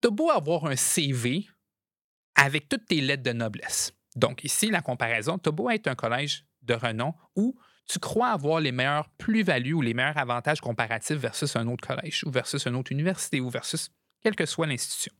[0.00, 1.46] tu as beau avoir un CV
[2.34, 3.92] avec toutes tes lettres de noblesse.
[4.16, 7.58] Donc, ici, la comparaison, tu as beau être un collège de renom où
[7.88, 12.22] tu crois avoir les meilleures plus-values ou les meilleurs avantages comparatifs versus un autre collège
[12.24, 13.90] ou versus une autre université ou versus
[14.20, 15.12] quelle que soit l'institution.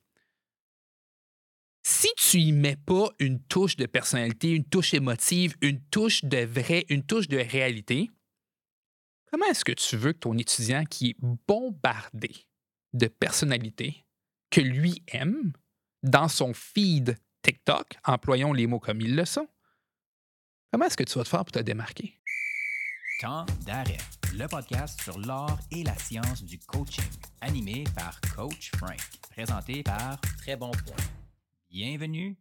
[1.82, 6.44] Si tu y mets pas une touche de personnalité, une touche émotive, une touche de
[6.44, 8.10] vrai, une touche de réalité,
[9.30, 11.16] comment est-ce que tu veux que ton étudiant qui est
[11.46, 12.30] bombardé
[12.92, 14.04] de personnalité
[14.50, 15.52] que lui aime
[16.02, 19.48] dans son feed TikTok, employons les mots comme ils le sont,
[20.70, 22.20] comment est-ce que tu vas te faire pour te démarquer?
[23.20, 23.98] Temps d'arrêt,
[24.34, 30.20] le podcast sur l'art et la science du coaching, animé par Coach Frank, présenté par
[30.38, 31.04] Très Bon Point.
[31.68, 32.38] Bienvenue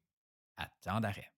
[0.57, 1.31] à Temps d'arrêt.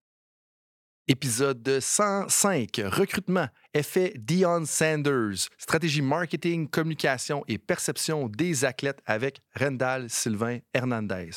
[1.12, 10.08] Épisode 105, recrutement, effet Dion Sanders, stratégie marketing, communication et perception des athlètes avec Rendal
[10.08, 11.30] Sylvain Hernandez.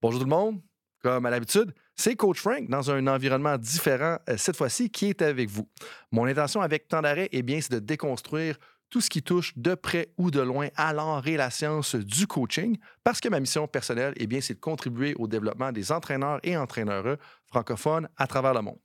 [0.00, 0.60] Bonjour tout le monde,
[1.00, 5.22] comme à l'habitude, c'est Coach Frank dans un environnement différent euh, cette fois-ci qui est
[5.22, 5.68] avec vous.
[6.10, 8.58] Mon intention avec Temps d'arrêt, eh bien, c'est de déconstruire
[8.90, 12.26] tout ce qui touche de près ou de loin à l'art et la science du
[12.26, 16.40] coaching, parce que ma mission personnelle, eh bien, c'est de contribuer au développement des entraîneurs
[16.42, 18.80] et entraîneurs francophones à travers le monde.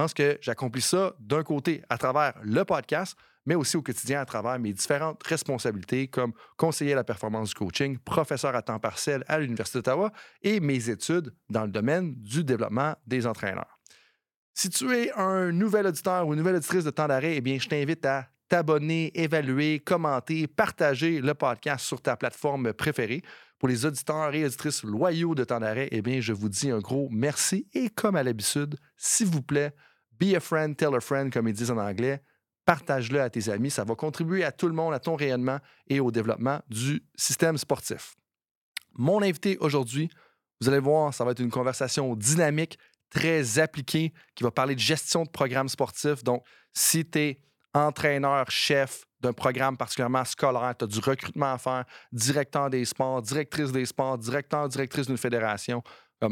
[0.00, 4.24] Pense que j'accomplis ça d'un côté à travers le podcast, mais aussi au quotidien à
[4.24, 9.22] travers mes différentes responsabilités comme conseiller à la performance du coaching, professeur à temps partiel
[9.28, 13.78] à l'Université d'Ottawa et mes études dans le domaine du développement des entraîneurs.
[14.54, 17.58] Si tu es un nouvel auditeur ou une nouvelle auditrice de temps d'arrêt, eh bien,
[17.58, 23.20] je t'invite à t'abonner, évaluer, commenter, partager le podcast sur ta plateforme préférée.
[23.58, 26.78] Pour les auditeurs et auditrices loyaux de temps d'arrêt, eh bien, je vous dis un
[26.78, 29.74] gros merci et comme à l'habitude, s'il vous plaît,
[30.20, 32.22] be a friend, tell a friend, comme ils disent en anglais.
[32.66, 33.70] Partage-le à tes amis.
[33.70, 37.56] Ça va contribuer à tout le monde, à ton rayonnement et au développement du système
[37.56, 38.14] sportif.
[38.92, 40.10] Mon invité aujourd'hui,
[40.60, 44.80] vous allez voir, ça va être une conversation dynamique, très appliquée, qui va parler de
[44.80, 46.22] gestion de programmes sportifs.
[46.22, 47.40] Donc, si tu es
[47.74, 53.22] entraîneur, chef d'un programme particulièrement scolaire, tu as du recrutement à faire, directeur des sports,
[53.22, 55.82] directrice des sports, directeur, directrice d'une fédération,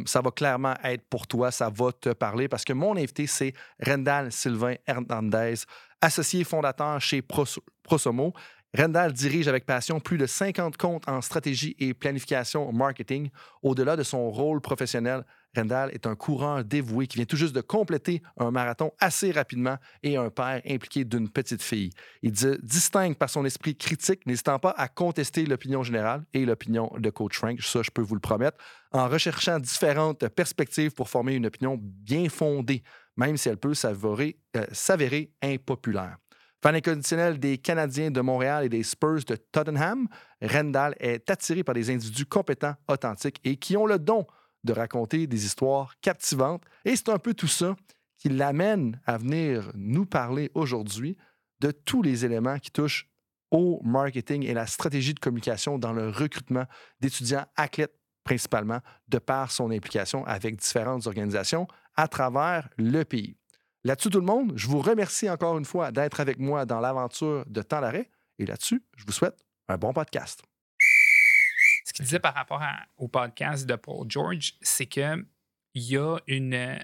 [0.06, 3.54] ça va clairement être pour toi, ça va te parler parce que mon invité, c'est
[3.84, 5.54] Rendal Sylvain Hernandez,
[6.00, 8.32] associé fondateur chez Prosomo.
[8.76, 13.30] Rendal dirige avec passion plus de 50 comptes en stratégie et planification marketing.
[13.62, 15.24] Au-delà de son rôle professionnel,
[15.56, 19.78] Rendal est un coureur dévoué qui vient tout juste de compléter un marathon assez rapidement
[20.02, 21.90] et un père impliqué d'une petite fille.
[22.22, 27.08] Il distingue par son esprit critique, n'hésitant pas à contester l'opinion générale et l'opinion de
[27.08, 28.58] Coach Frank, ça je peux vous le promettre,
[28.92, 32.82] en recherchant différentes perspectives pour former une opinion bien fondée,
[33.16, 36.18] même si elle peut s'avérer, euh, impopulaire.
[36.60, 40.08] Fan inconditionnel des Canadiens de Montréal et des Spurs de Tottenham,
[40.42, 44.26] Rendal est attiré par des individus compétents, authentiques et qui ont le don
[44.64, 46.64] de raconter des histoires captivantes.
[46.84, 47.76] Et c'est un peu tout ça
[48.16, 51.16] qui l'amène à venir nous parler aujourd'hui
[51.60, 53.08] de tous les éléments qui touchent
[53.52, 56.64] au marketing et la stratégie de communication dans le recrutement
[57.00, 61.66] d'étudiants athlètes principalement, de par son implication avec différentes organisations
[61.96, 63.36] à travers le pays.
[63.84, 67.44] Là-dessus, tout le monde, je vous remercie encore une fois d'être avec moi dans l'aventure
[67.46, 68.10] de Temps d'arrêt.
[68.38, 70.42] Et là-dessus, je vous souhaite un bon podcast
[71.88, 72.62] ce qu'il disait par rapport
[72.98, 75.24] au podcast de Paul George, c'est qu'il
[75.74, 76.78] y a une.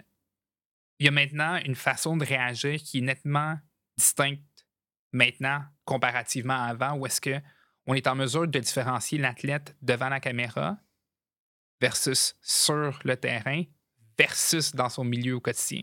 [0.99, 3.59] Il y a maintenant une façon de réagir qui est nettement
[3.99, 4.66] distincte
[5.12, 10.21] maintenant comparativement à avant, où est-ce qu'on est en mesure de différencier l'athlète devant la
[10.21, 10.78] caméra
[11.81, 13.65] versus sur le terrain
[14.16, 15.83] versus dans son milieu au quotidien.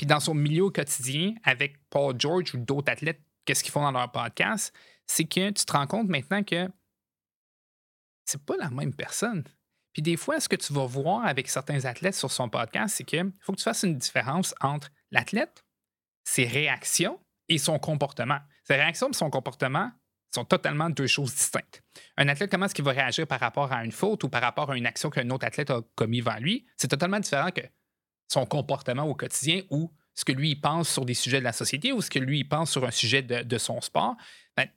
[0.00, 3.90] Puis dans son milieu quotidien, avec Paul George ou d'autres athlètes, qu'est-ce qu'ils font dans
[3.90, 4.74] leur podcast,
[5.06, 6.70] c'est que tu te rends compte maintenant que
[8.24, 9.44] c'est pas la même personne.
[9.92, 13.04] Puis des fois, ce que tu vas voir avec certains athlètes sur son podcast, c'est
[13.04, 15.66] qu'il faut que tu fasses une différence entre l'athlète,
[16.24, 18.38] ses réactions et son comportement.
[18.64, 19.90] Ses réactions et son comportement
[20.34, 21.82] sont totalement deux choses distinctes.
[22.16, 24.70] Un athlète, comment est-ce qu'il va réagir par rapport à une faute ou par rapport
[24.70, 27.60] à une action qu'un autre athlète a commis devant lui, c'est totalement différent que
[28.30, 31.92] son comportement au quotidien ou ce que lui pense sur des sujets de la société
[31.92, 34.16] ou ce que lui pense sur un sujet de, son sport.
[34.56, 34.68] Ben,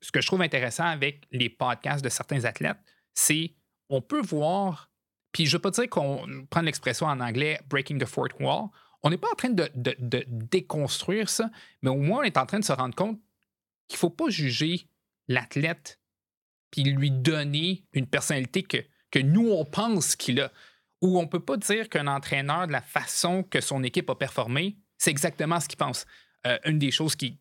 [0.00, 2.78] ce que je trouve intéressant avec les podcasts de certains athlètes,
[3.14, 3.54] c'est
[3.88, 4.90] on peut voir,
[5.32, 8.68] puis je ne veux pas dire qu'on prend l'expression en anglais breaking the fourth wall.
[9.02, 9.70] On n'est pas en train de,
[10.26, 11.50] déconstruire ça,
[11.82, 13.20] mais au moins on est en train de se rendre compte
[13.88, 14.88] qu'il ne faut pas juger
[15.28, 16.00] l'athlète
[16.70, 18.78] puis lui donner une personnalité que,
[19.10, 20.50] que nous, on pense qu'il a.
[21.04, 24.14] Ou on ne peut pas dire qu'un entraîneur, de la façon que son équipe a
[24.14, 26.06] performé, c'est exactement ce qu'il pense.
[26.46, 27.38] Euh, une des choses qui,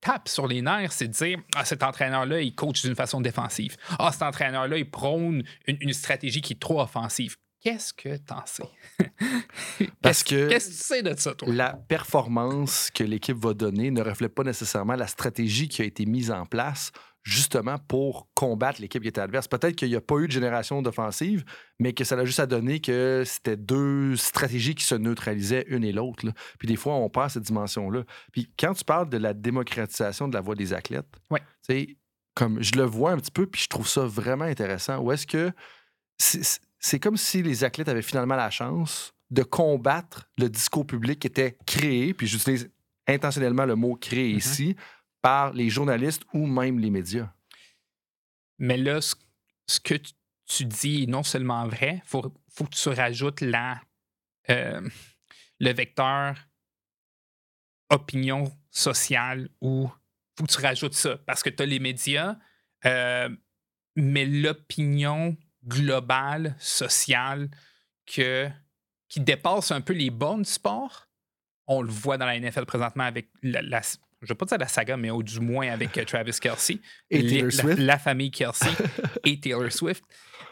[0.00, 3.76] tape sur les nerfs, c'est de dire Ah, cet entraîneur-là, il coach d'une façon défensive.
[3.98, 7.36] Ah, cet entraîneur-là, il prône une, une stratégie qui est trop offensive.
[7.60, 8.64] Qu'est-ce que t'en sais?
[10.02, 11.52] Parce que qu'est-ce que tu sais de ça, toi?
[11.52, 16.06] la performance que l'équipe va donner ne reflète pas nécessairement la stratégie qui a été
[16.06, 16.90] mise en place
[17.22, 19.46] justement pour combattre l'équipe qui était adverse.
[19.46, 21.44] Peut-être qu'il n'y a pas eu de génération d'offensive,
[21.78, 25.84] mais que ça a juste à donner que c'était deux stratégies qui se neutralisaient une
[25.84, 26.24] et l'autre.
[26.58, 28.04] Puis des fois, on perd cette dimension-là.
[28.32, 31.40] Puis quand tu parles de la démocratisation de la voix des athlètes, Ouais.
[31.40, 31.96] tu sais,
[32.34, 34.98] comme je le vois un petit peu, puis je trouve ça vraiment intéressant.
[35.00, 35.52] Où est-ce que
[36.78, 41.26] c'est comme si les athlètes avaient finalement la chance de combattre le discours public qui
[41.26, 42.70] était créé, puis j'utilise
[43.06, 44.38] intentionnellement le mot créé Mhm.
[44.38, 44.76] ici,
[45.22, 47.32] par les journalistes ou même les médias.
[48.58, 49.94] Mais là, ce, que
[50.46, 54.88] tu, dis est non seulement vrai, il faut, faut que tu rajoutes euh,
[55.58, 56.36] le vecteur
[57.90, 59.90] opinion sociale ou
[60.36, 62.36] faut que tu rajoutes ça parce que tu as les médias,
[62.84, 63.28] euh,
[63.96, 67.50] mais l'opinion globale, sociale,
[68.06, 68.50] qui
[69.16, 71.08] dépasse un peu les bornes du sport,
[71.66, 73.80] on le voit dans la NFL présentement avec la-
[74.22, 76.78] je ne vais pas dire la saga, mais au du moins avec euh, Travis Kelsey
[77.10, 78.68] Et les- Taylor Swift La, famille Kelsey
[79.24, 80.02] et Taylor Swift.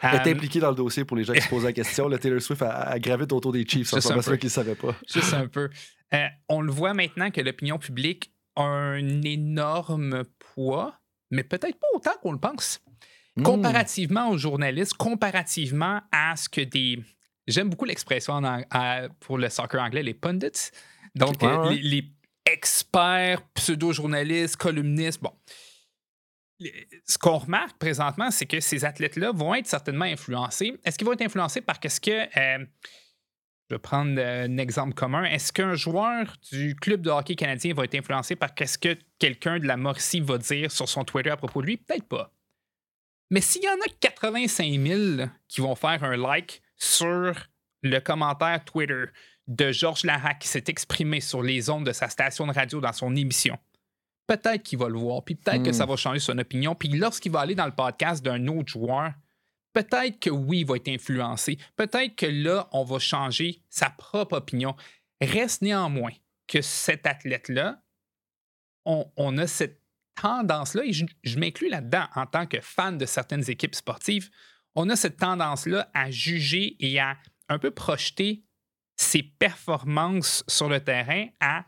[0.03, 2.09] est Euh, impliqué dans le dossier pour les gens qui se posent la question.
[2.09, 4.31] Le Taylor Swift a, a gravité autour des Chiefs, Juste c'est un pas peu.
[4.31, 4.95] ceux qui ne savaient pas.
[5.13, 5.69] juste un peu.
[6.15, 10.99] Euh, on le voit maintenant que l'opinion publique a un énorme poids,
[11.31, 12.81] mais peut-être pas autant qu'on le pense.
[13.37, 13.43] Hmm.
[13.43, 17.03] Comparativement aux journalistes, comparativement à ce que des.
[17.47, 18.61] J'aime beaucoup l'expression en
[19.21, 20.71] pour le soccer anglais, les pundits.
[21.15, 21.75] Donc, Ouais, ouais.
[21.77, 22.13] Les, les
[22.53, 25.23] experts, pseudo-journalistes, columnistes.
[25.23, 25.33] Bon.
[27.07, 30.79] Ce qu'on remarque présentement, c'est que ces athlètes-là vont être certainement influencés.
[30.85, 32.39] Est-ce qu'ils vont être influencés par qu'est-ce que.
[32.39, 32.65] euh,
[33.69, 35.25] je vais prendre euh, un exemple commun.
[35.25, 39.59] Est-ce qu'un joueur du club de hockey canadien va être influencé par qu'est-ce que quelqu'un
[39.59, 41.77] de la Mauricie va dire sur son Twitter à propos de lui?
[41.77, 42.33] Peut-être pas.
[43.31, 47.35] Mais s'il y en a 85 000 qui vont faire un like sur
[47.83, 49.05] le commentaire Twitter
[49.49, 52.93] de Georges Larac qui s'est exprimé sur les ondes de sa station de radio dans
[52.93, 53.59] son émission,
[54.27, 55.73] peut-être qu'il va le voir, puis peut-être que Hmm.
[55.73, 56.75] ça va changer son opinion.
[56.75, 59.13] Puis lorsqu'il va aller dans le podcast d'un autre joueur,
[59.73, 61.59] peut-être que oui, il va être influencé.
[61.77, 64.77] Peut-être que là, on va changer sa propre opinion.
[65.21, 66.13] Reste néanmoins
[66.47, 67.83] que cet athlète-là,
[68.85, 69.81] on, on a cette
[70.21, 74.31] tendance-là, et je, je m'inclus là-dedans en tant que fan de certaines équipes sportives,
[74.75, 77.17] on a cette tendance-là à juger et à
[77.49, 78.45] un peu projeter
[79.01, 81.65] ses performances sur le terrain à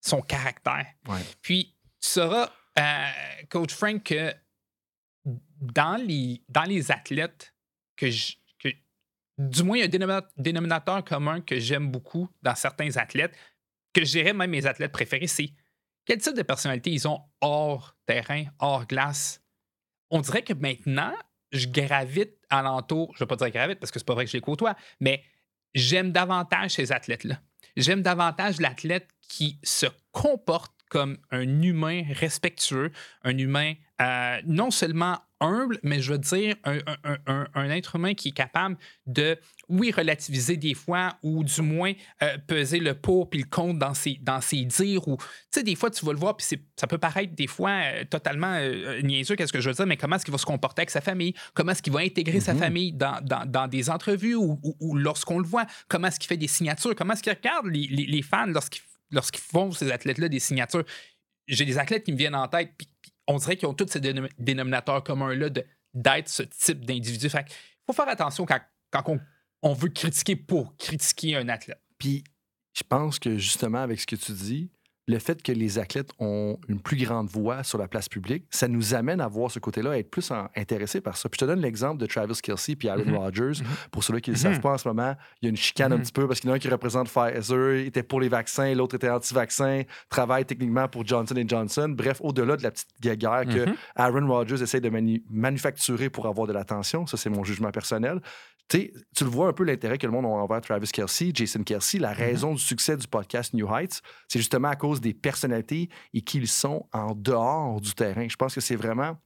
[0.00, 0.86] son caractère.
[1.08, 1.20] Ouais.
[1.42, 3.10] Puis, tu sauras, euh,
[3.50, 4.34] Coach Frank, que
[5.60, 7.54] dans les, dans les athlètes
[7.96, 8.68] que, je- que
[9.36, 13.36] du moins, il y a un dénomina- dénominateur commun que j'aime beaucoup dans certains athlètes,
[13.92, 15.50] que je dirais même mes athlètes préférés, c'est
[16.06, 19.42] quel type de personnalité ils ont hors terrain, hors glace.
[20.08, 21.12] On dirait que maintenant,
[21.52, 24.30] je gravite alentour, je ne vais pas dire gravite parce que c'est pas vrai que
[24.30, 25.22] je les côtoie, mais
[25.74, 27.40] j'aime davantage ces athlètes-là.
[27.76, 32.90] J'aime davantage l'athlète qui se comporte comme un humain respectueux,
[33.22, 37.70] un humain euh, non seulement humble, mais je veux dire un, un- un- un- un
[37.70, 38.76] être humain qui est capable
[39.06, 39.38] de,
[39.68, 41.92] oui, relativiser des fois ou du moins
[42.22, 45.06] euh, peser le pour puis le contre dans ses, dans ses dires.
[45.08, 46.46] Ou, tu sais, des fois, tu vas le voir, puis
[46.76, 49.96] ça peut paraître des fois euh, totalement euh, niaiseux, qu'est-ce que je veux dire, mais
[49.96, 51.34] comment est-ce qu'il va se comporter avec sa famille?
[51.54, 52.58] Comment est-ce qu'il va intégrer sa Mhm.
[52.60, 55.66] famille dans, dans- dans des entrevues ou, ou- ou lorsqu'on le voit?
[55.88, 56.94] Comment est-ce qu'il fait des signatures?
[56.94, 58.82] Comment est-ce qu'il regarde les, les- les fans lorsqu'ils
[59.12, 60.84] lorsqu'ils font ces athlètes-là des signatures?
[61.48, 62.86] J'ai des athlètes qui me viennent en tête, puis
[63.30, 65.48] on dirait qu'ils ont tous ces dénom- dénominateurs communs-là
[65.94, 67.28] d'être ce type d'individu.
[67.28, 67.54] Fait qu'il
[67.86, 68.60] faut faire attention quand,
[68.90, 69.20] quand on,
[69.62, 71.80] on veut critiquer pour critiquer un athlète.
[71.98, 72.24] Puis,
[72.76, 74.70] je pense que justement, avec ce que tu dis,
[75.06, 78.68] le fait que les athlètes ont une plus grande voix sur la place publique, ça
[78.68, 81.28] nous amène à voir ce côté-là, à être plus intéressés par ça.
[81.28, 83.16] Puis je te donne l'exemple de Travis Kelsey puis Aaron Mhm.
[83.16, 83.60] Rodgers.
[83.62, 83.66] Mhm.
[83.90, 85.92] Pour ceux-là qui ne le savent pas en ce moment, il y a une chicane
[85.92, 88.20] un petit peu parce qu'il y en a un qui représente Pfizer, il était pour
[88.20, 91.88] les vaccins, l'autre était anti-vaccin, travaille techniquement pour Johnson Johnson.
[91.96, 93.66] Bref, au-delà de la petite guerre que.
[93.96, 97.06] Aaron Rodgers essaie de manu- manufacturer pour avoir de l'attention.
[97.06, 98.20] Ça, c'est mon jugement personnel.
[98.70, 101.98] Tu le vois un peu l'intérêt que le monde a envers Travis Kelsey, Jason Kelsey.
[101.98, 106.20] La raison du succès du podcast New Heights, c'est justement à cause des personnalités et
[106.22, 108.28] qui ils sont en dehors du terrain.
[108.28, 109.16] Je pense que c'est vraiment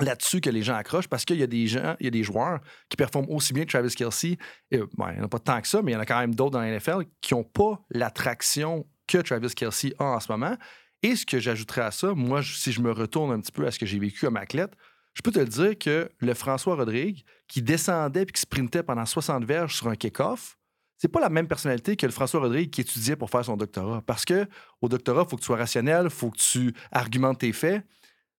[0.00, 2.22] là-dessus que les gens accrochent parce qu'il y a des gens, il y a des
[2.22, 4.38] joueurs qui performent aussi bien que Travis Kelsey.
[4.70, 6.06] Et, ben, il n'y en a pas tant que ça, mais il y en a
[6.06, 10.20] quand même d'autres dans la NFL qui n'ont pas l'attraction que Travis Kelsey a en
[10.20, 10.56] ce moment.
[11.02, 13.70] Et ce que j'ajouterais à ça, moi, si je me retourne un petit peu à
[13.70, 14.72] ce que j'ai vécu comme athlète,
[15.18, 19.04] je peux te le dire que le François Rodrigue, qui descendait et qui sprintait pendant
[19.04, 20.56] 60 verges sur un kick-off,
[20.96, 24.00] c'est pas la même personnalité que le François Rodrigue qui étudiait pour faire son doctorat.
[24.02, 24.46] Parce que
[24.80, 27.84] au doctorat, il faut que tu sois rationnel, il faut que tu argumentes tes faits.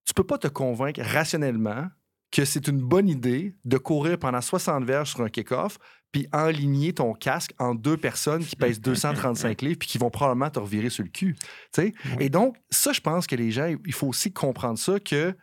[0.06, 1.88] Tu peux pas te convaincre rationnellement
[2.32, 5.80] que c'est une bonne idée de courir pendant 60 verges sur un kick-off
[6.14, 10.50] puis enligner ton casque en deux personnes qui pèsent 235 livres puis qui vont probablement
[10.50, 11.36] te revirer sur le cul.
[12.22, 15.36] Et donc, ça, je pense que les gens, il faut aussi comprendre ça que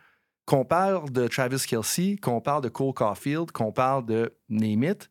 [0.47, 5.09] qu'on parle de Travis Kelsey, qu'on parle de Cole Caulfield, qu'on parle de Name it,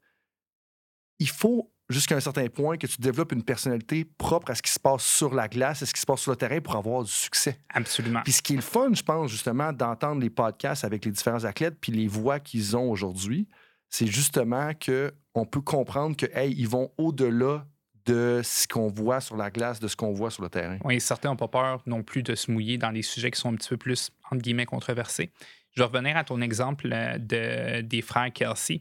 [1.19, 4.73] il faut jusqu'à un certain point que tu développes une personnalité propre à ce qui
[4.73, 7.05] se passe sur la glace, à ce qui se passe sur le terrain pour avoir
[7.05, 7.61] du succès.
[7.69, 8.23] Absolument.
[8.25, 11.45] Puis ce qui est le fun, je pense, justement, d'entendre les podcasts avec les différents
[11.45, 13.47] athlètes puis les voix qu'ils ont aujourd'hui,
[13.91, 17.67] c'est justement qu'on peut comprendre que, hey, ils vont au-delà
[18.07, 20.79] de ce qu'on voit sur la glace, de ce qu'on voit sur le terrain.
[20.85, 23.53] Oui, certains n'ont pas peur non plus de se mouiller dans des sujets qui sont
[23.53, 25.31] un petit peu plus, entre guillemets, controversés.
[25.73, 28.81] Je vais revenir à ton exemple euh, de, des frères Kelsey.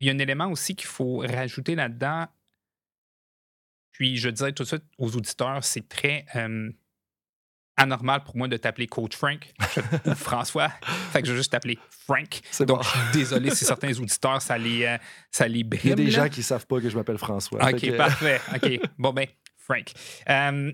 [0.00, 2.26] Il y a un élément aussi qu'il faut rajouter là-dedans.
[3.92, 6.70] Puis je dirais tout de suite aux auditeurs, c'est très euh,
[7.76, 9.52] anormal pour moi de t'appeler Coach Frank
[10.06, 10.68] ou François.
[11.12, 12.40] Fait que je vais juste t'appeler Frank.
[12.60, 14.96] Donc, désolé si certains auditeurs, ça les, euh,
[15.30, 15.80] ça les brime.
[15.84, 17.62] Il y a des gens qui ne savent pas que je m'appelle François.
[17.64, 18.40] OK, Fait que- parfait.
[18.54, 18.80] OK.
[18.98, 19.26] Bon, ben,
[19.56, 19.90] Frank.
[20.28, 20.72] Euh,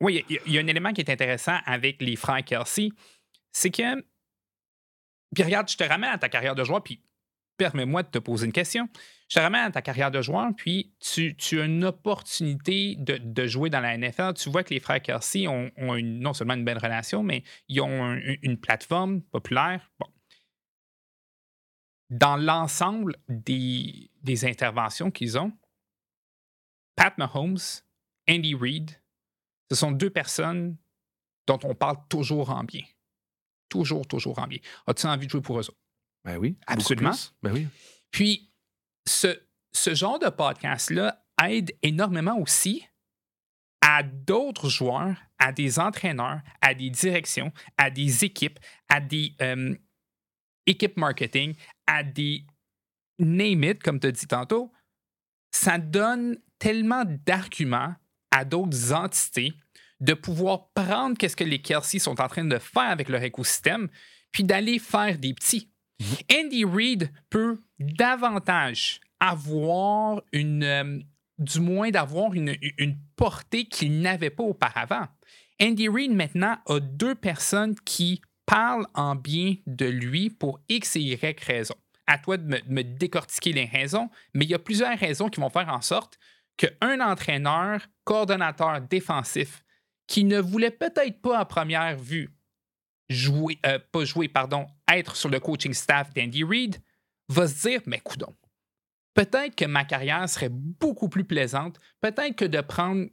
[0.00, 2.44] oui, il y, a- il y a un élément qui est intéressant avec les frères
[2.44, 2.90] Kelsey,
[3.52, 3.96] c'est que.
[5.34, 7.02] Puis regarde, je te ramène à ta carrière de joueur, puis
[7.58, 8.88] permets-moi de te poser une question.
[9.28, 13.18] Je te ramène à ta carrière de joueur, puis tu, tu as une opportunité de,
[13.18, 14.32] de jouer dans la NFL.
[14.34, 17.42] Tu vois que les frères Kelsey ont, ont une- non seulement une belle relation, mais
[17.68, 19.90] ils ont un- une plateforme populaire.
[19.98, 20.06] Bon.
[22.10, 25.52] Dans l'ensemble des, des interventions qu'ils ont,
[26.96, 27.58] Pat Mahomes,
[28.30, 28.90] Andy Reid,
[29.70, 30.76] ce sont deux personnes
[31.46, 32.82] dont on parle toujours en bien.
[33.68, 34.58] Toujours, toujours en bien.
[34.86, 35.78] As-tu envie de jouer pour eux autres?
[36.24, 36.56] Ben oui.
[36.66, 37.12] Absolument.
[37.42, 37.66] Ben oui.
[38.10, 38.50] Puis,
[39.08, 42.86] ce, genre de podcast-là aide énormément aussi
[43.80, 49.74] à d'autres joueurs, à des entraîneurs, à des directions, à des équipes, à des euh,
[50.66, 51.54] équipes marketing,
[51.86, 52.44] à des
[53.18, 54.72] name it, comme tu as dit tantôt.
[55.52, 57.94] Ça donne tellement d'arguments
[58.30, 59.54] à d'autres entités
[60.00, 63.88] de pouvoir prendre qu'est-ce que les Kelsey sont en train de faire avec leur écosystème,
[64.30, 65.72] puis d'aller faire des petits.
[66.32, 70.98] Andy Reid peut davantage avoir une, euh,
[71.38, 72.56] du moins d'avoir une,
[73.16, 75.06] portée qu'il n'avait pas auparavant.
[75.60, 81.00] Andy Reid maintenant a deux personnes qui parlent en bien de lui pour X et
[81.00, 81.74] Y raisons.
[82.06, 85.28] À toi de me, de me décortiquer les raisons, mais il y a plusieurs raisons
[85.28, 86.18] qui vont faire en sorte
[86.56, 89.64] qu'un entraîneur, coordonnateur défensif,
[90.06, 92.30] qui ne voulait peut-être pas à première vue
[93.08, 96.76] jouer, euh, pas jouer, pardon, être sur le coaching staff d'Andy Reid,
[97.28, 98.34] va se dire, mais coudon,
[99.14, 103.06] peut-être que ma carrière serait beaucoup plus plaisante, peut-être que de prendre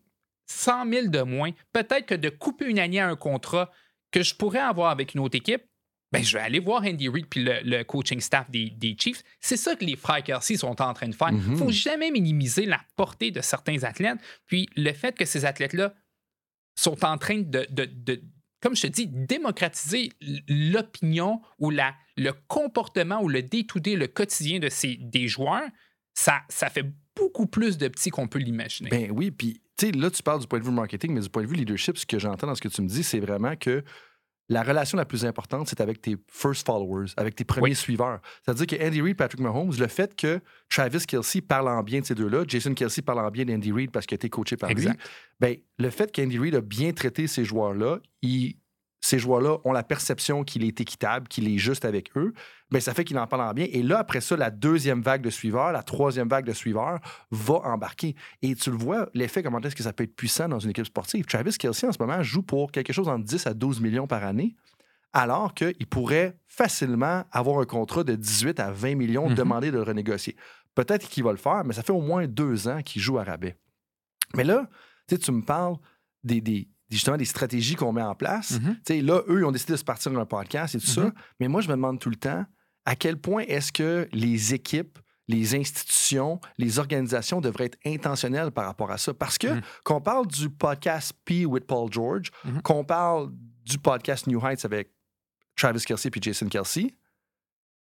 [0.47, 3.71] 100 000 de moins, peut-être que de couper une année à un contrat
[4.11, 5.63] que je pourrais avoir avec une autre équipe,
[6.11, 9.23] ben, je vais aller voir Andy Reid puis le, le coaching staff des, des Chiefs.
[9.41, 11.29] C'est ça que les frères Kelsey sont en train de faire.
[11.31, 11.51] Il Mhm.
[11.53, 14.19] ne faut jamais minimiser la portée de certains athlètes.
[14.45, 15.93] Puis le fait que ces athlètes-là
[16.77, 18.21] sont en train de, de- de-
[18.65, 20.09] comme je te dis, démocratiser
[20.47, 25.69] l'opinion ou la, le comportement ou le day-to-day, le quotidien de ces, des joueurs,
[26.15, 28.89] ça, ça fait beaucoup plus de petits qu'on peut l'imaginer.
[28.89, 29.61] Ben oui, puis
[29.93, 32.07] là, tu parles du point de vue marketing, mais du point de vue leadership, ce
[32.07, 33.83] que j'entends dans ce que tu me dis, c'est vraiment que
[34.49, 37.75] la relation la plus importante, c'est avec tes first followers, avec tes premiers Oui.
[37.75, 38.19] suiveurs.
[38.43, 42.05] C'est-à-dire que Andy Reid, Patrick Mahomes, le fait que Travis Kelsey parle en bien de
[42.05, 44.69] ces deux-là, Jason Kelsey parle en bien d'Andy Reid parce qu'il a été coaché par
[44.69, 44.91] Exact.
[44.93, 44.99] lui,
[45.39, 48.55] ben, le fait qu'Andy Reid a bien traité ces joueurs-là, il-
[49.05, 52.33] ces joueurs-là ont la perception qu'il est équitable, qu'il est juste avec eux,
[52.71, 53.67] ben, ça fait qu'il en parle en bien.
[53.71, 57.55] Et là, après ça, la deuxième vague de suiveurs, la troisième vague de suiveurs va
[57.65, 58.15] embarquer.
[58.41, 60.87] Et tu le vois, l'effet, comment est-ce que ça peut être puissant dans une équipe
[60.87, 61.25] sportive?
[61.25, 64.23] Travis Kelsey, en ce moment, joue pour quelque chose entre 10 à 12 millions par
[64.23, 64.55] année,
[65.13, 69.35] alors qu'il pourrait facilement avoir un contrat de 18 à 20 millions, Mhm.
[69.35, 70.35] demander de le renégocier.
[70.73, 73.23] Peut-être qu'il va le faire, mais ça fait au moins deux ans qu'il joue à
[73.23, 73.55] rabais.
[74.35, 74.67] Mais là,
[75.07, 75.75] tu sais, tu me parles
[76.23, 78.59] des, des- justement des stratégies qu'on met en place.
[78.59, 78.77] Mhm.
[78.87, 81.05] Sais, là, eux, ils ont décidé de se partir d'un podcast et tout ça.
[81.05, 81.13] Mhm.
[81.39, 82.45] Mais moi, je me demande tout le temps
[82.85, 88.65] à quel point est-ce que les équipes, les institutions, les organisations devraient être intentionnelles par
[88.65, 89.13] rapport à ça?
[89.13, 89.61] Parce que Mhm.
[89.83, 92.31] qu'on parle du podcast P with Paul George,
[92.63, 93.31] qu'on parle
[93.65, 94.91] du podcast New Heights avec
[95.55, 96.93] Travis Kelsey puis Jason Kelsey,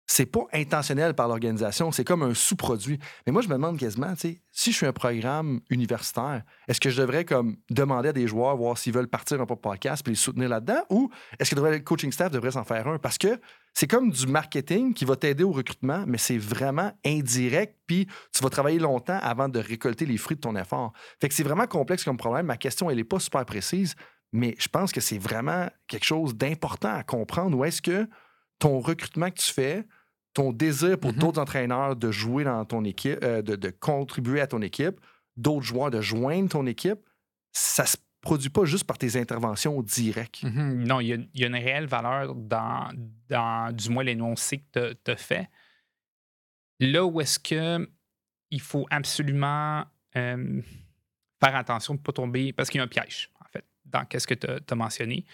[0.06, 2.98] c'est pas intentionnel par l'organisation, c'est comme un sous-produit.
[3.26, 7.00] Mais moi, je me demande quasiment, si je suis un programme universitaire, est-ce que je
[7.00, 10.48] devrais comme demander à des joueurs voir s'ils veulent partir un podcast puis les soutenir
[10.48, 12.98] là-dedans ou est-ce que le coaching staff devrait s'en faire un?
[12.98, 13.40] Parce que
[13.74, 18.42] c'est comme du marketing qui va t'aider au recrutement, mais c'est vraiment indirect, puis tu
[18.42, 20.92] vas travailler longtemps avant de récolter les fruits de ton effort.
[21.20, 22.46] Fait que c'est vraiment complexe comme problème.
[22.46, 23.94] Ma question, elle n'est pas super précise,
[24.32, 27.58] mais je pense que c'est vraiment quelque chose d'important à comprendre.
[27.58, 28.08] Où est-ce que
[28.58, 29.86] ton recrutement que tu fais,
[30.36, 31.18] ton désir pour Mhm.
[31.18, 35.00] d'autres entraîneurs de jouer dans ton équipe, euh, de, de contribuer à ton équipe,
[35.38, 36.98] d'autres joueurs de joindre ton équipe,
[37.52, 40.42] ça se produit pas juste par tes interventions directes.
[40.42, 40.84] Mhm.
[40.84, 42.90] Non, il y, a, il y a une réelle valeur dans,
[43.30, 45.48] dans du moins l'énoncé que tu as fait.
[46.80, 47.88] Là où est-ce que
[48.50, 49.84] il faut absolument
[50.16, 50.60] euh,
[51.42, 54.04] faire attention de ne pas tomber, parce qu'il y a un piège, en fait, dans
[54.04, 55.24] qu'est-ce que tu as, mentionné.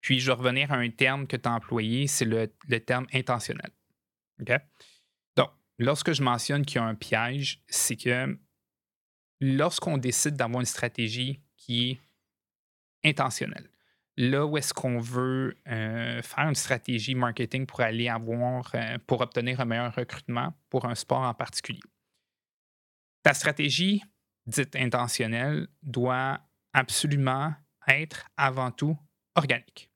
[0.00, 3.06] Puis, je vais revenir à un terme que tu as employé, c'est le, le terme
[3.12, 3.70] intentionnel.
[5.36, 8.38] Donc, lorsque je mentionne qu'il y a un piège, c'est que
[9.40, 13.70] lorsqu'on décide d'avoir une stratégie qui est intentionnelle,
[14.18, 19.20] là où est-ce qu'on veut euh, faire une stratégie marketing pour aller avoir, euh, pour
[19.20, 21.80] obtenir un meilleur recrutement pour un sport en particulier.
[23.22, 24.02] Ta stratégie
[24.46, 26.40] dite intentionnelle doit
[26.72, 27.54] absolument
[27.86, 28.98] être avant tout
[29.36, 29.87] organique.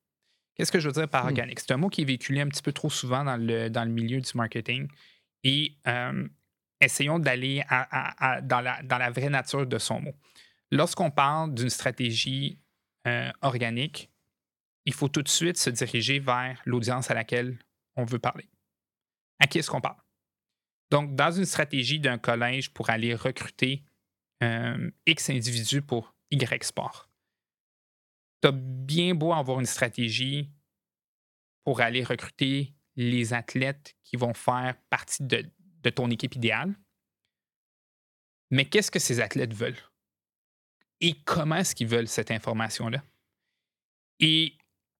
[0.54, 1.28] Qu'est-ce que je veux dire par Hmm.
[1.28, 1.60] organique?
[1.60, 3.90] C'est un mot qui est véhiculé un petit peu trop souvent dans le, dans le
[3.90, 4.88] milieu du marketing.
[5.44, 6.28] Et euh,
[6.80, 7.64] essayons d'aller
[8.42, 10.14] dans, la, dans la vraie nature de son mot.
[10.70, 12.58] Lorsqu'on parle d'une stratégie
[13.06, 14.10] euh, organique,
[14.84, 17.58] il faut tout de suite se diriger vers l'audience à laquelle
[17.96, 18.48] on veut parler.
[19.38, 20.00] À qui est-ce qu'on parle?
[20.90, 23.82] Donc, dans une stratégie d'un collège pour aller recruter
[24.42, 27.08] euh, X individus pour Y sport,
[28.42, 30.50] tu as bien beau avoir une stratégie
[31.64, 35.48] pour aller recruter les athlètes qui vont faire partie de,
[35.82, 36.74] de ton équipe idéale.
[38.50, 39.78] Mais qu'est-ce que ces athlètes veulent?
[41.00, 43.02] Et comment est-ce qu'ils veulent cette information-là?
[44.20, 44.56] Et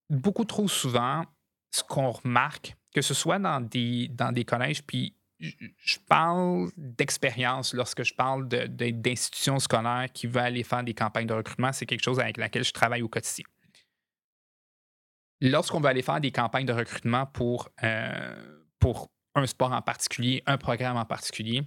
[0.08, 1.25] beaucoup trop souvent,
[1.70, 7.75] ce qu'on remarque, que ce soit dans des, dans des collèges, puis je- parle d'expérience
[7.75, 12.02] lorsque je parle d'institutions scolaires qui veulent aller faire des campagnes de recrutement, c'est quelque
[12.02, 13.44] chose avec laquelle je travaille au quotidien.
[15.40, 20.42] Lorsqu'on veut aller faire des campagnes de recrutement pour, euh, pour un sport en particulier,
[20.46, 21.62] un programme en particulier,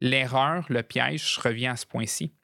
[0.00, 2.34] l'erreur, le piège, je reviens à ce point-ci.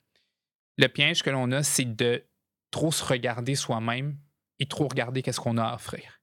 [0.79, 2.25] Le piège que l'on a, c'est de
[2.71, 4.17] trop se regarder soi-même
[4.59, 6.21] et trop regarder qu'est-ce qu'on a à offrir.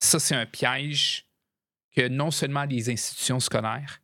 [0.00, 1.26] Ça, c'est un piège
[1.92, 4.00] que non seulement des institutions scolaires,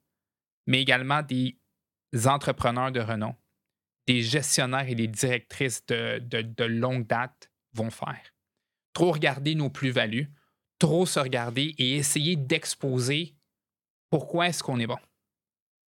[0.67, 1.59] mais également des
[2.27, 3.35] entrepreneurs de renom,
[4.07, 8.35] des gestionnaires et des directrices de, longue date vont faire.
[8.93, 10.31] Trop regarder nos plus-values,
[10.79, 13.35] trop se regarder et essayer d'exposer
[14.11, 14.99] pourquoi est-ce qu'on est bon.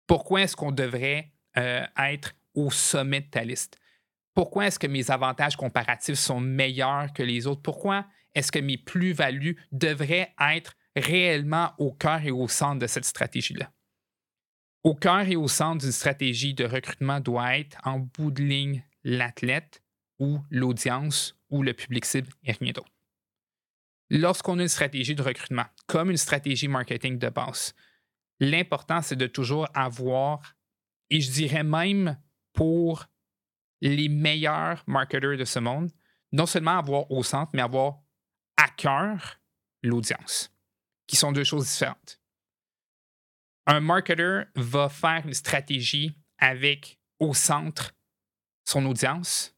[0.06, 3.78] Pourquoi est-ce qu'on devrait euh, être au sommet de ta liste?
[4.34, 7.62] Pourquoi est-ce que mes avantages comparatifs sont meilleurs que les autres?
[7.62, 13.04] Pourquoi est-ce que mes plus-values devraient être réellement au cœur et au centre de cette
[13.04, 13.70] stratégie-là?
[14.82, 18.84] Au cœur et au centre d'une stratégie de recrutement doit être en bout de ligne
[19.04, 19.82] l'athlète
[20.18, 22.92] ou l'audience ou le public cible et rien d'autre.
[24.10, 27.74] Lorsqu'on a une stratégie de recrutement, comme une stratégie marketing de base,
[28.38, 30.56] l'important, c'est de toujours avoir,
[31.10, 32.16] et je dirais même
[32.52, 33.06] pour
[33.80, 35.90] les meilleurs marketeurs de ce monde,
[36.32, 38.00] non seulement avoir au centre, mais avoir
[38.56, 39.40] à cœur
[39.82, 40.55] l'audience,
[41.06, 42.20] qui sont deux choses différentes.
[43.66, 47.92] Un marketeur va faire une stratégie avec au centre
[48.64, 49.56] son audience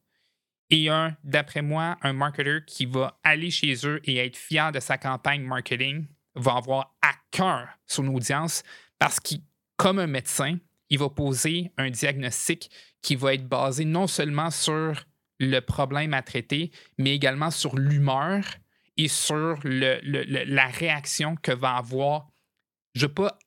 [0.70, 4.80] et un, d'après moi, un marketeur qui va aller chez eux et être fier de
[4.80, 8.62] sa campagne marketing va avoir à cœur son audience
[8.98, 9.40] parce qu'il,
[9.76, 10.58] comme un médecin,
[10.90, 12.70] il va poser un diagnostic
[13.02, 15.04] qui va être basé non seulement sur
[15.38, 18.44] le problème à traiter, mais également sur l'humeur
[18.98, 22.28] et sur le- le- le- la réaction que va avoir,
[22.94, 23.38] je ne veux pas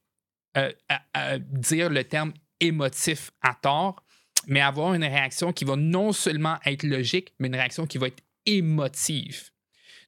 [0.57, 4.03] euh, à- à dire le terme émotif à tort,
[4.47, 8.07] mais avoir une réaction qui va non seulement être logique, mais une réaction qui va
[8.07, 9.49] être émotive.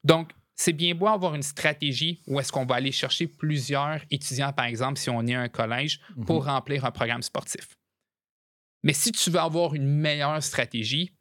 [0.02, 4.52] Donc, c'est bien beau avoir une stratégie où est-ce qu'on va aller chercher plusieurs étudiants,
[4.52, 7.66] par exemple, si on est un collège, pour remplir un programme sportif.
[8.82, 11.14] Mais si tu veux avoir une meilleure stratégie,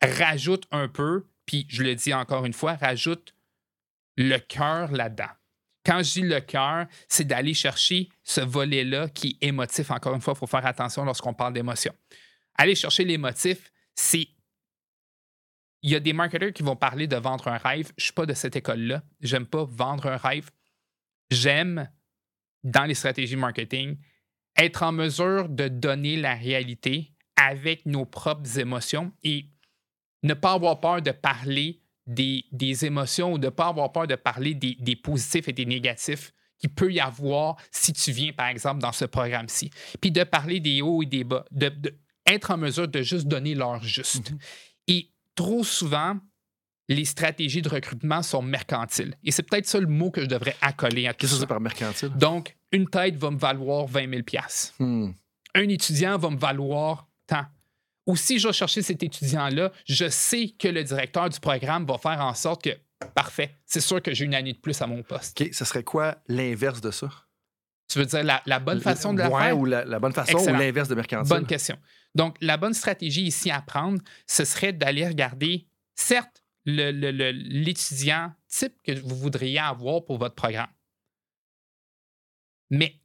[0.00, 3.34] rajoute un peu, puis je le dis encore une fois, rajoute
[4.20, 5.30] le cœur là-dedans.
[5.84, 9.90] Quand je dis le cœur, c'est d'aller chercher ce volet-là qui est émotif.
[9.90, 11.94] Encore une fois, il faut faire attention lorsqu'on parle d'émotion.
[12.56, 14.28] Aller chercher l'émotif, c'est.
[15.82, 17.86] Il y a des marketeurs qui vont parler de vendre un rêve.
[17.96, 19.02] Je ne suis pas de cette école-là.
[19.20, 20.50] J'aime pas vendre un rêve.
[21.30, 21.90] J'aime
[22.62, 23.96] dans les stratégies marketing,
[24.58, 29.46] être en mesure de donner la réalité avec nos propres émotions et
[30.22, 31.79] ne pas avoir peur de parler
[32.10, 35.52] des, des émotions ou de ne pas avoir peur de parler des, des positifs et
[35.52, 39.70] des négatifs qu'il peut y avoir si tu viens, par exemple, dans ce programme-ci.
[40.00, 41.94] Puis de parler des hauts et des bas, de, de
[42.26, 44.32] être en mesure de juste donner l'heure juste.
[44.86, 46.18] Et trop souvent,
[46.88, 49.14] les stratégies de recrutement sont mercantiles.
[49.24, 51.46] Et c'est peut-être ça le mot que je devrais accoler à tout Qu'est-ce que c'est
[51.46, 52.10] par mercantile?
[52.10, 54.22] Donc, une tête va me valoir 20 000
[54.78, 55.12] Hmm.
[55.54, 57.46] Un étudiant va me valoir tant.
[58.10, 61.96] Ou si je vais chercher cet étudiant-là, je sais que le directeur du programme va
[61.96, 62.70] faire en sorte que,
[63.14, 65.40] parfait, c'est sûr que j'ai une année de plus à mon poste.
[65.40, 67.08] OK, ce serait quoi l'inverse de ça?
[67.88, 69.58] Tu veux dire la, la bonne façon de la Ouais, faire?
[69.58, 70.56] ou la, la bonne façon Excellent.
[70.56, 71.28] ou l'inverse de mercantile?
[71.28, 71.78] Bonne question.
[72.16, 77.30] Donc, la bonne stratégie ici à prendre, ce serait d'aller regarder, certes, le- le- le-
[77.30, 80.70] l'étudiant type que vous voudriez avoir pour votre programme.
[82.70, 83.00] Mais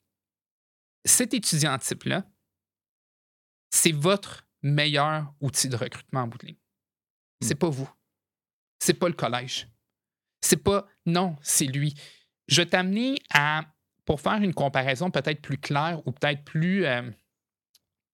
[1.05, 2.23] cet étudiant type-là,
[3.71, 6.57] c'est votre meilleur outil de recrutement en bout de ligne.
[7.41, 7.89] C'est pas vous.
[8.79, 9.67] C'est pas le collège.
[10.41, 10.87] C'est pas.
[11.05, 11.93] Non, c'est lui.
[12.47, 13.63] Je vais t'amener à.
[14.05, 17.09] Pour faire une comparaison peut-être plus claire ou peut-être plus euh,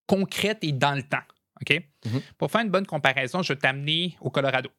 [0.08, 1.24] concrète et dans le temps.
[1.62, 1.84] OK?
[2.06, 2.22] Mhm.
[2.38, 4.70] Pour faire une bonne comparaison, je vais t'amener au Colorado.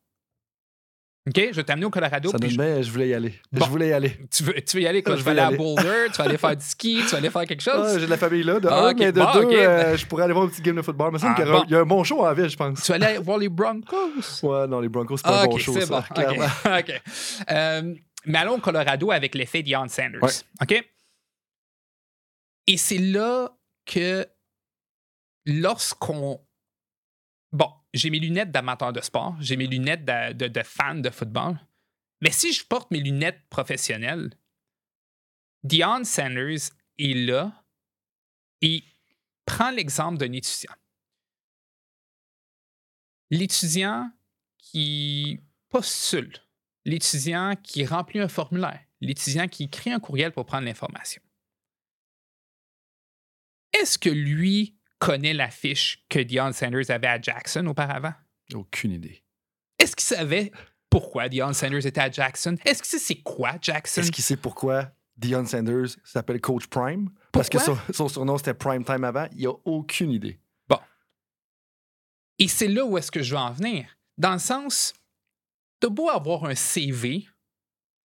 [1.28, 1.36] OK?
[1.36, 2.30] Je vais t'amener au Colorado.
[2.30, 3.34] Ça donne je- bien, je voulais y aller.
[3.52, 3.64] Bon.
[3.64, 4.16] Je voulais y aller.
[4.28, 5.14] tu, veux, tu veux y aller quoi?
[5.14, 5.50] Je Je vais aller à.
[5.52, 7.92] Boulder, tu vas aller faire du ski, tu vas aller faire quelque chose?
[7.94, 8.98] Ah, J'ai de la famille là, de Ah, un, ok.
[8.98, 11.10] mais de Bon, deux, euh, je pourrais aller voir un petit game de football.
[11.12, 11.64] Mais ça, Ah, il y a- bon.
[11.68, 12.82] il y a un bon show en ville, je pense.
[12.82, 13.96] Tu vas aller voir les Broncos?
[14.42, 16.02] Ouais, non, les Broncos, c'est pas Ah, un bon ok, show, ça, bon.
[16.14, 16.44] clairement.
[16.44, 16.72] OK.
[16.80, 17.02] OK.
[17.50, 17.94] Euh,
[18.26, 20.22] mais allons au Colorado avec l'effet Deion Sanders.
[20.22, 20.30] Ouais.
[20.60, 20.84] OK?
[22.66, 23.48] Et c'est là
[23.86, 24.26] que
[25.46, 26.40] lorsqu'on.
[27.92, 31.58] J'ai mes lunettes d'amateur de sport, j'ai mes lunettes de, fan de football,
[32.22, 34.30] mais si je porte mes lunettes professionnelles,
[35.62, 37.64] Deion Sanders est là
[38.62, 38.82] et
[39.44, 40.74] prends l'exemple d'un étudiant.
[43.30, 44.10] L'étudiant
[44.58, 46.32] qui postule,
[46.84, 51.22] l'étudiant qui remplit un formulaire, l'étudiant qui écrit un courriel pour prendre l'information.
[53.72, 58.14] Est-ce que lui connaît la fiche que Deion Sanders avait à Jackson auparavant?
[58.54, 59.24] Aucune idée.
[59.80, 60.52] Est-ce qu'il savait
[60.88, 62.56] pourquoi Deion Sanders était à Jackson?
[62.64, 64.02] Est-ce que c'est c'est quoi Jackson?
[64.02, 67.10] Est-ce qu'il sait pourquoi Deion Sanders s'appelle Coach Prime?
[67.32, 69.26] Parce que son, son surnom, c'était Prime Time avant.
[69.36, 70.38] Il a aucune idée.
[72.38, 73.86] Et c'est là où est-ce que je veux en venir.
[74.18, 74.94] Dans le sens,
[75.80, 77.28] t'as beau avoir un CV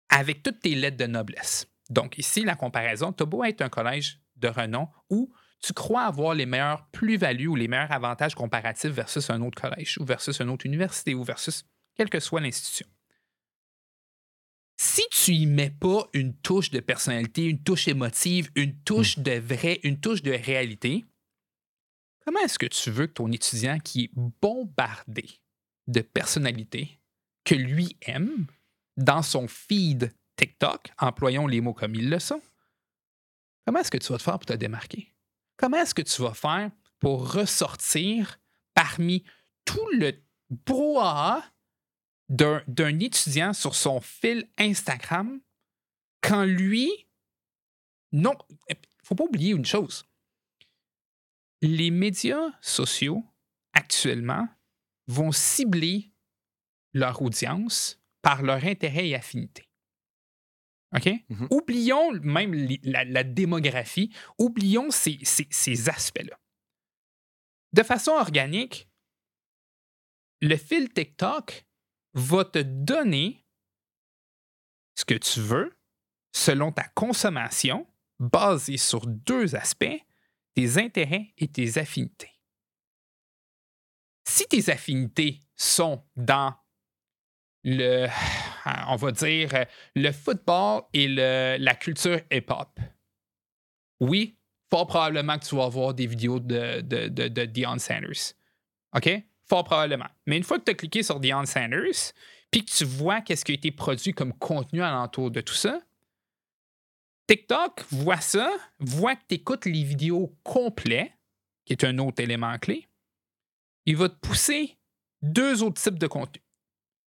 [0.09, 1.65] avec toutes tes lettres de noblesse.
[1.89, 6.33] Donc ici, la comparaison, t'as beau être un collège de renom où tu crois avoir
[6.33, 10.49] les meilleures plus-values ou les meilleurs avantages comparatifs versus un autre collège ou versus une
[10.49, 11.63] autre université ou versus
[11.95, 12.87] quelle que soit l'institution?
[14.79, 19.31] Si tu y mets pas une touche de personnalité, une touche émotive, une touche de
[19.31, 21.03] vrai, une touche de réalité,
[22.23, 25.25] comment est-ce que tu veux que ton étudiant qui est bombardé
[25.87, 26.99] de personnalités
[27.43, 28.45] que lui aime
[28.97, 32.41] dans son feed TikTok, employons les mots comme ils le sont,
[33.65, 35.11] comment est-ce que tu vas te faire pour te démarquer?
[35.57, 38.39] Comment est-ce que tu vas faire pour ressortir
[38.73, 39.23] parmi
[39.65, 40.13] tout le
[40.49, 41.43] brouhaha
[42.29, 45.39] d'un étudiant sur son fil Instagram
[46.21, 47.07] quand lui,
[48.11, 48.33] non,
[48.69, 50.05] il faut pas oublier une chose.
[51.61, 53.23] Les médias sociaux,
[53.73, 54.47] actuellement,
[55.07, 56.11] vont cibler
[56.93, 59.66] leur audience par leur intérêt et affinité.
[60.95, 61.09] OK?
[61.29, 61.47] Mhm.
[61.51, 66.39] Oublions même la, la démographie, oublions ces, ces- ces aspects-là.
[67.73, 68.89] De façon organique,
[70.41, 71.65] le fil TikTok
[72.13, 73.45] va te donner
[74.95, 75.77] ce que tu veux
[76.33, 77.87] selon ta consommation
[78.19, 80.01] basée sur deux aspects,
[80.55, 82.31] tes intérêts et tes affinités.
[84.27, 86.55] Si tes affinités sont dans
[87.63, 88.07] le,
[88.87, 92.79] on va dire, le football et la culture hip-hop,
[93.99, 94.37] oui,
[94.69, 98.33] fort probablement que tu vas avoir des vidéos de, de, de, de Deion Sanders.
[98.95, 99.09] OK?
[99.49, 100.09] Fort probablement.
[100.25, 102.13] Mais une fois que tu as cliqué sur Deion Sanders,
[102.51, 105.81] puis que tu vois qu'est-ce qui a été produit comme contenu alentour de tout ça,
[107.27, 111.13] TikTok voit ça, voit que tu écoutes les vidéos complets,
[111.65, 112.87] qui est un autre élément clé.
[113.85, 114.77] Il va te pousser
[115.21, 116.41] deux autres types de contenu.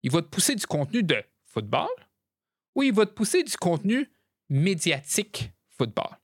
[0.04, 1.90] Il va te pousser du contenu de football
[2.76, 4.10] ou il va te pousser du contenu
[4.50, 6.18] médiatique football.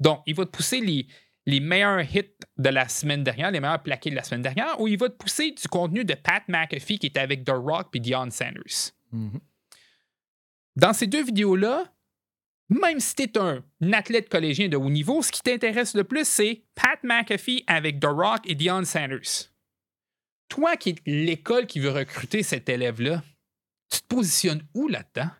[0.00, 1.06] Donc, il va te pousser les,
[1.46, 4.88] les meilleurs hits de la semaine dernière, les meilleurs plaqués de la semaine dernière, ou
[4.88, 8.00] il va te pousser du contenu de Pat McAfee qui était avec The Rock et
[8.00, 8.92] Deion Sanders.
[9.12, 9.40] Mhm.
[10.76, 11.84] Dans ces deux vidéos-là,
[12.68, 13.62] même si tu es un,
[13.92, 18.06] athlète collégien de haut niveau, ce qui t'intéresse le plus, c'est Pat McAfee avec The
[18.06, 19.50] Rock et Deion Sanders.
[20.48, 23.22] Toi qui es l'école qui veut recruter cet élève-là,
[23.90, 25.30] tu te positionnes où là-dedans?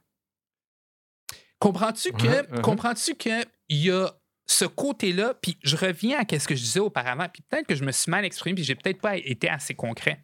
[1.59, 4.11] Comprends-tu que, Uh-huh, comprends-tu que il y a
[4.47, 7.83] ce côté-là, puis je reviens à ce que je disais auparavant, puis peut-être que je
[7.85, 10.21] me suis mal exprimé, puis j'ai peut-être pas été assez concret.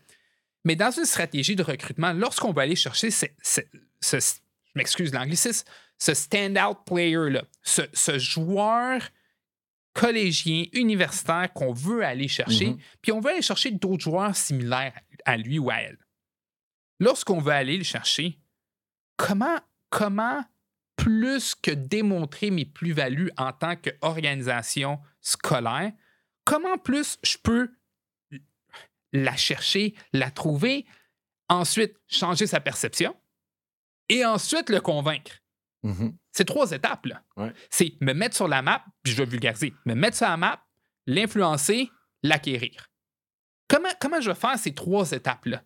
[0.65, 3.61] Mais dans une stratégie de recrutement, lorsqu'on va aller chercher ce, ce-
[4.01, 5.67] ce- je m'excuse l'anglicisme,
[5.99, 9.03] ce stand-out player-là, ce, ce joueur
[9.95, 12.79] collégien, universitaire qu'on veut aller chercher, Mhm.
[13.03, 15.99] puis on veut aller chercher d'autres joueurs similaires à lui ou à elle.
[17.01, 18.39] Lorsqu'on veut aller le chercher,
[19.17, 19.59] comment,
[19.91, 20.45] comment
[20.97, 25.93] plus que démontrer mes plus-values en tant qu'organisation scolaire,
[26.45, 27.73] comment plus je peux
[29.13, 30.87] la chercher, la trouver,
[31.49, 33.17] ensuite changer sa perception
[34.09, 35.33] et ensuite le convaincre?
[35.83, 36.17] Mhm.
[36.31, 37.07] C'est trois étapes.
[37.37, 37.53] Ouais.
[37.69, 40.65] C'est me mettre sur la map, puis je vais vulgariser, me mettre sur la map,
[41.07, 41.91] l'influencer,
[42.23, 42.91] l'acquérir.
[43.69, 45.63] Comment, comment je vais faire ces trois étapes-là?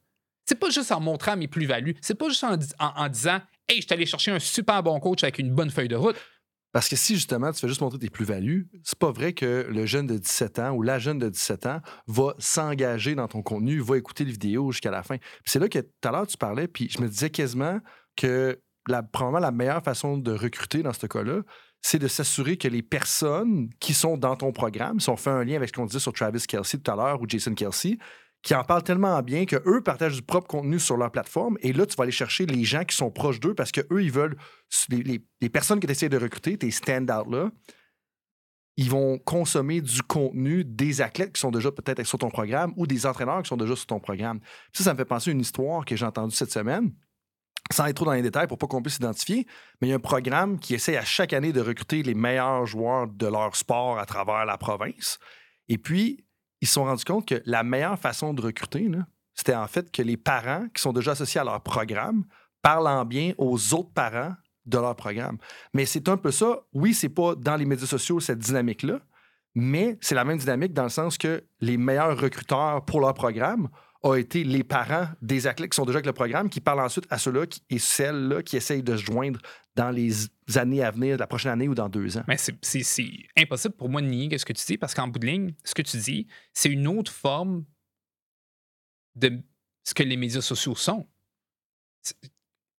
[0.49, 3.41] C'est pas juste en montrant mes plus-values, c'est pas juste en, dis- en- en disant
[3.69, 6.17] Hey, je suis allé chercher un super bon coach avec une bonne feuille de route.
[6.73, 9.87] Parce que si justement tu fais juste montrer tes plus-values, c'est pas vrai que le
[9.87, 13.81] jeune de 17 ans ou la jeune de 17 ans va s'engager dans ton contenu,
[13.81, 15.17] va écouter les vidéos jusqu'à la fin.
[15.45, 17.81] C'est là que tout à l'heure tu parlais, puis je me disais quasiment
[18.17, 21.41] que la, probablement la meilleure façon de recruter dans ce cas-là,
[21.83, 25.45] c'est de s'assurer que les personnes qui sont dans ton programme, si on fait un
[25.45, 27.99] lien avec ce qu'on disait sur Travis Kelsey tout à l'heure ou Jason Kelsey,
[28.47, 31.59] qui en parlent tellement bien qu'eux partagent du propre contenu sur leur plateforme.
[31.63, 34.13] Et là, tu vas aller chercher les gens qui sont proches d'eux parce qu'eux, ils
[34.13, 34.37] veulent.
[34.89, 37.51] Les, les- personnes que tu essaies de recruter, tes stand-out-là,
[38.77, 42.87] ils vont consommer du contenu des athlètes qui sont déjà peut-être sur ton programme ou
[42.87, 44.39] des entraîneurs qui sont déjà sur ton programme.
[44.73, 46.93] Ça, ça me fait penser à une histoire que j'ai entendue cette semaine.
[47.73, 49.45] Sans aller trop dans les détails pour pas qu'on puisse s'identifier,
[49.81, 52.65] mais il y a un programme qui essaie à chaque année de recruter les meilleurs
[52.65, 55.19] joueurs de leur sport à travers la province.
[55.69, 56.26] Et puis,
[56.61, 58.90] ils se sont rendus compte que la meilleure façon de recruter,
[59.35, 62.25] c'était en fait que les parents qui sont déjà associés à leur programme
[62.62, 65.38] parlent en bien aux autres parents de leur programme.
[65.73, 66.61] Mais c'est un peu ça.
[66.73, 69.01] Oui, c'est pas dans les médias sociaux cette dynamique-là,
[69.55, 73.69] mais c'est la même dynamique dans le sens que les meilleurs recruteurs pour leur programme
[74.03, 77.07] ont été les parents des athlètes qui sont déjà avec le programme, qui parlent ensuite
[77.11, 79.41] à ceux-là et celles-là qui essayent de se joindre
[79.75, 80.13] dans les
[80.55, 82.25] années à venir, la prochaine année ou dans deux ans.
[82.29, 82.55] Mais c'est-
[83.37, 85.75] impossible pour moi de nier ce que tu dis parce qu'en bout de ligne, ce
[85.75, 87.65] que tu dis, c'est une autre forme
[89.17, 89.41] de
[89.85, 91.07] ce que les médias sociaux sont.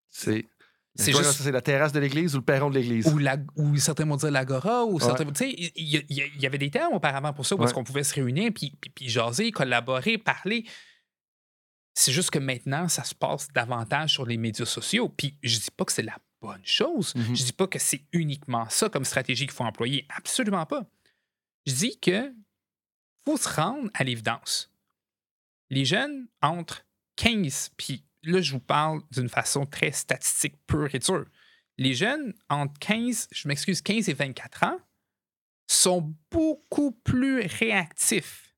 [0.10, 0.46] C'est
[0.96, 3.06] C'est juste- la terrasse de l'église ou le perron de l'église?
[3.14, 5.00] Ou, la, ou certains vont dire l'agora, ou Ouais.
[5.04, 5.26] certains.
[5.26, 6.04] Tu sais, il
[6.42, 7.74] y, avait des termes auparavant pour ça, où est-ce Ouais.
[7.76, 10.66] qu'on pouvait se réunir, puis, puis, puis jaser, collaborer, parler.
[12.00, 15.10] C'est juste que maintenant, ça se passe davantage sur les médias sociaux.
[15.10, 17.16] Puis je dis pas que c'est la bonne chose.
[17.16, 17.36] Mhm.
[17.36, 20.06] Je dis pas que c'est uniquement ça comme stratégie qu'il faut employer.
[20.10, 20.86] Absolument pas.
[21.66, 22.32] Je dis que
[23.26, 24.72] faut se rendre à l'évidence.
[25.72, 31.00] Les jeunes entre 15, puis là, je vous parle d'une façon très statistique pure et
[31.00, 31.26] dure.
[31.80, 34.80] Les jeunes entre 15, je m'excuse, 15 et 24 ans
[35.66, 38.56] sont beaucoup plus réactifs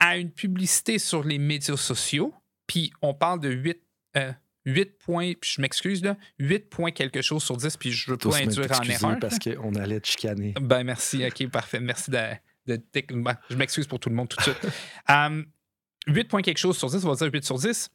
[0.00, 2.34] à une publicité sur les médias sociaux.
[2.66, 3.80] Puis on parle de 8,
[4.16, 4.32] euh,
[4.66, 8.16] 8 points, puis je m'excuse, là, 8 points quelque chose sur 10, puis je veux
[8.16, 9.18] pas induire en erreur.
[9.20, 10.54] parce qu'on allait te chicaner.
[10.60, 11.80] Ben merci, ok, parfait.
[11.80, 12.18] Merci de.
[12.66, 14.58] de- de- ben, je m'excuse pour tout le monde tout de suite.
[15.08, 15.46] Um,
[16.06, 17.88] 8 points quelque chose sur 10, on va dire 8 sur 10.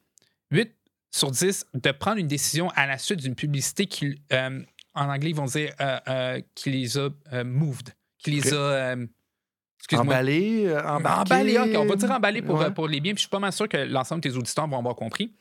[0.51, 0.73] 8
[1.11, 4.61] sur 10 de prendre une décision à la suite d'une publicité qui, euh,
[4.93, 7.09] en anglais, ils vont dire euh, euh, qui les a
[7.43, 8.95] moved, qui les a.
[9.95, 11.33] Emballé, euh, embarqué.
[11.33, 12.65] Emballé, ok, on va dire emballé pour, Ouais.
[12.65, 14.67] euh, pour les biens, puis je suis pas mal sûr que l'ensemble de tes auditeurs
[14.67, 15.33] vont avoir compris.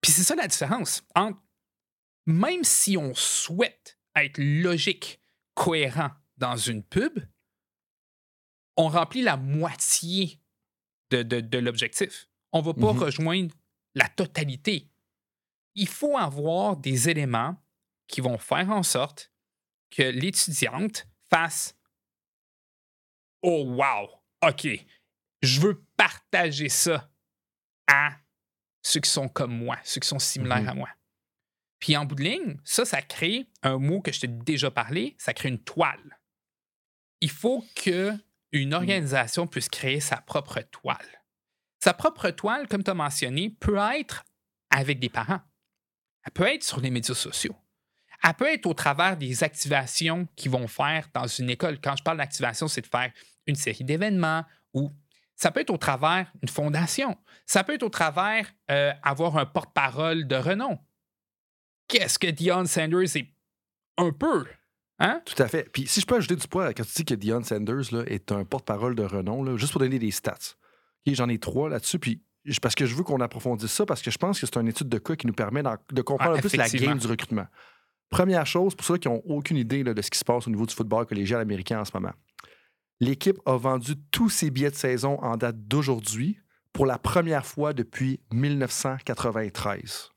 [0.00, 1.38] Puis c'est ça la différence entre
[2.26, 5.20] même si on souhaite être logique,
[5.54, 7.18] cohérent dans une pub,
[8.76, 10.40] on remplit la moitié
[11.10, 12.28] de, de- de l'objectif.
[12.52, 12.98] On va pas Mhm.
[12.98, 13.54] rejoindre
[13.94, 14.88] la totalité.
[15.74, 17.56] Il faut avoir des éléments
[18.08, 19.32] qui vont faire en sorte
[19.90, 21.74] que l'étudiante fasse
[23.42, 24.08] Oh wow,
[24.48, 24.66] OK,
[25.42, 27.10] je veux partager ça
[27.88, 28.10] à
[28.82, 30.68] ceux qui sont comme moi, ceux qui sont similaires Mhm.
[30.68, 30.88] à moi.
[31.78, 35.16] Puis en bout de ligne, ça, ça crée un mot que je t'ai déjà parlé,
[35.18, 36.20] ça crée une toile.
[37.20, 38.12] Il faut que
[38.52, 41.24] une organisation puisse créer sa propre toile.
[41.82, 44.24] Sa propre toile, comme tu as mentionné, peut être
[44.70, 45.40] avec des parents.
[46.24, 47.56] Elle peut être sur les médias sociaux.
[48.22, 51.80] Elle peut être au travers des activations qu'ils vont faire dans une école.
[51.80, 53.12] Quand je parle d'activation, c'est de faire
[53.46, 54.90] une série d'événements ou
[55.34, 57.16] ça peut être au travers d'une fondation.
[57.46, 60.78] Ça peut être au travers euh, avoir un porte-parole de renom.
[61.88, 63.28] Qu'est-ce que Dion Sanders est
[63.98, 64.46] un peu?
[64.98, 65.20] Hein?
[65.24, 65.68] Tout à fait.
[65.72, 68.30] Puis si je peux ajouter du poids, quand tu dis que Dion Sanders là, est
[68.30, 70.54] un porte-parole de renom, là, juste pour donner des stats.
[71.06, 72.22] J'en ai trois là-dessus, puis
[72.60, 74.88] parce que je veux qu'on approfondisse ça, parce que je pense que c'est une étude
[74.88, 77.46] de cas qui nous permet de comprendre Ah, un peu plus la game du recrutement.
[78.10, 80.50] Première chose, pour ceux qui n'ont aucune idée là, de ce qui se passe au
[80.50, 82.12] niveau du football collégial américain en ce moment.
[83.02, 86.38] L'équipe a vendu tous ses billets de saison en date d'aujourd'hui
[86.72, 90.12] pour la première fois depuis 1993.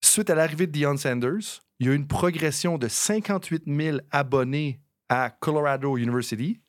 [0.00, 3.98] Suite à l'arrivée de Deion Sanders, il y a eu une progression de 58 000
[4.10, 6.60] abonnés à Colorado University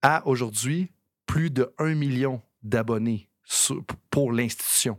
[0.00, 0.90] à aujourd'hui
[1.26, 3.28] plus de 1 million d'abonnés
[4.08, 4.98] pour l'institution.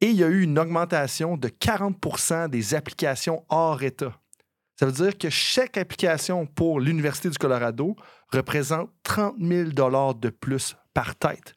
[0.00, 4.20] Et il y a eu une augmentation de 40% des applications hors État.
[4.78, 7.96] Ça veut dire que chaque application pour l'Université du Colorado
[8.32, 11.54] représente 30 000 de plus par tête.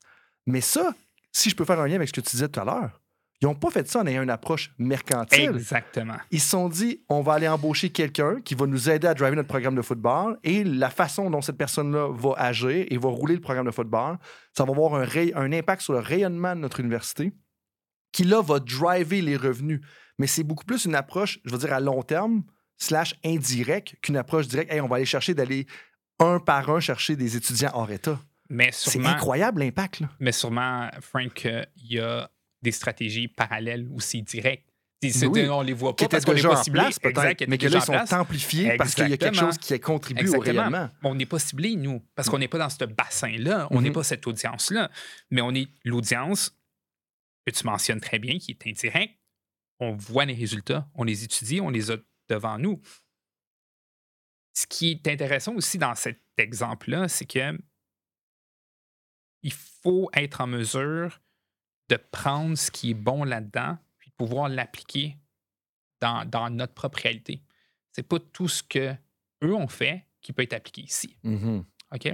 [0.47, 0.93] Mais ça,
[1.31, 2.99] si je peux faire un lien avec ce que tu disais tout à l'heure,
[3.41, 5.49] ils n'ont pas fait ça en ayant une approche mercantile.
[5.55, 6.15] Exactement.
[6.29, 9.35] Ils se sont dit, on va aller embaucher quelqu'un qui va nous aider à driver
[9.35, 13.33] notre programme de football et la façon dont cette personne-là va agir et va rouler
[13.35, 14.17] le programme de football,
[14.55, 17.33] ça va avoir un, ray- un impact sur le rayonnement de notre université
[18.11, 19.81] qui, là, va driver les revenus.
[20.19, 22.43] Mais c'est beaucoup plus une approche, je veux dire, à long terme,
[22.81, 24.71] slash indirect, qu'une approche directe.
[24.71, 25.67] Hey, on va aller chercher d'aller
[26.19, 28.19] un par un chercher des étudiants hors État.
[28.49, 30.01] Mais C'est incroyable l'impact.
[30.01, 30.09] là.
[30.19, 32.29] mais sûrement, Frank, euh, il y a
[32.61, 34.67] des stratégies parallèles aussi directes.
[35.03, 35.47] C'est- Oui.
[35.49, 36.79] on les voit Qui pas étaient parce qu'on n'est pas ciblé.
[36.81, 38.13] place, Exact, qui mais que là, ils sont place.
[38.13, 39.51] amplifiés parce qu'il y a quelque Exactement.
[39.51, 40.61] chose qui a contribué au Exactement.
[40.61, 40.89] rayonnement.
[41.03, 43.67] On n'est pas ciblé, nous, parce qu'on n'est pas dans ce bassin-là.
[43.71, 43.95] On n'est Mhm.
[43.95, 44.91] pas cette audience-là.
[45.31, 46.55] Mais on est l'audience
[47.47, 49.15] que tu mentionnes très bien, qui est indirecte.
[49.79, 51.95] On voit les résultats, on les étudie, on les a
[52.31, 52.81] devant nous.
[54.53, 57.57] Ce qui est intéressant aussi dans cet exemple-là, c'est que
[59.43, 61.21] il faut être en mesure
[61.89, 65.17] de prendre ce qui est bon là-dedans, puis pouvoir l'appliquer
[65.99, 67.43] dans, dans notre propre réalité.
[67.91, 68.95] C'est pas tout ce que
[69.43, 71.17] eux ont fait qui peut être appliqué ici.
[71.23, 71.65] Mhm.
[71.93, 72.05] OK?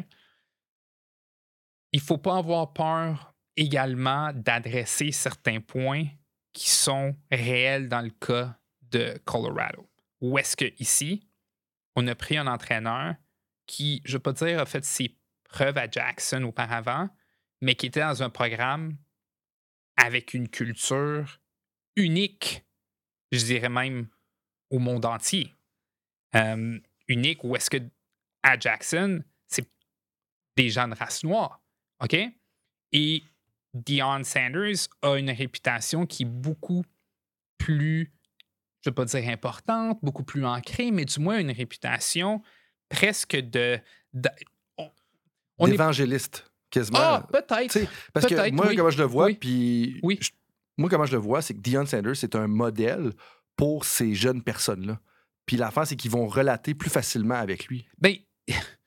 [1.92, 6.06] Il ne faut pas avoir peur également d'adresser certains points
[6.54, 9.88] qui sont réels dans le cas de Colorado.
[10.22, 11.28] Où est-ce que ici,
[11.96, 13.16] on a pris un entraîneur
[13.66, 17.10] qui, je ne veux pas dire, a fait ses preuves à Jackson auparavant,
[17.62, 18.98] mais qui était dans un programme
[19.96, 21.40] avec une culture
[21.96, 22.66] unique,
[23.32, 24.08] je dirais même
[24.70, 25.54] au monde entier.
[26.36, 27.78] Euh, unique où est-ce que
[28.44, 29.70] à Jackson, c'est
[30.56, 31.62] des gens de race noire.
[32.02, 32.16] OK?
[32.92, 33.24] Et
[33.74, 36.84] Deion Sanders a une réputation qui est beaucoup
[37.58, 38.14] plus,
[38.88, 42.42] je ne veux pas dire importante, beaucoup plus ancrée, mais du moins une réputation
[42.90, 43.80] presque de.
[44.14, 44.30] de-
[44.78, 44.90] on-
[45.60, 46.98] on est- D'évangéliste, quasiment.
[47.02, 47.78] Ah, peut-être.
[48.14, 48.76] Parce que moi, oui.
[48.78, 49.36] comment je le vois, Oui.
[49.36, 50.18] puis Oui.
[50.22, 50.32] je-
[50.78, 53.12] moi, comment je le vois, c'est que Deion Sanders, c'est un modèle
[53.58, 55.00] pour ces jeunes personnes-là.
[55.46, 57.86] Puis l'affaire, c'est qu'ils vont relater plus facilement avec lui.
[57.98, 58.16] Ben,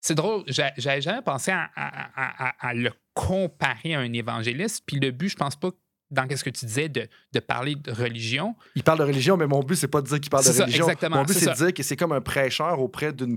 [0.00, 0.44] c'est drôle.
[0.46, 4.84] j'a- J'avais jamais pensé à, à- à- à- à le comparer à un évangéliste.
[4.86, 5.70] Puis le but, je pense pas,
[6.10, 8.56] dans ce que tu disais, de, de parler de religion.
[8.74, 10.64] Il parle de religion, mais mon but, c'est pas de dire qu'il parle de ça,
[10.64, 10.84] religion.
[10.86, 13.36] exactement, mon but, c'est de dire que c'est comme un prêcheur auprès d'une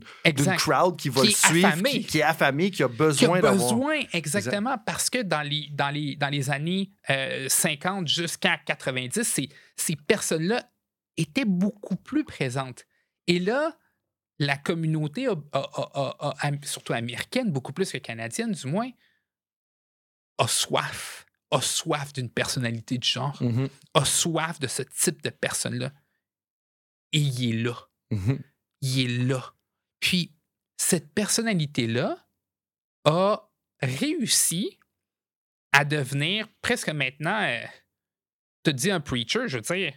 [0.57, 1.89] crowd qui va Qui le suivre, affamé.
[1.91, 3.73] qui, qui est affamé, qui a qui besoin a d'avoir.
[3.75, 9.21] besoin, exactement, parce que dans les, dans les, dans les années euh, 50 jusqu'à 90,
[9.23, 10.63] ces, ces personnes-là
[11.17, 12.85] étaient beaucoup plus présentes.
[13.27, 13.77] Et là,
[14.39, 18.89] la communauté, a- a- a- a- a- surtout américaine, beaucoup plus que canadienne du moins,
[20.39, 25.29] a soif, a soif d'une personnalité du genre, Mhm, a soif de ce type de
[25.29, 25.93] personne-là.
[27.11, 28.41] Et il est là mhm.
[28.81, 29.53] il est là.
[29.99, 30.33] Puis,
[30.77, 32.27] cette personnalité-là
[33.05, 33.49] a
[33.81, 34.79] réussi
[35.71, 37.65] à devenir presque maintenant, euh,
[38.63, 39.93] te dis un preacher, je veux dire,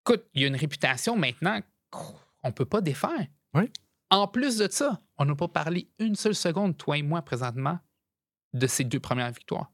[0.00, 1.60] écoute, il y a une réputation maintenant
[1.90, 3.26] qu'on ne peut pas défaire.
[3.54, 3.70] Oui.
[4.10, 7.78] En plus de ça, on n'a pas parlé une seule seconde, toi et moi, présentement,
[8.54, 9.70] de ces deux premières victoires.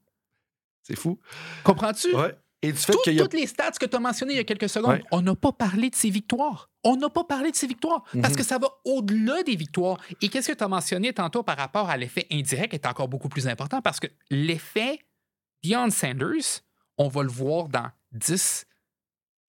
[0.85, 1.19] C'est fou.
[1.65, 2.15] Comprends-tu?
[2.15, 2.37] Ouais.
[2.63, 3.23] Et du fait Tout- y a.
[3.25, 5.05] Toutes les stats que tu as mentionnées il y a quelques secondes, Ouais.
[5.11, 6.71] on n'a pas parlé de ces victoires.
[6.83, 8.37] On n'a pas parlé de ces victoires parce Mhm.
[8.37, 9.99] que ça va au-delà des victoires.
[10.23, 13.29] Et qu'est-ce que tu as mentionné tantôt par rapport à l'effet indirect est encore beaucoup
[13.29, 14.99] plus important parce que l'effet
[15.63, 16.61] Deion Sanders,
[16.97, 18.65] on va le voir dans 10,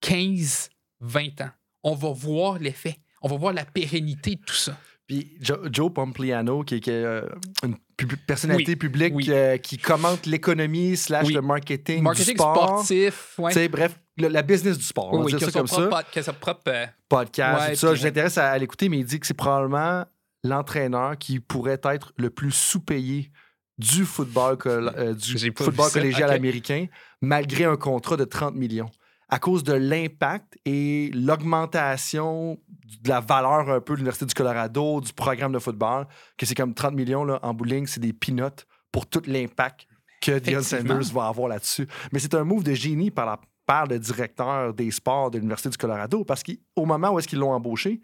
[0.02, 1.52] 15, 20 ans.
[1.84, 2.98] On va voir l'effet.
[3.22, 4.78] On va voir la pérennité de tout ça.
[5.08, 7.28] Puis Jo- Joe Pompliano, qui est, qui est, euh,
[7.64, 9.26] une pub- personnalité Oui, publique oui.
[9.30, 11.34] euh, qui commente l'économie slash Oui.
[11.34, 12.56] le marketing, Marketing du sport.
[12.82, 13.52] sportif, ouais.
[13.52, 15.14] Tu sais, Bref, le- la business du sport.
[15.14, 15.88] on va dire ça comme ça.
[15.88, 17.96] propre, que sa propre, euh, podcast, Ouais, tout ça.
[17.96, 20.06] Je m'intéresse à, à l'écouter, mais il dit que c'est probablement
[20.44, 23.32] l'entraîneur qui pourrait être le plus sous-payé
[23.78, 26.86] du football, euh, du football collégial américain,
[27.22, 28.90] malgré un contrat de 30 millions.
[29.32, 32.60] À cause de l'impact et l'augmentation
[33.02, 36.06] de la valeur un peu de l'Université du Colorado, du programme de football,
[36.38, 39.88] que c'est comme 30 millions là, en bowling, c'est des peanuts pour tout l'impact
[40.22, 40.62] que Effectivement.
[40.62, 41.88] Sanders va avoir là-dessus.
[42.12, 45.70] Mais c'est un move de génie par la part le directeur des sports de l'Université
[45.70, 48.02] du Colorado parce qu'au moment où est-ce qu'ils l'ont embauché,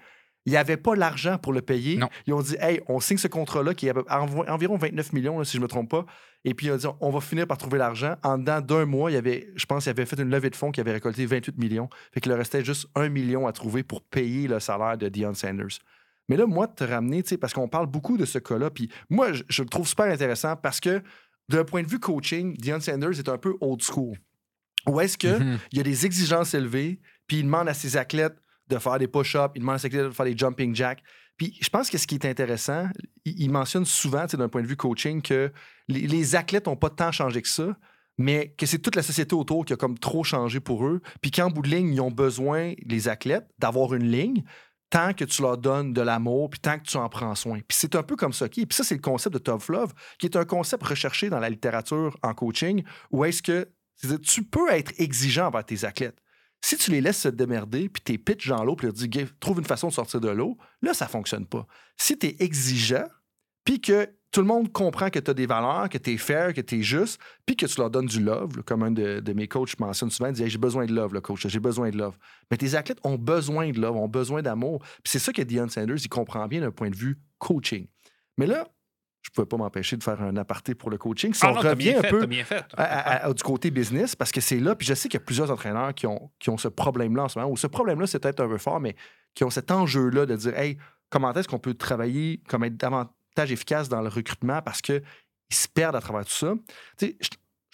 [0.48, 1.98] il n'y avait pas l'argent pour le payer.
[1.98, 2.10] Non.
[2.26, 5.46] Ils ont dit, hey, on signe ce contrat-là qui est à environ 29 millions, là,
[5.46, 6.06] si je ne me trompe pas.
[6.46, 8.16] Et puis, ils ont dit, on va finir par trouver l'argent.
[8.24, 10.56] En dedans d'un mois, il y avait, je pense qu'il avait fait une levée de
[10.56, 11.90] fonds qui avait récolté 28 millions.
[12.14, 15.34] Fait qu'il leur restait juste un million à trouver pour payer le salaire de Deion
[15.34, 15.80] Sanders.
[16.30, 18.70] Mais là, moi, de te ramener, tu sais, parce qu'on parle beaucoup de ce cas-là,
[18.70, 21.02] puis moi, je, je le trouve super intéressant parce que
[21.50, 24.16] d'un point de vue coaching, Deion Sanders est un peu old school.
[24.88, 25.58] Où est-ce que Mhm.
[25.74, 28.38] il y a des exigences élevées, puis il demande à ses athlètes
[28.70, 31.04] de faire des push-ups, il demande à ses athlètes de faire des jumping jacks.
[31.38, 32.88] Puis je pense que ce qui est intéressant,
[33.26, 35.52] il, mentionne souvent, d'un point de vue coaching, que
[35.88, 37.78] les, athlètes n'ont pas tant changé que ça,
[38.18, 41.30] mais que c'est toute la société autour qui a comme trop changé pour eux, puis
[41.30, 44.44] qu'en bout de ligne, ils ont besoin, les athlètes, d'avoir une ligne
[44.90, 47.60] tant que tu leur donnes de l'amour, puis tant que tu en prends soin.
[47.68, 48.66] Puis c'est un peu comme ça qui est.
[48.66, 51.50] Puis ça, c'est le concept de Tough Love, qui est un concept recherché dans la
[51.50, 53.70] littérature en coaching, où est-ce que
[54.24, 56.18] tu peux être exigeant envers tes athlètes.
[56.62, 59.60] Si tu les laisses se démerder, puis t'es pitch dans l'eau, puis leur dis, trouve
[59.60, 61.68] une façon de sortir de l'eau, là, ça fonctionne pas.
[61.98, 63.08] Si tu es exigeant,
[63.64, 66.54] puis que tout le monde comprend que tu as des valeurs, que tu es fair,
[66.54, 69.48] que tu es juste, puis que tu leur donnes du love, comme un de, mes
[69.48, 72.18] coachs mentionne souvent, il dit J'ai besoin de love, le coach, j'ai besoin de love.
[72.52, 74.84] Mais tes athlètes ont besoin de love, ont besoin d'amour.
[75.04, 77.88] C'est ça que Deion Sanders, il comprend bien d'un point de vue coaching.
[78.38, 78.68] Mais là,
[79.28, 81.34] je pouvais pas m'empêcher de faire un aparté pour le coaching.
[81.34, 82.28] Si Ah on non, revient un fait, peu
[82.78, 84.74] à- à- à- du côté business parce que c'est là.
[84.74, 87.28] Puis je sais qu'il y a plusieurs entraîneurs qui ont, qui ont ce problème-là en
[87.28, 87.52] ce moment.
[87.52, 88.96] Ou ce problème-là, c'est peut-être un peu fort, mais
[89.36, 90.78] qui ont cet enjeu-là de dire Hey,
[91.10, 95.02] comment est-ce qu'on peut travailler, comme être davantage efficace dans le recrutement parce qu'ils
[95.52, 96.54] se perdent à travers tout ça?
[96.98, 97.18] Tu sais,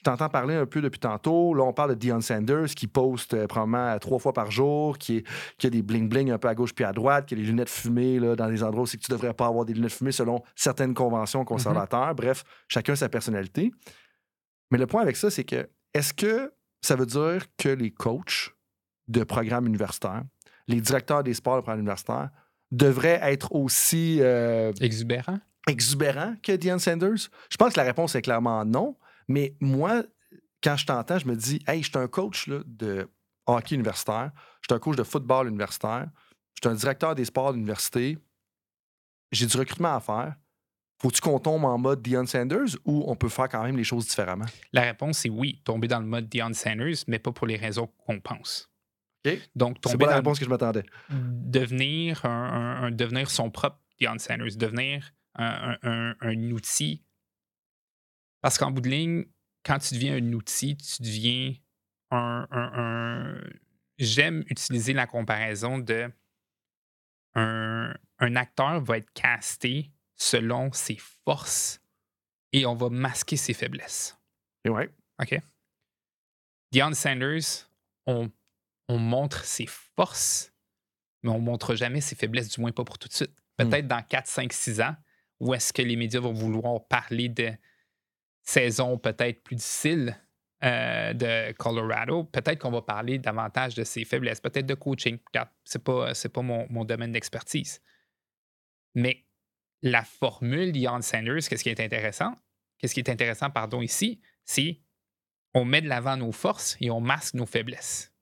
[0.04, 1.54] t'entends parler un peu depuis tantôt.
[1.54, 5.18] Là, on parle de Deion Sanders qui poste euh, probablement trois fois par jour, qui,
[5.18, 5.28] est-
[5.58, 7.70] qui a des bling-bling un peu à gauche puis à droite, qui a les lunettes
[7.70, 10.12] fumées là, dans des endroits où c'est que tu devrais pas avoir des lunettes fumées
[10.12, 12.14] selon certaines conventions conservateurs.
[12.16, 13.72] Bref, chacun sa personnalité.
[14.72, 16.52] Mais le point avec ça, c'est que est-ce que
[16.82, 18.54] ça veut dire que les coachs
[19.08, 20.24] de programmes universitaires,
[20.68, 22.30] les directeurs des sports de programmes universitaires,
[22.72, 25.38] devraient être aussi euh, Exubérant.
[25.68, 27.30] exubérants que Deion Sanders?
[27.50, 28.96] Je pense que la réponse est clairement non.
[29.28, 30.04] Mais moi,
[30.64, 33.10] quand je t'entends, je me dis, hey, je suis un coach là, de
[33.46, 36.08] hockey universitaire, je suis un coach de football universitaire,
[36.56, 38.18] je suis un directeur des sports d'université,
[39.32, 40.36] j'ai du recrutement à faire.
[41.02, 44.08] Faut-tu qu'on tombe en mode Deion Sanders ou on peut faire quand même les choses
[44.08, 44.46] différemment?
[44.72, 47.88] La réponse est oui, tomber dans le mode Deion Sanders, mais pas pour les raisons
[48.06, 48.70] qu'on pense.
[49.56, 50.84] Donc, C'est tomber pas la réponse que je m'attendais.
[51.10, 57.04] devenir, un, un- un- devenir son propre Deion Sanders, devenir un outil.
[58.44, 59.26] Parce qu'en bout de ligne,
[59.66, 61.56] quand tu deviens un outil, tu deviens
[62.12, 62.46] un.
[62.52, 63.42] un- un-
[63.98, 66.12] J'aime utiliser la comparaison de
[67.36, 71.80] un, un acteur va être casté selon ses forces
[72.52, 74.18] et on va masquer ses faiblesses.
[74.66, 74.90] Et ouais.
[75.22, 75.40] OK?
[76.72, 77.70] Deion Sanders,
[78.08, 78.32] on,
[78.90, 80.52] on montre ses forces,
[81.22, 83.32] mais on ne montre jamais ses faiblesses, du moins pas pour tout de suite.
[83.58, 84.96] Peut-être dans 4, 5, 6 ans,
[85.40, 87.52] où est-ce que les médias vont vouloir parler de
[88.44, 90.18] saisons peut-être plus difficiles
[90.64, 95.18] euh, de Colorado, peut-être qu'on va parler davantage de ses faiblesses, peut-être de coaching.
[95.28, 97.82] Regarde, c'est pas, pas mon, mon domaine d'expertise.
[98.96, 99.26] Mais
[99.82, 102.36] la formule Deion Sanders, qu'est-ce qui est intéressant?
[102.78, 104.80] Qu'est-ce qui est intéressant, pardon, ici, c'est
[105.54, 108.14] on met de l'avant nos forces et on masque nos faiblesses.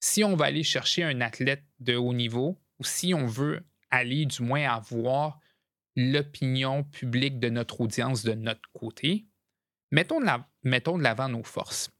[0.00, 4.26] Si on va aller chercher un athlète de haut niveau, ou si on veut aller
[4.26, 5.40] du moins avoir
[5.96, 9.26] l'opinion publique de notre audience de notre côté,
[9.90, 11.90] mettons de la- mettons de l'avant nos forces.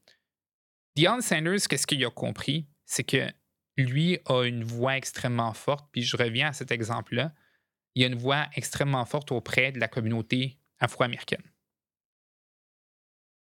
[0.95, 2.67] Deion Sanders, qu'est-ce qu'il a compris?
[2.85, 3.31] C'est que
[3.77, 7.33] lui a une voix extrêmement forte, puis je reviens à cet exemple-là.
[7.95, 11.43] Il a une voix extrêmement forte auprès de la communauté afro-américaine.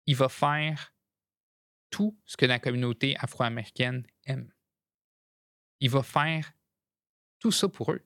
[0.07, 0.95] Il va faire
[1.91, 4.53] tout ce que la communauté afro-américaine aime.
[5.81, 6.53] Il va faire
[7.39, 8.05] tout ça pour eux.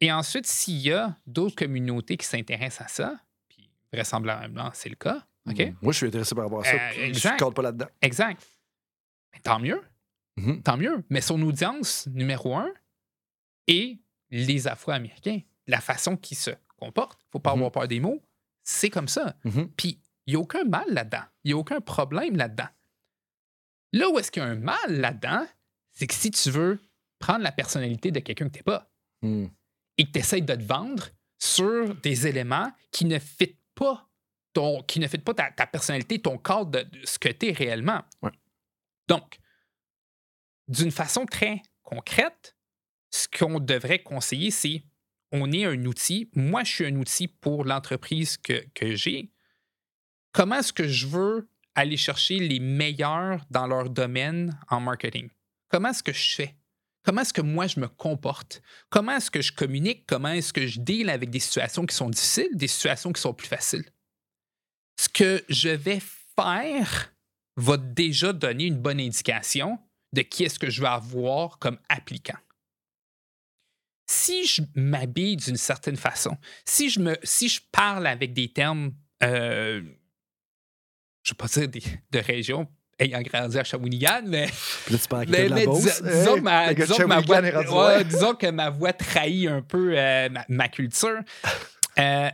[0.00, 3.25] Et ensuite, s'il y a d'autres communautés qui s'intéressent à ça,
[3.96, 5.58] vraisemblablement c'est le cas, OK?
[5.58, 5.74] Mm.
[5.82, 6.72] Moi, je suis intéressé par rapport à ça.
[6.74, 7.88] Euh, je ne cadre pas là-dedans.
[8.02, 8.40] Exact.
[9.32, 9.80] Mais tant mieux,
[10.36, 10.62] Mhm.
[10.62, 11.02] tant mieux.
[11.10, 12.70] Mais son audience numéro un
[13.68, 13.98] est
[14.30, 15.40] les Afro-Américains.
[15.66, 17.56] La façon qu'ils se comportent, faut pas Mhm.
[17.58, 18.22] avoir peur des mots,
[18.62, 19.34] c'est comme ça.
[19.44, 19.70] Mhm.
[19.76, 21.22] Puis, il n'y a aucun mal là-dedans.
[21.44, 22.68] Il n'y a aucun problème là-dedans.
[23.92, 25.46] Là où est-ce qu'il y a un mal là-dedans,
[25.92, 26.78] c'est que si tu veux
[27.18, 28.90] prendre la personnalité de quelqu'un que tu n'es pas
[29.22, 29.46] Mm.
[29.96, 34.08] et que tu essaies de te vendre sur des éléments qui ne fitent pas
[34.52, 37.46] ton, qui ne fit pas ta, ta personnalité, ton cadre de, de ce que tu
[37.46, 38.02] es réellement.
[38.22, 38.32] Ouais.
[39.06, 39.38] Donc,
[40.66, 42.56] d'une façon très concrète,
[43.10, 44.82] ce qu'on devrait conseiller, c'est
[45.32, 46.30] on est un outil.
[46.34, 49.32] Moi, je suis un outil pour l'entreprise que, que j'ai.
[50.32, 55.28] Comment est-ce que je veux aller chercher les meilleurs dans leur domaine en marketing?
[55.68, 56.56] Comment est-ce que je fais?
[57.06, 58.60] Comment est-ce que moi je me comporte?
[58.90, 60.06] Comment est-ce que je communique?
[60.08, 63.32] Comment est-ce que je deal avec des situations qui sont difficiles, des situations qui sont
[63.32, 63.84] plus faciles?
[64.98, 66.00] Ce que je vais
[66.34, 67.14] faire
[67.56, 69.78] va déjà donner une bonne indication
[70.14, 72.38] de qui est-ce que je vais avoir comme applicant.
[74.10, 78.92] Si je m'habille d'une certaine façon, si je, me, si je parle avec des termes,
[79.22, 79.80] euh,
[81.22, 82.68] je ne vais pas dire de région
[82.98, 84.46] ayant grandi à Shawinigan, mais,
[84.90, 85.82] Là, tu parles mais- de la mais Beauce?
[85.82, 88.02] dis- disons, Hey, que ma, disons que voix, Shawinigan est rendu ouais, loin.
[88.04, 91.18] disons que ma voix trahit un peu euh, ma, ma culture.
[91.98, 92.30] Euh,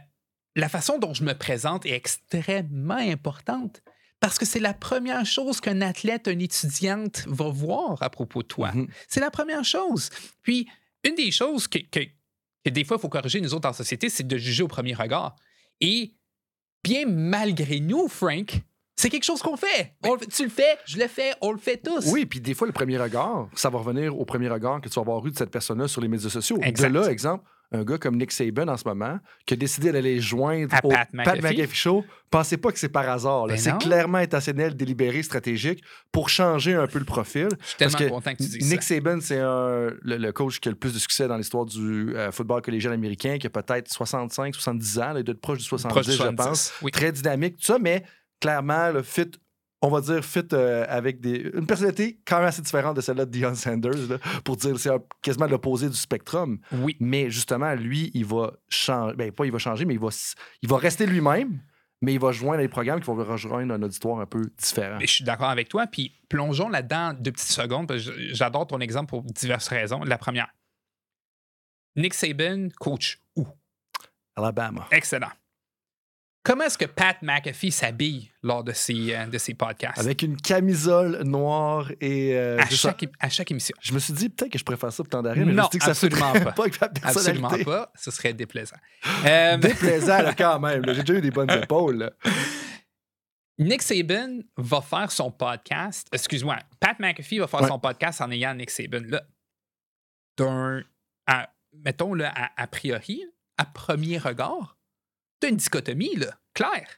[0.56, 3.82] la façon dont je me présente est extrêmement importante
[4.20, 8.48] parce que c'est la première chose qu'un athlète, une étudiante va voir à propos de
[8.48, 8.70] toi.
[8.72, 8.86] Mhm.
[9.08, 10.10] C'est la première chose.
[10.42, 10.68] Puis,
[11.04, 12.06] une des choses que, que-
[12.64, 14.94] que des fois, il faut corriger nous autres en société, c'est de juger au premier
[14.94, 15.34] regard.
[15.80, 16.14] Et
[16.84, 18.60] bien malgré nous, Frank,
[19.02, 19.94] c'est quelque chose qu'on fait.
[20.04, 22.06] On le fait- Tu le fais, je le fais, on le fait tous.
[22.12, 24.94] Oui, puis des fois, le premier regard, ça va revenir au premier regard que tu
[24.94, 26.58] vas avoir eu de cette personne-là sur les médias sociaux.
[26.62, 26.88] Exact.
[26.90, 27.44] De là, exemple,
[27.74, 30.90] un gars comme Nick Saban en ce moment, qui a décidé d'aller joindre À au
[30.90, 31.74] Pat McAfee.
[31.74, 33.46] Show, pensez pas que c'est par hasard.
[33.46, 35.82] Ben C'est clairement intentionnel, délibéré, stratégique
[36.12, 37.48] pour changer un peu le profil.
[37.62, 38.94] Je suis tellement Parce que content que tu dises Nick ça.
[38.94, 42.30] Saban, c'est le, le coach qui a le plus de succès dans l'histoire du euh,
[42.30, 45.64] football collégial américain, qui a peut-être 65, 70 ans, là, il doit être proche du
[45.64, 46.72] 70, Proche du je 70, pense.
[46.82, 46.90] oui.
[46.90, 48.04] Très dynamique, tout ça, mais
[48.42, 49.30] clairement, le fit,
[49.80, 53.24] on va dire fit euh, avec des, une personnalité quand même assez différente de celle-là
[53.24, 54.90] de Deion Sanders, là, pour dire c'est
[55.22, 56.58] quasiment l'opposé du spectrum.
[56.72, 56.96] Oui.
[57.00, 60.08] Mais justement, lui, il va changer, ben pas il va changer, mais il va,
[60.60, 61.60] il va rester lui-même,
[62.02, 64.98] mais il va joindre les programmes qui vont rejoindre un auditoire un peu différent.
[65.00, 65.86] Je suis d'accord avec toi.
[65.86, 67.92] Puis plongeons là-dedans deux petites secondes.
[68.32, 70.02] J'adore ton exemple pour diverses raisons.
[70.02, 70.48] La première,
[71.94, 73.46] Nick Saban coach où?
[74.34, 74.88] Alabama.
[74.90, 75.30] Excellent.
[76.44, 79.98] Comment est-ce que Pat McAfee s'habille lors de ses, euh, de ses podcasts?
[80.00, 82.34] Avec une camisole noire et.
[82.36, 83.76] euh, à, chaque, à chaque émission.
[83.80, 85.54] Je me suis dit peut-être que je préfère ça pour temps d'arrêt, mais je me
[85.56, 86.50] Non, suis dit que absolument pas.
[86.52, 87.92] pas avec ma Absolument pas.
[87.94, 88.76] Ce serait déplaisant.
[89.24, 90.82] Euh, Déplaisant là, quand même.
[90.92, 91.96] J'ai déjà eu des bonnes épaules.
[91.98, 92.10] là.
[93.58, 96.08] Nick Saban va faire son podcast.
[96.10, 97.68] Excuse-moi, Pat McAfee va faire Ouais.
[97.68, 99.22] son podcast en ayant Nick Saban là.
[100.36, 100.82] D'un.
[101.72, 103.22] mettons, là, à, a priori,
[103.58, 104.76] à premier regard,
[105.42, 106.88] t'as une dichotomie, là, claire.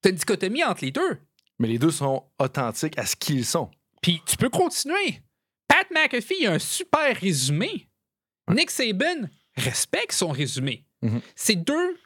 [0.00, 1.20] T'as une dichotomie entre les deux.
[1.58, 3.70] Mais les deux sont authentiques à ce qu'ils sont.
[4.00, 5.22] Puis tu peux continuer.
[5.68, 7.90] Pat McAfee a un super résumé.
[8.48, 10.86] Nick Saban respecte son résumé.
[11.02, 11.20] Mhm.
[11.36, 11.98] C'est deux,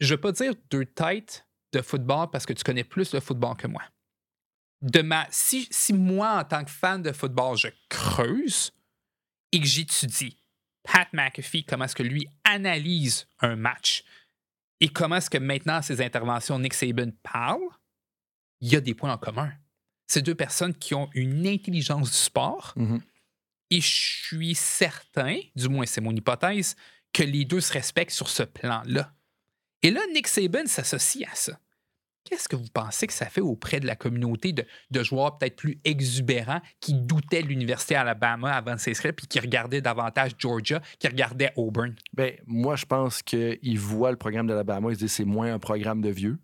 [0.00, 3.56] je veux pas dire deux têtes de football parce que tu connais plus le football
[3.56, 3.82] que moi.
[4.80, 8.72] De ma, si, si moi, en tant que fan de football, je creuse
[9.52, 10.38] et que j'étudie
[10.84, 14.04] Pat McAfee, comment est-ce que lui analyse un match
[14.80, 17.60] et comment est-ce que maintenant ses interventions, Nick Saban parle,
[18.60, 19.52] il y a des points en commun.
[20.06, 23.00] C'est deux personnes qui ont une intelligence du sport Mhm.
[23.70, 26.76] et je suis certain, du moins c'est mon hypothèse,
[27.12, 29.12] que les deux se respectent sur ce plan-là.
[29.82, 31.58] Et là, Nick Saban s'associe à ça.
[32.28, 35.56] Qu'est-ce que vous pensez que ça fait auprès de la communauté de, de joueurs peut-être
[35.56, 40.82] plus exubérants qui doutaient de l'Université Alabama avant de s'inscrire puis qui regardaient davantage Georgia,
[40.98, 41.94] qui regardaient Auburn?
[42.12, 45.58] Ben, moi, je pense qu'ils voient le programme d'Alabama, ils se disent c'est moins un
[45.58, 46.38] programme de vieux,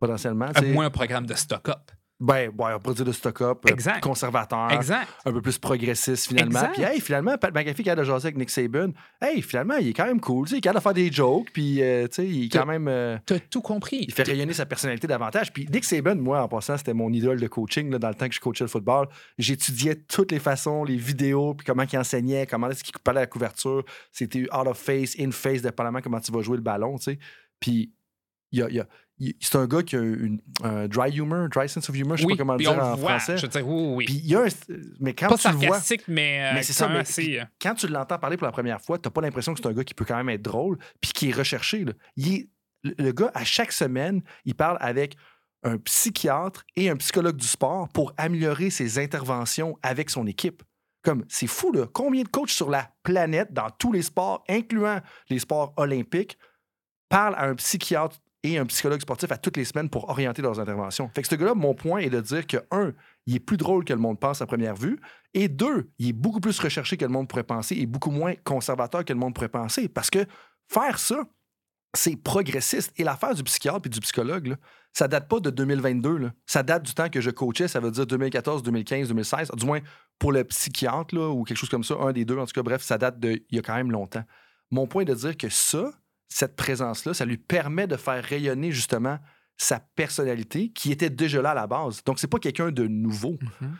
[0.00, 0.48] potentiellement.
[0.52, 0.72] Tu sais.
[0.72, 1.92] moins un programme de stock-up.
[2.22, 5.08] Ben, ouais, on pourrait dire de stock-up, euh, conservateur, Exact.
[5.24, 6.58] un peu plus progressiste finalement.
[6.60, 6.72] Exact.
[6.74, 8.90] Puis, hey, finalement, Pat McAfee, qui a de jaser avec Nick Saban,
[9.22, 10.46] hey, finalement, il est quand même cool.
[10.46, 12.66] tu sais, Il capable de faire des jokes, puis, euh, tu sais, il est quand
[12.66, 12.88] même.
[12.88, 14.04] euh, T'as tout compris.
[14.06, 15.50] il fait rayonner sa personnalité davantage.
[15.50, 18.28] Puis Nick Saban, moi, en passant, c'était mon idole de coaching là, dans le temps
[18.28, 19.08] que je coachais le football.
[19.38, 23.22] J'étudiais toutes les façons, les vidéos, puis comment il enseignait, comment est-ce qu'il parlait à
[23.22, 23.82] la couverture.
[24.12, 27.18] C'était out of face, in face, dépendamment comment tu vas jouer le ballon, tu sais.
[27.58, 27.92] Puis
[28.52, 28.86] il y a- y a-
[29.40, 32.26] c'est un gars qui a une, un dry humor, dry sense of humor, je sais
[32.26, 33.18] oui, pas comment le dire en voit.
[33.18, 33.36] français.
[33.36, 34.04] Je veux dire, oui, oui.
[34.06, 34.48] Puis il y a un,
[34.98, 37.74] mais quand Pas tu le vois, mais, euh, Mais c'est quand ça, mais- euh, quand
[37.74, 39.94] tu l'entends parler pour la première fois, t'as pas l'impression que c'est un gars qui
[39.94, 41.84] peut quand même être drôle, puis qui est recherché.
[41.84, 41.92] là.
[42.16, 42.48] Il est-
[42.82, 45.16] le, le gars, à chaque semaine, il parle avec
[45.62, 50.62] un psychiatre et un psychologue du sport pour améliorer ses interventions avec son équipe.
[51.02, 51.86] Comme, c'est fou, là.
[51.92, 56.38] Combien de coachs sur la planète, dans tous les sports, incluant les sports olympiques,
[57.10, 60.60] parlent à un psychiatre et un psychologue sportif à toutes les semaines pour orienter leurs
[60.60, 61.10] interventions.
[61.14, 62.92] Fait que ce gars-là, mon point est de dire que, un,
[63.26, 64.98] il est plus drôle que le monde pense à première vue,
[65.34, 68.34] et deux, il est beaucoup plus recherché que le monde pourrait penser et beaucoup moins
[68.44, 69.88] conservateur que le monde pourrait penser.
[69.88, 70.24] Parce que
[70.68, 71.24] faire ça,
[71.94, 72.92] c'est progressiste.
[72.96, 74.56] Et l'affaire du psychiatre et du psychologue, là,
[74.92, 76.16] ça date pas de 2022.
[76.16, 76.32] Là.
[76.46, 79.50] Ça date du temps que je coachais, ça veut dire 2014, 2015, 2016.
[79.56, 79.80] Du moins,
[80.18, 82.82] pour le psychiatre ou quelque chose comme ça, un des deux, en tout cas, bref,
[82.82, 84.24] ça date d'il y a quand même longtemps.
[84.70, 85.92] Mon point est de dire que ça,
[86.30, 89.18] cette présence-là, ça lui permet de faire rayonner justement
[89.58, 92.02] sa personnalité qui était déjà là à la base.
[92.04, 93.38] Donc, c'est pas quelqu'un de nouveau.
[93.60, 93.76] Mhm.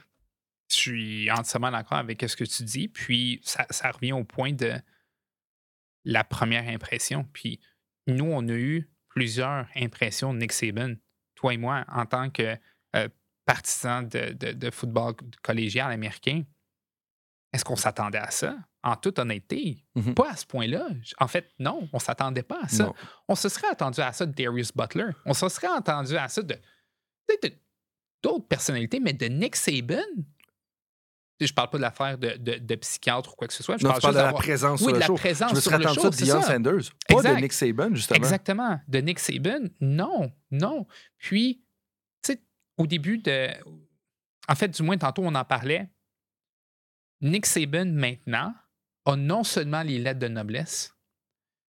[0.69, 2.89] Je suis entièrement d'accord avec ce que tu dis.
[2.89, 4.75] Puis, ça, revient au point de
[6.05, 7.27] la première impression.
[7.33, 7.61] Puis,
[8.07, 10.95] nous, on a eu plusieurs impressions de Nick Saban,
[11.35, 12.57] toi et moi, en tant que
[12.97, 13.09] euh,
[13.47, 16.45] partisans de, football collégial américain.
[17.53, 18.57] Est-ce qu'on s'attendait à ça?
[18.83, 20.15] En toute honnêteté, Mhm.
[20.15, 20.89] pas à ce point-là.
[21.19, 22.85] En fait, non, on s'attendait pas à ça.
[22.85, 22.95] Non.
[23.29, 25.11] On se serait attendu à ça de Darius Butler.
[25.27, 26.57] On se serait attendu à ça de
[28.23, 30.01] d'autres personnalités, mais de Nick Saban.
[31.41, 33.79] Je parle pas de l'affaire de, de, de psychiatre ou quoi que ce soit.
[33.79, 35.15] Je Non, parle tu parles juste de la présence Oui, sur de le la show.
[35.15, 36.43] présence Je me serais attendu show, ça de ça.
[36.43, 36.75] Sanders,
[37.09, 37.35] pas Exact.
[37.37, 38.17] de Nick Saban, justement.
[38.19, 38.81] Exactement.
[38.89, 40.87] De Nick Saban, non, non.
[41.17, 41.63] Puis,
[42.23, 42.43] tu sais,
[42.77, 43.49] au début de.
[44.49, 45.89] En fait, du moins, tantôt, on en parlait.
[47.23, 48.53] Nick Saban, maintenant,
[49.05, 50.95] a non seulement les lettres de noblesse,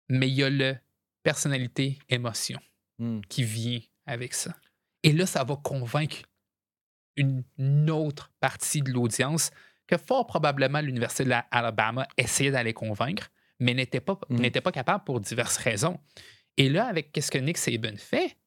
[0.09, 0.75] mais il y a le
[1.23, 2.59] personnalité, émotion
[3.01, 3.21] Hmm.
[3.29, 4.55] qui vient avec ça.
[5.01, 6.17] Et là, ça va convaincre
[7.15, 7.43] une,
[7.89, 9.49] autre partie de l'audience
[9.87, 15.03] que fort probablement l'Université de l'Alabama essayait d'aller convaincre, mais n'était pas, n'était pas capable
[15.03, 15.99] pour diverses raisons.
[16.57, 18.37] Et là, avec qu'est-ce que Nick Saban fait,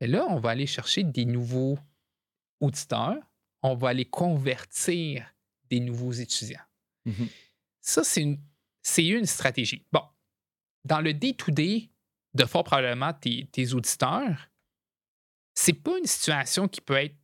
[0.00, 1.78] et là, on va aller chercher des nouveaux
[2.58, 3.22] auditeurs,
[3.62, 5.24] on va aller convertir
[5.70, 6.66] des nouveaux étudiants.
[7.04, 7.28] Mhm.
[7.84, 9.86] Ça, c'est une, stratégie.
[9.92, 10.02] Bon,
[10.84, 11.90] dans le day-to-day
[12.32, 14.50] de fort probablement tes, tes auditeurs,
[15.54, 17.16] c'est pas une situation qui peut être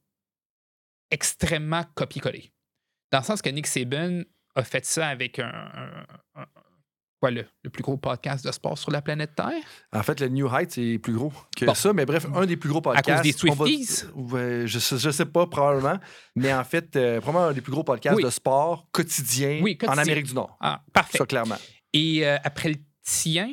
[1.11, 2.53] extrêmement copier-coller.
[3.11, 4.23] Dans le sens que Nick Saban
[4.55, 6.07] a fait ça avec un-
[7.21, 9.53] quoi, le, le plus gros podcast de sport sur la planète Terre?
[9.93, 11.75] En fait, le New Heights est plus gros que Bon.
[11.75, 13.23] ça, mais bref, un des plus gros À podcasts.
[13.23, 14.05] cause des va- Swifties?
[14.15, 15.99] Ouais, je, je sais pas, probablement.
[16.35, 18.23] Mais en fait, euh, probablement un des plus gros podcasts Oui.
[18.25, 19.99] de sport quotidien, Oui, en.
[19.99, 20.57] Amérique du Nord.
[20.61, 21.19] Ah, parfait.
[21.19, 21.59] Ça, clairement.
[21.93, 23.53] Et euh, après le tien,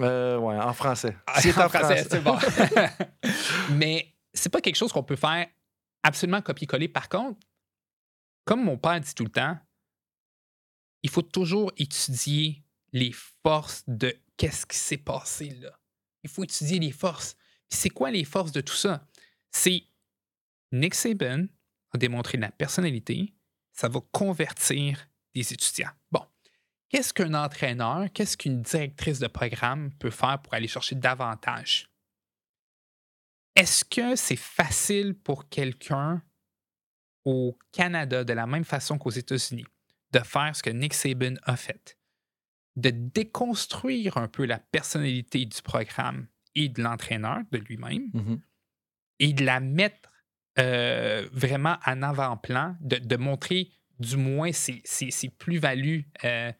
[0.00, 1.16] Euh, ouais, en français.
[1.26, 2.06] Ah, C'est en français.
[2.08, 2.36] c'est bon.
[3.72, 5.46] Mais c'est pas quelque chose qu'on peut faire
[6.02, 6.88] absolument copier-coller.
[6.88, 7.40] Par contre,
[8.44, 9.56] comme mon père dit tout le temps,
[11.02, 12.62] il faut toujours étudier
[12.92, 13.12] les
[13.42, 15.78] forces de qu'est-ce qui s'est passé là.
[16.22, 17.36] Il faut étudier les forces.
[17.68, 19.06] C'est quoi les forces de tout ça?
[19.50, 19.84] C'est
[20.72, 21.46] Nick Saban
[21.92, 23.34] a démontré la personnalité,
[23.72, 25.90] ça va convertir des étudiants.
[26.10, 26.24] Bon,
[26.88, 31.90] qu'est-ce qu'un entraîneur, qu'est-ce qu'une directrice de programme peut faire pour aller chercher davantage?
[33.54, 36.22] Est-ce que c'est facile pour quelqu'un
[37.24, 39.66] au Canada, de la même façon qu'aux États-Unis,
[40.12, 41.97] de faire ce que Nick Saban a fait?
[42.80, 48.40] De déconstruire un peu la personnalité du programme et de l'entraîneur, de lui-même, Mhm.
[49.18, 50.08] et de la mettre
[50.60, 53.70] euh, vraiment en avant-plan, de, de montrer
[54.00, 56.50] du moins ses, ses- ses plus-values euh,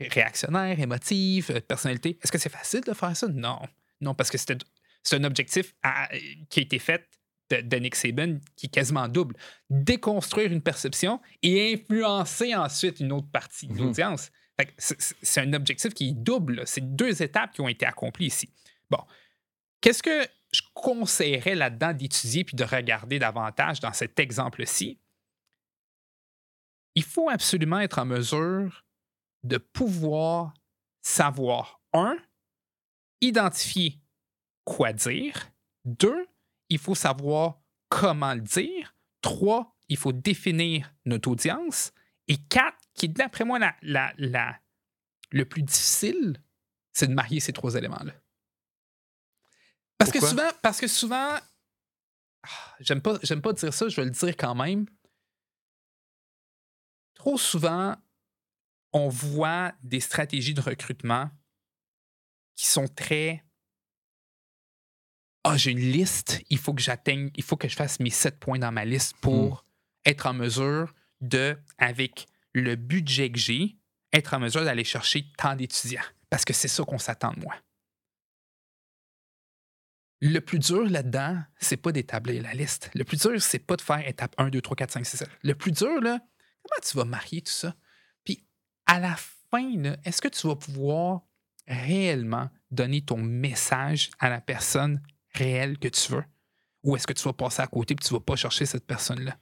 [0.00, 2.18] réactionnaires, émotives, euh, personnalité.
[2.22, 3.28] Est-ce que c'est facile de faire ça?
[3.28, 3.60] Non.
[4.00, 4.56] Non, parce que c'est
[5.14, 6.08] un objectif à-
[6.50, 7.08] qui a été fait
[7.50, 9.36] de, de Nick Saban qui est quasiment double.
[9.70, 13.78] Déconstruire une perception et influencer ensuite une autre partie de Mhm.
[13.78, 14.30] l'audience.
[14.78, 16.62] C'est un objectif qui est double.
[16.66, 18.50] C'est deux étapes qui ont été accomplies ici.
[18.90, 19.00] Bon.
[19.80, 24.98] Qu'est-ce que je conseillerais là-dedans d'étudier puis de regarder davantage dans cet exemple-ci?
[26.94, 28.84] Il faut absolument être en mesure
[29.44, 30.54] de pouvoir
[31.02, 32.16] savoir, un,
[33.20, 34.00] identifier
[34.64, 35.50] quoi dire.
[35.84, 36.26] Deux,
[36.68, 38.94] il faut savoir comment le dire.
[39.20, 41.92] Trois, il faut définir notre audience.
[42.28, 44.58] Et quatre, qui est d'après moi la, la- la-
[45.30, 46.42] le plus difficile,
[46.92, 48.12] c'est de marier ces trois éléments-là.
[49.98, 51.38] Parce que souvent, parce que souvent,
[52.42, 54.86] ah, j'aime pas, j'aime pas dire ça, je vais le dire quand même.
[57.14, 57.96] Trop souvent,
[58.92, 61.30] on voit des stratégies de recrutement
[62.54, 63.42] qui sont très
[65.44, 68.38] Ah, j'ai une liste, il faut que j'atteigne, il faut que je fasse mes sept
[68.40, 69.64] points dans ma liste pour
[70.04, 72.26] être en mesure de, avec
[72.56, 73.76] le budget que j'ai,
[74.12, 76.02] être en mesure d'aller chercher tant d'étudiants.
[76.30, 77.54] Parce que c'est ça qu'on s'attend de moi.
[80.22, 82.90] Le plus dur là-dedans, c'est pas d'établir la liste.
[82.94, 85.28] Le plus dur, c'est pas de faire étape 1, 2, 3, 4, 5, 6, 7.
[85.42, 86.18] Le plus dur, là,
[86.62, 87.76] comment tu vas marier tout ça?
[88.24, 88.46] Puis
[88.86, 91.20] à la fin, est-ce que tu vas pouvoir
[91.68, 95.02] réellement donner ton message à la personne
[95.34, 96.24] réelle que tu veux?
[96.84, 99.36] Ou est-ce que tu vas passer à côté et tu vas pas chercher cette personne-là?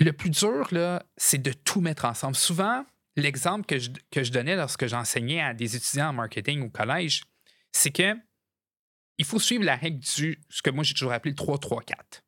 [0.00, 2.34] Le plus dur, là, c'est de tout mettre ensemble.
[2.34, 2.84] Souvent,
[3.16, 7.22] l'exemple que je, que je donnais lorsque j'enseignais à des étudiants en marketing au collège,
[7.72, 8.16] c'est que
[9.18, 12.22] il faut suivre la règle du, ce que moi j'ai toujours appelé le 3-3-4.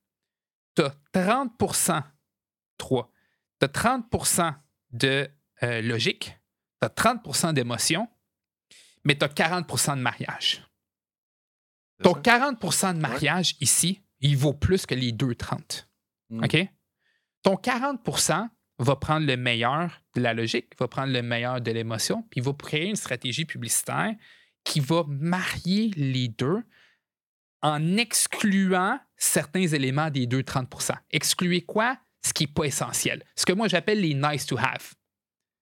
[0.76, 2.02] Tu as 30%
[2.76, 3.12] 3.
[3.58, 4.54] Tu as 30%
[4.90, 5.28] de
[5.62, 6.38] euh, logique,
[6.80, 8.08] tu as 30% d'émotion,
[9.04, 10.66] mais tu as 40% de mariage.
[12.02, 15.88] Ton 40% de mariage ici, il vaut plus que les deux 30.
[16.30, 16.44] Mm.
[16.44, 16.68] OK?
[17.42, 22.22] Ton 40% va prendre le meilleur de la logique, va prendre le meilleur de l'émotion,
[22.30, 24.14] puis il va créer une stratégie publicitaire
[24.64, 26.62] qui va marier les deux
[27.62, 31.98] en excluant certains éléments des deux 30% Excluer quoi?
[32.24, 33.24] Ce qui n'est pas essentiel.
[33.36, 34.94] Ce que moi j'appelle les nice to have.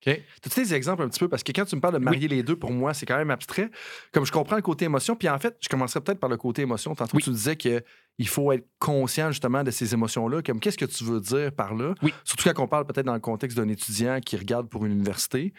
[0.07, 0.23] OK.
[0.43, 1.29] Tu des exemples un petit peu?
[1.29, 3.31] Parce que quand tu me parles de marier les deux, pour moi, c'est quand même
[3.31, 3.71] abstrait.
[4.13, 6.63] Comme je comprends le côté émotion, puis en fait, je commencerai peut-être par le côté
[6.63, 6.95] émotion.
[6.95, 7.83] Tantôt, tu disais qu'il
[8.27, 10.43] faut être conscient justement de ces émotions-là.
[10.43, 11.95] Comme qu'est-ce que tu veux dire par là?
[12.03, 12.15] Oui.
[12.25, 15.53] Surtout quand on parle peut-être dans le contexte d'un étudiant qui regarde pour une université.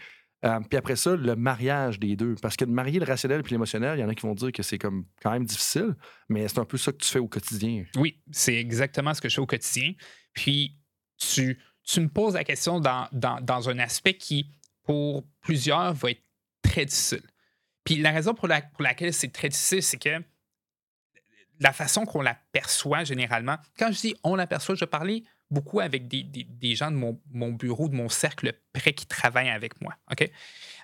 [0.44, 2.36] Euh, puis après ça, le mariage des deux.
[2.42, 4.52] Parce que de marier le rationnel et l'émotionnel, il y en a qui vont dire
[4.52, 5.96] que c'est comme quand même difficile,
[6.30, 7.86] mais c'est un peu ça que tu fais au quotidien.
[7.96, 9.94] Oui, c'est exactement ce que je fais au quotidien.
[10.34, 10.78] Puis
[11.18, 11.60] tu
[11.92, 14.48] tu me poses la question dans, dans, un aspect qui,
[14.84, 16.24] pour plusieurs, va être
[16.62, 17.24] très difficile.
[17.84, 20.24] Puis la raison pour, la, pour laquelle c'est très difficile, c'est que
[21.60, 26.24] la façon qu'on l'aperçoit généralement, quand je dis on l'aperçoit, je parlais beaucoup avec des,
[26.24, 29.94] des, gens de mon, mon, bureau, de mon cercle près qui travaillent avec moi.
[30.12, 30.32] OK?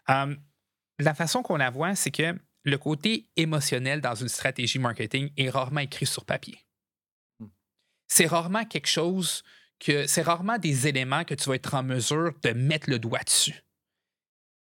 [0.10, 0.38] Hum,
[0.99, 5.49] la façon qu'on la voit, c'est que le côté émotionnel dans une stratégie marketing est
[5.49, 6.60] rarement écrit sur papier.
[7.39, 7.47] Hmm.
[8.08, 9.43] C'est rarement quelque chose
[9.80, 13.23] que c'est rarement des éléments que tu vas être en mesure de mettre le doigt
[13.23, 13.63] dessus.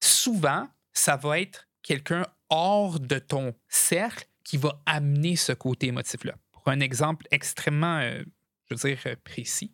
[0.01, 6.35] Souvent, ça va être quelqu'un hors de ton cercle qui va amener ce côté émotif-là.
[6.51, 8.23] Pour un exemple extrêmement, euh,
[8.69, 9.73] je veux dire, euh, précis,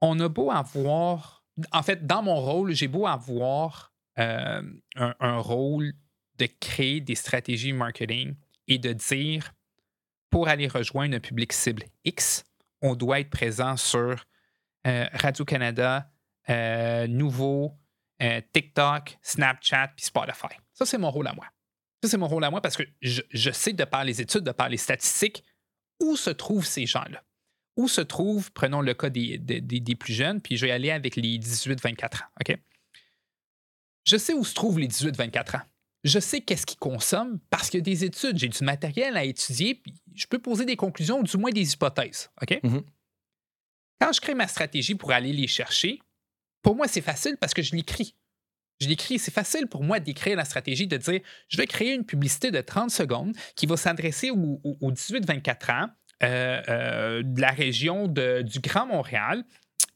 [0.00, 4.62] on a beau avoir, en fait, dans mon rôle, j'ai beau avoir euh,
[4.96, 5.92] un, un rôle
[6.38, 8.36] de créer des stratégies marketing
[8.68, 9.52] et de dire,
[10.30, 12.44] pour aller rejoindre un public cible X,
[12.82, 14.24] on doit être présent sur
[14.86, 16.10] euh, Radio-Canada,
[16.48, 17.78] euh, Nouveau,
[18.22, 20.54] euh, TikTok, Snapchat puis Spotify.
[20.72, 21.46] Ça, c'est mon rôle à moi.
[22.02, 24.52] Ça, c'est mon rôle à moi parce que je, sais, de par les études, de
[24.52, 25.44] par les statistiques,
[26.00, 27.22] où se trouvent ces gens-là.
[27.76, 31.38] Où se trouvent, prenons le cas des, plus jeunes, puis je vais aller avec les
[31.38, 32.56] 18-24 ans.
[34.04, 35.62] Je sais où se trouvent les 18-24 ans
[36.08, 39.24] je sais qu'est-ce qu'ils consomment parce qu'il y a des études, j'ai du matériel à
[39.24, 42.30] étudier, puis je peux poser des conclusions, ou du moins des hypothèses.
[42.42, 42.50] OK?
[42.50, 42.82] Mm-hmm.
[44.00, 46.00] Quand je crée ma stratégie pour aller les chercher,
[46.62, 48.14] pour moi, c'est facile parce que je l'écris.
[48.80, 52.04] Je l'écris, c'est facile pour moi d'écrire la stratégie, de dire je vais créer une
[52.04, 55.88] publicité de 30 secondes qui va s'adresser aux, 18-24 ans
[56.22, 59.44] euh, euh, de la région du Grand Montréal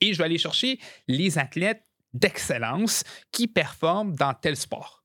[0.01, 5.02] et je vais aller chercher les athlètes d'excellence qui performent dans tel sport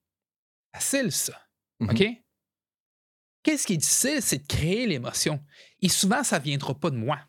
[0.80, 1.39] facile, ça.
[1.80, 1.89] Mhm.
[1.89, 2.03] OK?
[3.43, 5.43] Qu'est-ce qui est difficile, c'est de créer l'émotion.
[5.82, 7.19] Et souvent, ça ne viendra pas de moi.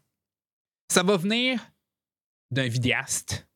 [0.91, 1.61] Ça va venir
[2.51, 3.47] d'un vidéaste.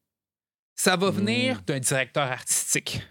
[0.76, 1.64] Ça va venir mmh.
[1.64, 3.02] d'un directeur artistique.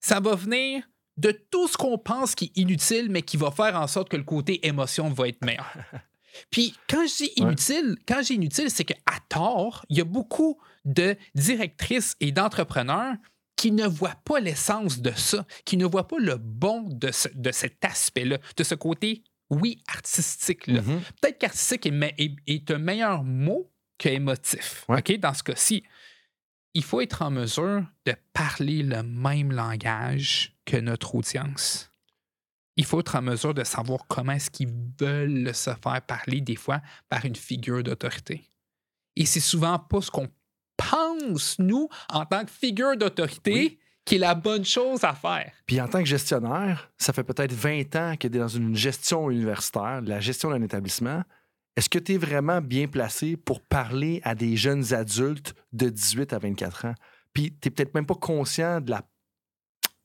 [0.00, 0.86] Ça va venir
[1.16, 4.16] de tout ce qu'on pense qui est inutile, mais qui va faire en sorte que
[4.16, 5.76] le côté émotion va être meilleur.
[6.50, 8.94] Puis quand je dis inutile, quand j'ai inutile, c'est qu'à
[9.28, 13.16] tort, il y a beaucoup de directrices et d'entrepreneurs
[13.58, 17.50] qui ne voit pas l'essence de ça, qui ne voit pas le bon de, de
[17.50, 20.80] cet aspect-là, de ce côté, oui, artistique-là.
[20.80, 21.00] Mm-hmm.
[21.20, 24.86] Peut-être qu'artistique est, est, un meilleur mot que émotif.
[24.88, 25.82] Dans ce cas-ci,
[26.72, 31.90] il faut être en mesure de parler le même langage que notre audience.
[32.76, 36.54] Il faut être en mesure de savoir comment est-ce qu'ils veulent se faire parler des
[36.54, 38.48] fois par une figure d'autorité.
[39.16, 40.28] Et c'est souvent pas ce qu'on
[40.78, 45.52] pense, nous, en tant que figure d'autorité, qui est la bonne chose à faire.
[45.66, 48.74] Puis en tant que gestionnaire, ça fait peut-être 20 ans que tu es dans une
[48.74, 51.22] gestion universitaire, la gestion d'un établissement.
[51.76, 56.32] Est-ce que tu es vraiment bien placé pour parler à des jeunes adultes de 18
[56.32, 56.94] à 24 ans?
[57.34, 59.02] Puis tu n'es peut-être même pas conscient de la,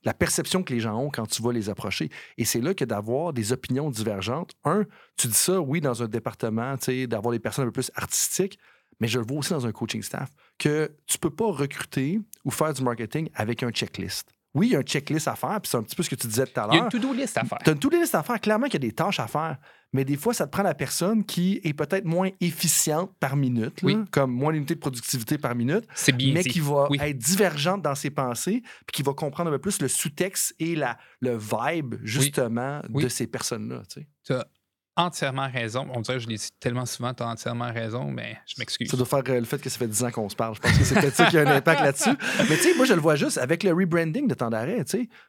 [0.03, 2.09] la perception que les gens ont quand tu vas les approcher.
[2.38, 4.84] Et c'est là que d'avoir des opinions divergentes, un,
[5.15, 6.76] tu dis ça, oui, dans un département,
[7.07, 8.59] d'avoir des personnes un peu plus artistiques,
[8.99, 12.19] mais je le vois aussi dans un coaching staff, que tu ne peux pas recruter
[12.45, 14.29] ou faire du marketing avec un checklist.
[14.53, 16.15] Oui, il y a un checklist à faire, puis c'est un petit peu ce que
[16.15, 16.73] tu disais tout à l'heure.
[16.73, 17.57] Il y a une to-do list à faire.
[17.63, 18.39] Tu as une to-do list à faire.
[18.39, 19.57] Clairement qu'il y a des tâches à faire.
[19.93, 23.81] Mais des fois, ça te prend la personne qui est peut-être moins efficiente par minute,
[24.11, 25.85] comme moins d'unités de productivité par minute,
[26.17, 29.81] mais qui va être divergente dans ses pensées, puis qui va comprendre un peu plus
[29.81, 33.83] le sous-texte et la, le vibe, justement, de ces personnes-là.
[34.23, 34.47] Tu as
[34.95, 35.87] entièrement raison.
[35.93, 38.89] On dirait que je l'ai dit tellement souvent, tu as entièrement raison, mais je m'excuse.
[38.89, 40.55] Ça doit faire euh, le fait que ça fait 10 ans qu'on se parle.
[40.55, 42.15] Je pense que c'est peut-être ça qui a un impact là-dessus.
[42.49, 44.83] Mais tu sais, moi, je le vois juste avec le rebranding de temps d'arrêt.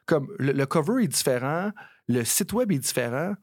[0.05, 1.71] Comme le, le cover est différent,
[2.07, 3.33] le site web est différent.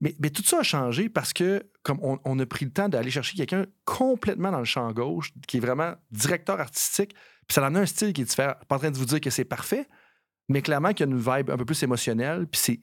[0.00, 2.88] Mais, mais tout ça a changé parce que, comme on, on a pris le temps
[2.88, 7.14] d'aller chercher quelqu'un complètement dans le champ gauche, qui est vraiment directeur artistique,
[7.46, 8.54] puis ça en a un style qui est différent.
[8.54, 9.86] Je suis Pas en train de vous dire que c'est parfait,
[10.48, 12.46] mais clairement qu'il y a une vibe un peu plus émotionnelle.
[12.46, 12.80] Puis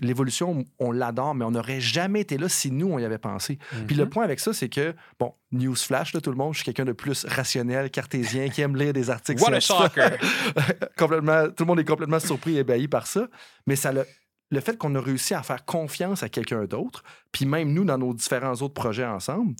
[0.00, 3.58] l'évolution, on l'adore, mais on n'aurait jamais été là si nous, on y avait pensé.
[3.86, 4.10] Puis le Mhm.
[4.10, 6.92] point avec ça, c'est que, bon, newsflash, là, tout le monde, je suis quelqu'un de
[6.92, 9.42] plus rationnel, cartésien, qui aime lire des articles.
[9.42, 10.16] What a shocker!
[10.96, 13.28] complètement, tout le monde est complètement surpris et ébahi par ça.
[13.66, 14.04] Mais ça le,
[14.50, 17.02] le fait qu'on a réussi à faire confiance à quelqu'un d'autre,
[17.32, 19.54] puis même nous, dans nos différents autres projets ensemble,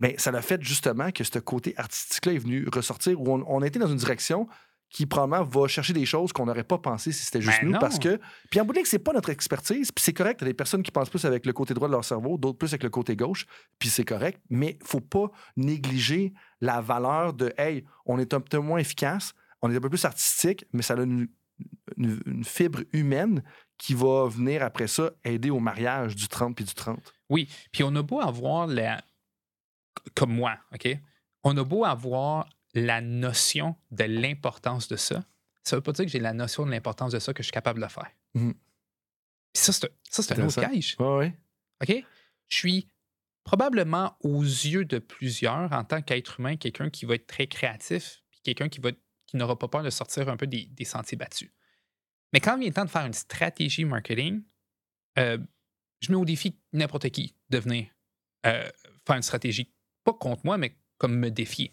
[0.00, 3.62] ben, ça l'a fait justement que ce côté artistique-là est venu ressortir où on, on
[3.62, 4.48] a été dans une direction
[4.94, 7.72] qui probablement va chercher des choses qu'on n'aurait pas pensé si c'était juste Ben nous.
[7.72, 7.78] non.
[7.80, 10.40] Parce que, puis en bout de ligne, c'est pas notre expertise, puis c'est correct.
[10.40, 12.38] Il y a des personnes qui pensent plus avec le côté droit de leur cerveau,
[12.38, 13.44] d'autres plus avec le côté gauche,
[13.80, 14.40] puis c'est correct.
[14.50, 19.32] Mais faut pas négliger la valeur de, hey, on est un peu moins efficace,
[19.62, 21.26] on est un peu plus artistique, mais ça a une,
[21.96, 23.42] une- une fibre humaine
[23.78, 27.12] qui va venir après ça aider au mariage du 30 puis du 30.
[27.30, 29.02] Oui, puis on a beau avoir la.
[30.14, 30.88] Comme moi, OK?
[31.42, 35.24] On a beau avoir la notion de l'importance de ça.
[35.62, 37.52] Ça veut pas dire que j'ai la notion de l'importance de ça que je suis
[37.52, 38.10] capable de le faire.
[38.34, 38.54] Mhm.
[38.54, 39.72] Puis ça,
[40.10, 40.96] c'est un autre piège.
[40.98, 41.32] Oui, oui.
[41.82, 42.04] OK?
[42.48, 42.88] Je suis
[43.44, 48.22] probablement aux yeux de plusieurs, en tant qu'être humain, quelqu'un qui va être très créatif,
[48.30, 48.90] puis quelqu'un qui, va,
[49.26, 51.50] qui n'aura pas peur de sortir un peu des, des sentiers battus.
[52.32, 54.42] Mais quand il vient le temps de faire une stratégie marketing,
[55.18, 55.38] euh,
[56.00, 57.86] je mets au défi n'importe qui de venir
[58.46, 58.68] euh,
[59.06, 59.72] faire une stratégie,
[60.02, 61.72] pas contre moi, mais comme me défier.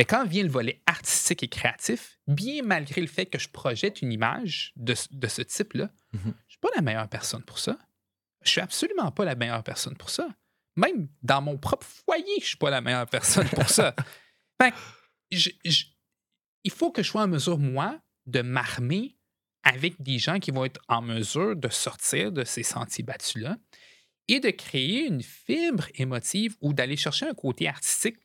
[0.00, 4.00] Mais quand vient le volet artistique et créatif, bien malgré le fait que je projette
[4.00, 6.20] une image de, ce- de ce type-là, Mhm.
[6.22, 7.76] je ne suis pas la meilleure personne pour ça.
[8.42, 10.26] Je suis absolument pas la meilleure personne pour ça.
[10.76, 13.94] Même dans mon propre foyer, je suis pas la meilleure personne pour ça.
[14.62, 14.76] Fait que
[15.32, 15.84] je- je-
[16.64, 19.18] il faut que je sois en mesure, moi, de m'armer
[19.64, 23.58] avec des gens qui vont être en mesure de sortir de ces sentiers battus-là
[24.28, 28.16] et de créer une fibre émotive ou d'aller chercher un côté artistique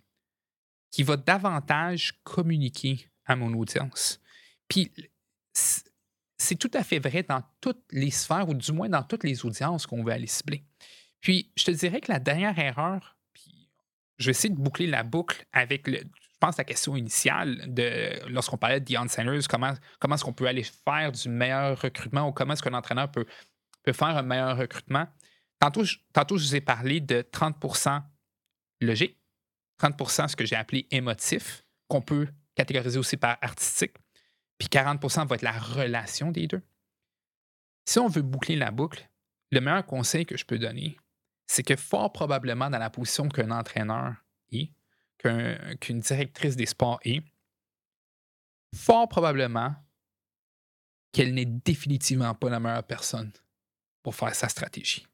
[0.95, 4.21] qui va davantage communiquer à mon audience.
[4.69, 4.93] Puis,
[5.51, 9.45] c'est tout à fait vrai dans toutes les sphères, ou du moins dans toutes les
[9.45, 10.63] audiences qu'on veut aller cibler.
[11.19, 13.69] Puis, je te dirais que la dernière erreur, puis
[14.19, 18.25] je vais essayer de boucler la boucle avec, le, je pense, la question initiale de
[18.29, 22.29] lorsqu'on parlait de Deion Sanders, comment, comment est-ce qu'on peut aller faire du meilleur recrutement
[22.29, 23.25] ou comment est-ce qu'un entraîneur peut,
[23.83, 25.07] peut faire un meilleur recrutement.
[25.59, 28.01] Tantôt, je, tantôt, je vous ai parlé de 30%
[28.79, 29.17] logique,
[29.79, 33.95] 30% ce que j'ai appelé émotif, qu'on peut catégoriser aussi par artistique,
[34.57, 36.61] puis 40% va être la relation des deux.
[37.85, 39.07] Si on veut boucler la boucle,
[39.51, 40.97] le meilleur conseil que je peux donner,
[41.47, 44.15] c'est que fort probablement dans la position qu'un entraîneur
[44.51, 44.71] est,
[45.17, 47.21] qu'un- qu'une directrice des sports est,
[48.73, 49.75] fort probablement
[51.11, 53.31] qu'elle n'est définitivement pas la meilleure personne
[54.01, 55.05] pour faire sa stratégie.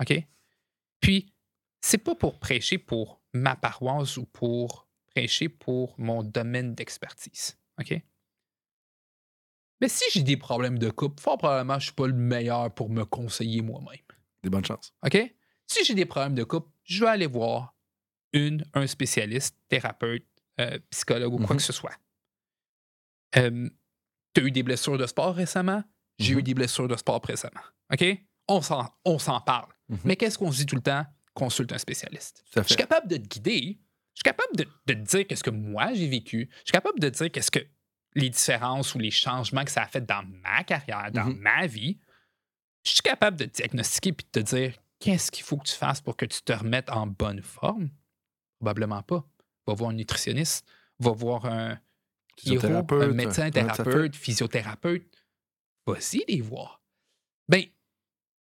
[0.00, 0.14] OK?
[1.00, 1.34] Puis,
[1.80, 7.56] c'est pas pour prêcher pour ma paroisse ou pour prêcher pour mon domaine d'expertise.
[7.80, 8.00] OK?
[9.80, 12.90] Mais si j'ai des problèmes de couple, fort probablement, je suis pas le meilleur pour
[12.90, 13.98] me conseiller moi-même.
[14.42, 14.92] Des bonnes chances.
[15.04, 15.16] OK?
[15.66, 17.74] Si j'ai des problèmes de couple, je vais aller voir
[18.32, 20.26] une, un spécialiste, thérapeute,
[20.60, 21.56] euh, psychologue ou quoi Mhm.
[21.56, 21.94] que ce soit.
[23.32, 25.82] tu as eu des blessures de sport récemment?
[26.18, 27.62] J'ai eu des blessures de sport récemment.
[27.92, 28.04] OK?
[28.48, 29.72] On s'en, on s'en parle.
[29.88, 29.98] Mhm.
[30.04, 31.04] Mais qu'est-ce qu'on se dit tout le temps?
[31.40, 32.44] Consulte un spécialiste.
[32.54, 33.80] Je suis capable de te guider.
[34.14, 36.48] Je suis capable de, de te dire qu'est-ce que moi j'ai vécu.
[36.52, 37.60] Je suis capable de te dire qu'est-ce que
[38.14, 41.38] les différences ou les changements que ça a fait dans ma carrière, dans Mhm.
[41.38, 41.98] ma vie.
[42.84, 45.74] Je suis capable de te diagnostiquer puis de te dire qu'est-ce qu'il faut que tu
[45.74, 47.90] fasses pour que tu te remettes en bonne forme?
[48.58, 49.24] Probablement pas.
[49.66, 50.66] Va voir un nutritionniste,
[50.98, 51.78] va voir un
[52.46, 55.24] un médecin, thérapeute, physiothérapeute.
[55.86, 56.82] Vas-y les voir.
[57.48, 57.64] Ben,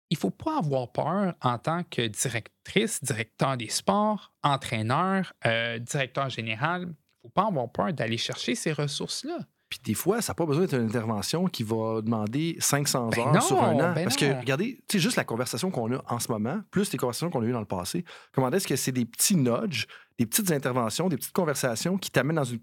[0.09, 6.29] il faut pas avoir peur en tant que directrice, directeur des sports, entraîneur, euh, directeur
[6.29, 6.83] général.
[6.89, 9.37] Il faut pas avoir peur d'aller chercher ces ressources-là.
[9.69, 13.19] Puis des fois, ça n'a pas besoin d'être une intervention qui va demander 500 Ben
[13.19, 13.93] heures non, sur un an.
[13.93, 14.39] ben Parce que, non.
[14.39, 17.45] regardez, tu juste la conversation qu'on a en ce moment, plus les conversations qu'on a
[17.45, 19.87] eues dans le passé, comment est-ce que c'est des petits nudges,
[20.17, 22.61] des petites interventions, des petites conversations qui t'amènent dans une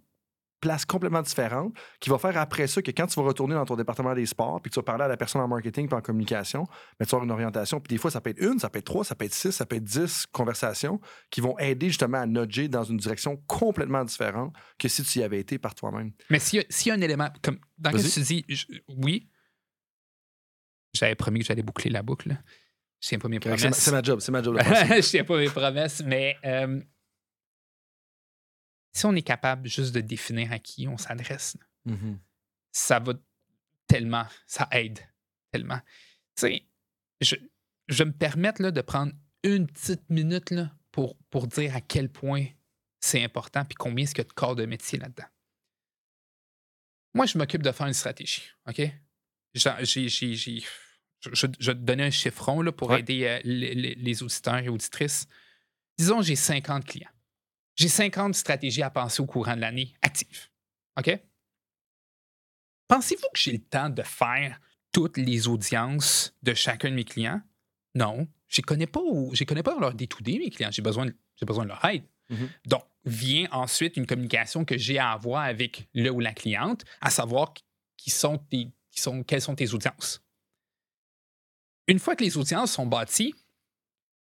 [0.65, 3.77] place complètement différente, qui va faire après ça que quand tu vas retourner dans ton
[3.77, 6.01] département des sports, puis que tu vas parler à la personne en marketing puis en
[6.01, 6.65] communication,
[6.99, 7.81] ben, tu vas avoir une orientation.
[7.81, 9.51] Puis des fois, ça peut être une, ça peut être trois, ça peut être six,
[9.53, 11.01] ça peut être dix conversations
[11.31, 15.23] qui vont aider justement à nudger dans une direction complètement différente que si tu y
[15.23, 16.13] avais été par toi-même.
[16.31, 19.29] Mais s'il y, y a un élément, comme dans lequel tu dis, je- oui,
[20.95, 22.37] j'avais promis que j'allais boucler la boucle.
[23.01, 23.67] je tiens pas mes promesses.
[23.73, 24.57] C'est ma, job, c'est ma job.
[24.63, 26.81] je tiens pas mes promesses, mais euh,
[28.95, 32.19] si on est capable juste de définir à qui on s'adresse, Mhm.
[32.73, 33.13] ça va
[33.87, 35.01] tellement, ça aide
[35.51, 35.81] tellement.
[36.37, 36.67] Tu sais,
[37.21, 37.37] je,
[37.89, 41.81] je vais me permettre là, de prendre une petite minute là, pour, pour dire à
[41.81, 42.47] quel point
[43.01, 45.27] c'est important puis combien est-ce qu'il y a de corps de métier là-dedans.
[47.15, 48.81] Moi, je m'occupe de faire une stratégie, OK?
[49.55, 49.69] Je,
[51.33, 53.01] je- je vais te donner un chiffron là, pour Ouais.
[53.01, 55.27] aider euh, les, les- les auditeurs et auditrices.
[55.99, 57.09] Disons, j'ai 50 clients.
[57.77, 60.49] J'ai 50 stratégies à penser au courant de l'année actives.
[60.99, 61.19] OK?
[62.89, 64.61] Pensez-vous que j'ai le temps de faire
[64.93, 67.41] toutes les audiences de chacun de mes clients?
[67.95, 68.29] Non.
[68.49, 69.01] Je ne connais pas,
[69.33, 70.71] je connais pas leur D2D, mes clients.
[70.71, 72.05] J'ai besoin, de- besoin de leur aide.
[72.31, 72.49] Mhm.
[72.67, 77.11] Donc, vient ensuite une communication que j'ai à avoir avec le ou la cliente, à
[77.11, 77.53] savoir
[77.97, 80.23] qui sont tes, qui sont, quelles sont tes audiences.
[81.89, 83.35] Une fois que les audiences sont bâties,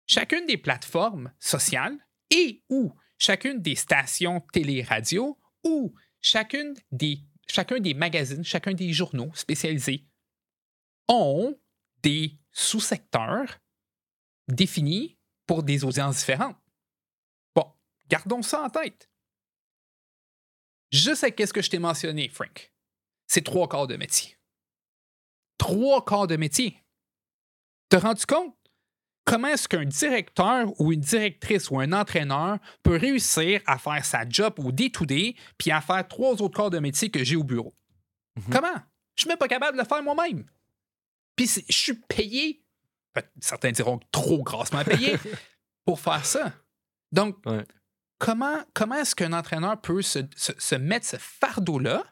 [0.05, 1.97] chacune des plateformes sociales
[2.29, 9.31] et ou chacune des stations télé-radio ou chacune des, chacun des magazines, chacun des journaux
[9.33, 10.05] spécialisés
[11.07, 11.57] ont
[12.03, 13.59] des sous-secteurs
[14.47, 16.57] définis pour des audiences différentes.
[17.55, 17.65] Bon,
[18.07, 19.09] gardons ça en tête.
[20.91, 22.71] Juste avec ce que je t'ai mentionné, Frank,
[23.27, 24.37] c'est trois quarts de métier.
[25.57, 26.83] Trois quarts de métier.
[27.89, 28.56] Te rendu compte?
[29.29, 34.27] Comment est-ce qu'un directeur ou une directrice ou un entraîneur peut réussir à faire sa
[34.27, 37.75] job au day-to-day puis à faire trois autres corps de métier que j'ai au bureau?
[38.37, 38.43] Mhm.
[38.53, 38.75] Comment?
[39.15, 40.45] Je suis même pas capable de le faire moi-même.
[41.35, 42.63] Puis je suis payé,
[43.41, 45.17] certains diront trop grassement payé,
[45.85, 46.53] pour faire ça.
[47.11, 47.65] Donc, Ouais.
[48.19, 52.05] comment, comment est-ce qu'un entraîneur peut se, se- se mettre ce fardeau-là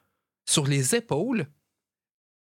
[0.46, 1.48] sur les épaules,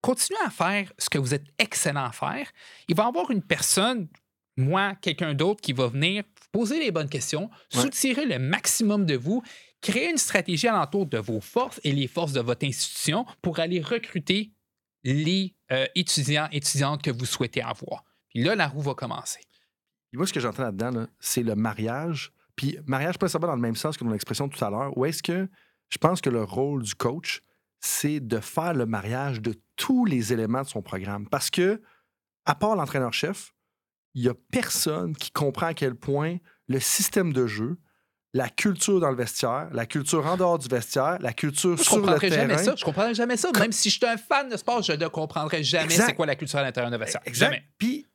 [0.01, 2.49] continuer à faire ce que vous êtes excellent à faire?
[2.87, 4.07] Il va y avoir une personne,
[4.57, 7.81] moi, quelqu'un d'autre, qui va venir poser les bonnes questions, Ouais.
[7.81, 9.41] soutirer le maximum de vous,
[9.81, 13.81] créer une stratégie alentour de vos forces et les forces de votre institution pour aller
[13.81, 14.51] recruter
[15.03, 18.03] les euh, étudiants, étudiantes que vous souhaitez avoir.
[18.29, 19.41] Puis là, la roue va commencer.
[20.11, 22.31] Puis moi, ce que j'entends là-dedans, là, c'est le mariage.
[22.55, 24.95] Puis mariage, pas nécessairement dans le même sens que mon expression tout à l'heure.
[24.97, 25.49] Ou est-ce que
[25.89, 27.41] je pense que le rôle du coach,
[27.79, 31.27] c'est de faire le mariage de tous les éléments de son programme.
[31.27, 31.81] Parce que,
[32.45, 33.53] à part l'entraîneur-chef,
[34.13, 36.37] il n'y a personne qui comprend à quel point
[36.67, 37.77] le système de jeu,
[38.33, 41.97] la culture dans le vestiaire, la culture en dehors du vestiaire, la culture Je sur
[41.97, 42.47] le comprendrais terrain.
[42.47, 42.75] jamais ça.
[42.75, 43.51] Je comprendrais jamais ça.
[43.59, 46.35] Même si je suis un fan de sport, je ne comprendrais jamais c'est quoi la
[46.35, 47.21] culture à l'intérieur d'un vestiaire.
[47.25, 47.45] Exact.
[47.45, 47.63] Jamais.
[47.77, 48.07] Puis,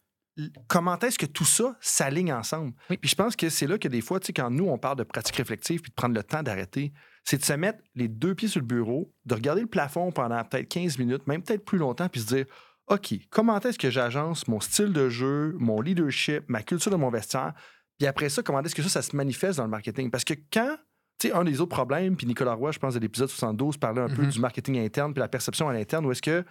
[0.66, 2.72] comment est-ce que tout ça s'aligne ensemble?
[2.90, 2.96] Oui.
[2.96, 4.96] Puis je pense que c'est là que des fois, tu sais, quand nous, on parle
[4.96, 6.92] de pratique réflexive puis de prendre le temps d'arrêter,
[7.24, 10.42] c'est de se mettre les deux pieds sur le bureau, de regarder le plafond pendant
[10.44, 12.46] peut-être 15 minutes, même peut-être plus longtemps, puis se dire,
[12.90, 17.10] OK, comment est-ce que j'agence mon style de jeu, mon leadership, ma culture de mon
[17.10, 17.52] vestiaire?
[17.98, 20.10] Puis après ça, comment est-ce que ça, ça se manifeste dans le marketing?
[20.10, 20.76] Parce que quand,
[21.18, 24.00] tu sais, un des autres problèmes, puis Nicolas Roy, je pense, de l'épisode 72, parlait
[24.00, 24.30] un peu Mhm.
[24.30, 26.44] du marketing interne puis la perception à l'interne, où est-ce que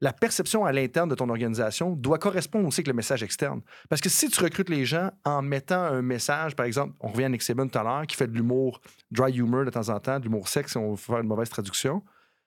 [0.00, 3.60] la perception à l'interne de ton organisation doit correspondre aussi avec le message externe.
[3.88, 7.24] Parce que si tu recrutes les gens en mettant un message, par exemple, on revient
[7.24, 9.98] à Nick Saban tout à l'heure, qui fait de l'humour dry humor de temps en
[9.98, 12.02] temps, de l'humour sexe, si on veut faire une mauvaise traduction,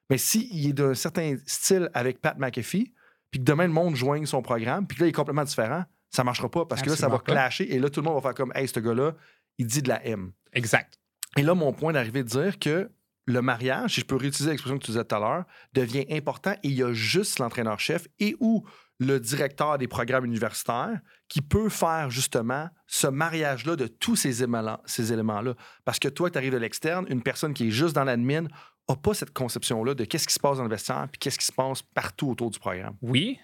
[0.10, 2.94] mais s'il est d'un certain style avec Pat McAfee,
[3.32, 5.86] puis que demain le monde joigne son programme, puis que là, il est complètement différent,
[6.10, 7.32] ça marchera pas parce que là, ça va pas.
[7.32, 9.14] clasher et là, tout le monde va faire comme Hey, ce gars-là,
[9.58, 10.32] il dit de la M.
[10.54, 11.00] Exact.
[11.38, 12.92] Et là, mon point d'arrivée de dire que
[13.26, 16.52] le mariage, si je peux réutiliser l'expression que tu disais tout à l'heure, devient important
[16.64, 18.66] et il y a juste l'entraîneur-chef et ou
[19.00, 24.80] le directeur des programmes universitaires qui peut faire justement ce mariage-là de tous ces éléments-
[24.86, 25.56] ces éléments-là.
[25.86, 28.44] Parce que toi, tu arrives de l'externe, une personne qui est juste dans l'admin
[28.90, 31.46] n'a pas cette conception-là de qu'est-ce qui se passe dans le vestiaire puis qu'est-ce qui
[31.46, 32.98] se passe partout autour du programme.
[33.02, 33.40] Oui.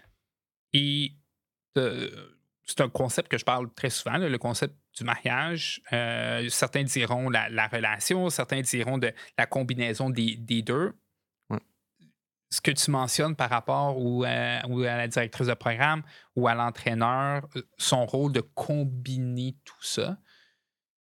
[0.73, 1.13] Et
[1.77, 2.09] euh,
[2.63, 5.81] c'est un concept que je parle très souvent, là, le concept du mariage.
[5.93, 10.93] Euh, certains diront la, la relation, certains diront de la combinaison des, des deux.
[11.49, 11.59] Ouais.
[12.49, 16.03] Ce que tu mentionnes par rapport ou, euh, ou à la directrice de programme
[16.35, 20.17] ou à l'entraîneur, son rôle de combiner tout ça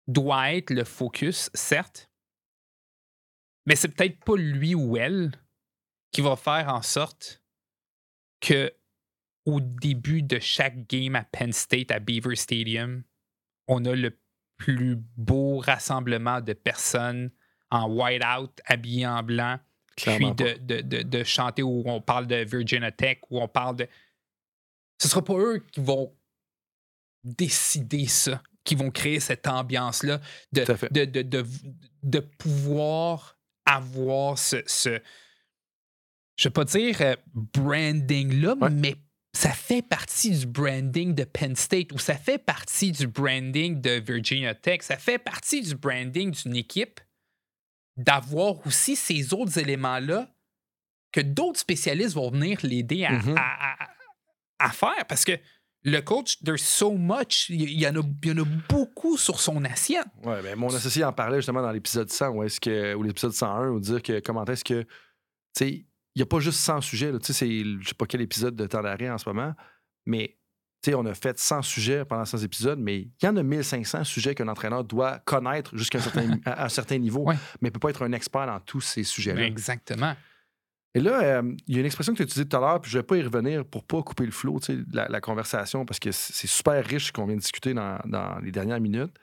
[0.07, 2.10] doit être le focus, certes,
[3.65, 5.31] mais c'est peut-être pas lui ou elle
[6.11, 7.41] qui va faire en sorte
[8.39, 8.73] que
[9.45, 13.03] au début de chaque game à Penn State, à Beaver Stadium,
[13.67, 14.19] on a le
[14.57, 17.31] plus beau rassemblement de personnes
[17.71, 19.59] en white-out, habillées en blanc,
[19.95, 23.47] Clairement puis de, de, de- de chanter où on parle de Virginia Tech, où on
[23.47, 23.87] parle de...
[24.99, 26.15] Ce ne sera pas eux qui vont
[27.23, 30.19] décider ça, qui vont créer cette ambiance-là
[32.03, 33.39] de pouvoir
[33.75, 34.99] avoir ce, ce
[36.37, 38.69] je ne vais pas dire euh, branding-là, Ouais.
[38.71, 38.95] mais
[39.33, 43.91] ça fait partie du branding de Penn State ou ça fait partie du branding de
[43.99, 46.99] Virginia Tech, ça fait partie du branding d'une équipe
[47.97, 50.33] d'avoir aussi ces autres éléments-là
[51.11, 53.35] que d'autres spécialistes vont venir l'aider à, Mhm.
[53.37, 53.89] à- à-
[54.59, 55.37] à faire parce que
[55.83, 59.39] le coach, there's so much, il y, en a, il y en a beaucoup sur
[59.39, 60.05] son assiette.
[60.23, 63.33] Ouais, ben, mon associé en parlait justement dans l'épisode 100 ou, est-ce que, ou l'épisode
[63.33, 64.81] 101 où dire que comment est-ce que.
[64.83, 64.87] Tu
[65.57, 65.85] sais, il
[66.17, 67.11] n'y a pas juste 100 sujets.
[67.13, 69.53] Tu sais, c'est je sais pas quel épisode de temps d'arrêt en ce moment,
[70.05, 70.37] mais
[70.83, 73.43] tu sais, on a fait 100 sujets pendant 100 épisodes, mais il y en a
[73.43, 77.35] 1500 sujets qu'un entraîneur doit connaître jusqu'à un certain, à un certain niveau, Ouais.
[77.61, 79.43] mais il ne peut pas être un expert dans tous ces sujets-là.
[79.45, 80.15] Exactement.
[80.93, 82.81] Et là, euh, il y a une expression que tu as utilisée tout à l'heure,
[82.81, 85.07] puis je ne vais pas y revenir pour pas couper le flot, tu sais, la,
[85.07, 88.51] la conversation, parce que c'est super riche ce qu'on vient de discuter dans, dans les
[88.51, 89.13] dernières minutes.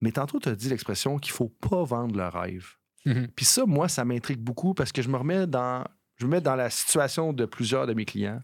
[0.00, 2.66] Mais tantôt, tu as dit l'expression qu'il faut pas vendre le rêve.
[3.04, 3.28] Mhm.
[3.34, 5.84] Puis ça, moi, ça m'intrigue beaucoup parce que je me remets dans,
[6.16, 8.40] je me mets dans la situation de plusieurs de mes clients.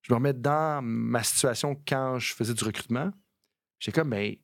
[0.00, 3.10] Je me remets dans ma situation quand je faisais du recrutement.
[3.78, 4.34] J'ai comme, ben,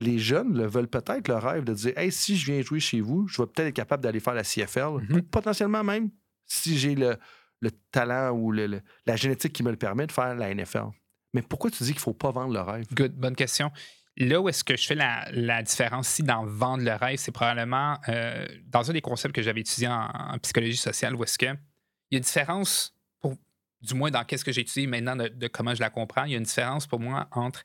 [0.00, 3.00] les jeunes le veulent peut-être le rêve de dire, hey, si je viens jouer chez
[3.00, 5.22] vous, je vais peut-être être capable d'aller faire la CFL, Mhm.
[5.22, 6.10] potentiellement même,
[6.48, 7.16] si j'ai le,
[7.60, 10.86] le talent ou la génétique qui me le permet de faire la NFL.
[11.34, 12.86] Mais pourquoi tu dis qu'il faut pas vendre le rêve?
[12.92, 13.70] Good, bonne question.
[14.16, 17.98] Là où est-ce que je fais la, différence ici dans vendre le rêve, c'est probablement
[18.08, 21.46] euh, dans un des concepts que j'avais étudié en, en psychologie sociale, où est-ce que
[21.46, 23.36] il y a une différence, pour,
[23.82, 26.32] du moins dans qu'est-ce que j'ai étudié maintenant de, de comment je la comprends, il
[26.32, 27.64] y a une différence pour moi entre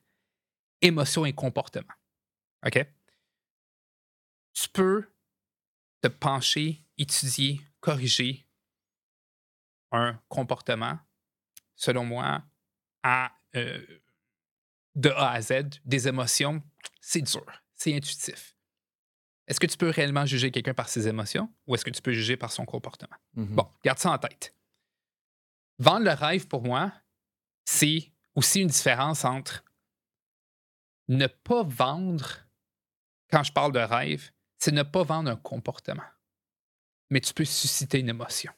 [0.81, 1.93] émotion et comportement.
[2.65, 2.85] OK?
[4.53, 5.05] Tu peux
[6.01, 8.45] te pencher, étudier, corriger
[9.93, 10.99] un comportement,
[11.75, 12.43] selon moi,
[13.03, 13.85] à euh,
[14.95, 15.53] de A à Z,
[15.85, 16.61] des émotions,
[16.99, 18.55] c'est dur, c'est intuitif.
[19.47, 22.13] Est-ce que tu peux réellement juger quelqu'un par ses émotions ou est-ce que tu peux
[22.13, 23.15] juger par son comportement?
[23.35, 23.55] Mhm.
[23.55, 24.55] Bon, garde ça en tête.
[25.79, 26.91] Vendre le rêve, pour moi,
[27.65, 29.63] c'est aussi une différence entre
[31.07, 32.47] ne pas vendre,
[33.29, 36.03] quand je parle de rêve, c'est ne pas vendre un comportement,
[37.09, 38.53] mais tu peux susciter une émotion.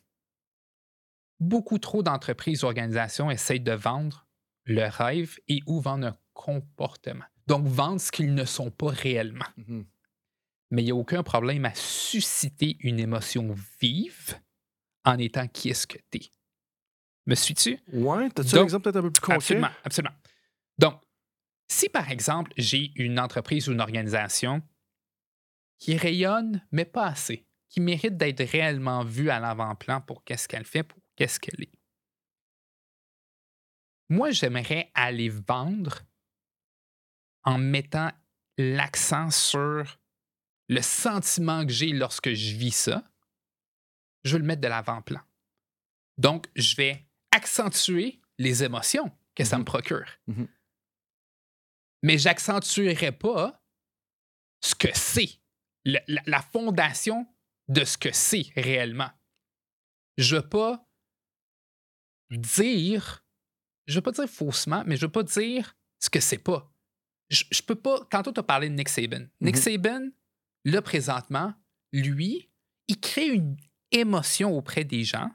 [1.40, 4.28] Beaucoup trop d'entreprises ou organisations essayent de vendre
[4.66, 7.26] le rêve et ou vendre un comportement.
[7.48, 9.46] Donc, vendre ce qu'ils ne sont pas réellement.
[9.58, 9.86] Mhm.
[10.72, 14.40] Mais il n'y a aucun problème à susciter une émotion vive
[15.04, 16.32] en étant qui est-ce que tu es.
[17.28, 17.80] Me suis-tu?
[17.94, 19.36] Ouais, t'as-tu Donc, un exemple peut-être un peu plus concret?
[19.36, 20.16] Absolument, absolument.
[20.78, 21.00] Donc,
[21.68, 24.62] si par exemple, j'ai une entreprise ou une organisation
[25.78, 30.66] qui rayonne, mais pas assez, qui mérite d'être réellement vue à l'avant-plan pour qu'est-ce qu'elle
[30.66, 31.72] fait, pour qu'est-ce qu'elle est.
[34.10, 36.02] Moi, j'aimerais aller vendre
[37.44, 38.12] en mettant
[38.58, 40.00] l'accent sur
[40.70, 43.04] le sentiment que j'ai lorsque je vis ça.
[44.24, 45.22] Je veux le mettre de l'avant-plan.
[46.18, 49.62] Donc, je vais accentuer les émotions que ça Mhm.
[49.62, 50.06] me procure.
[50.28, 50.48] Mhm.
[52.04, 53.62] Mais j'accentuerai pas
[54.62, 55.40] ce que c'est,
[55.84, 57.28] la, la fondation
[57.68, 59.10] de ce que c'est réellement.
[60.18, 60.85] Je ne veux pas
[62.38, 63.24] dire,
[63.88, 66.38] je ne veux pas dire faussement, mais je ne veux pas dire ce que c'est
[66.38, 66.72] pas.
[67.30, 68.00] Je, je peux pas.
[68.10, 69.26] Tantôt, tu as parlé de Nick Saban.
[69.42, 69.62] Nick Mhm.
[69.62, 70.10] Saban,
[70.66, 71.54] là, présentement,
[71.92, 72.50] lui,
[72.88, 73.58] il crée une
[73.92, 75.32] émotion auprès des gens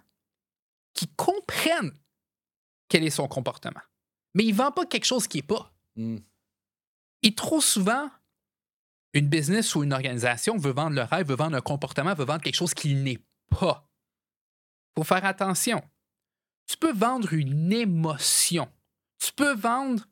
[0.94, 1.92] qui comprennent
[2.88, 3.80] quel est son comportement.
[4.34, 5.72] Mais il ne vend pas quelque chose qui n'est pas.
[7.22, 8.10] Et trop souvent,
[9.12, 12.42] une business ou une organisation veut vendre le rêve, veut vendre un comportement, veut vendre
[12.42, 13.18] quelque chose qu'il n'est
[13.50, 13.88] pas.
[14.96, 15.82] Il faut faire attention.
[16.66, 18.70] Tu peux vendre une émotion.
[19.18, 20.04] Tu peux vendre.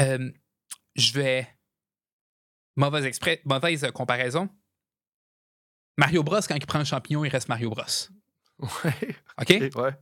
[0.00, 0.30] euh,
[0.96, 1.48] je vais.
[2.76, 4.48] Mauvaise, exprès, mauvaise comparaison.
[5.98, 7.82] Mario Bros, quand il prend un champignon, il reste Mario Bros.
[8.84, 9.16] Ouais.
[9.40, 9.50] OK?
[9.50, 9.94] Ok, Ouais.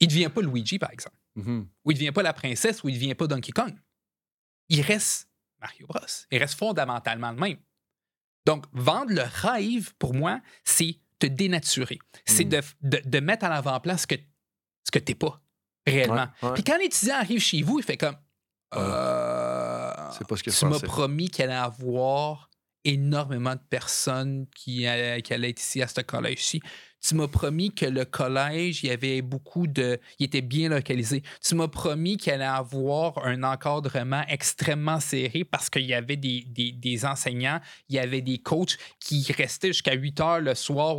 [0.00, 1.16] Il ne devient pas Luigi, par exemple.
[1.36, 1.68] Mhm.
[1.84, 3.76] Ou il ne devient pas la princesse, ou il ne devient pas Donkey Kong.
[4.68, 5.28] Il reste
[5.60, 6.00] Mario Bros.
[6.30, 7.58] Il reste fondamentalement le même.
[8.46, 11.98] Donc, vendre le rêve, pour moi, c'est te dénaturer.
[12.26, 12.48] C'est Mm.
[12.48, 14.14] de, de- de mettre à l'avant-plan ce que,
[14.88, 15.40] ce que tu n'es pas
[15.86, 16.26] réellement.
[16.42, 16.54] Ouais, ouais.
[16.54, 18.16] Puis quand l'étudiant arrive chez vous, il fait comme
[18.74, 22.50] Euh, pas ce que Tu m'as promis qu'il allait avoir
[22.84, 26.60] énormément de personnes qui allaient, qui allaient être ici à ce collège-ci.
[27.00, 30.00] Tu m'as promis que le collège, il y avait beaucoup de.
[30.18, 31.22] Il était bien localisé.
[31.42, 36.42] Tu m'as promis qu'il allait avoir un encadrement extrêmement serré parce qu'il y avait des,
[36.42, 40.96] des- des enseignants, il y avait des coachs qui restaient jusqu'à 8 heures le soir.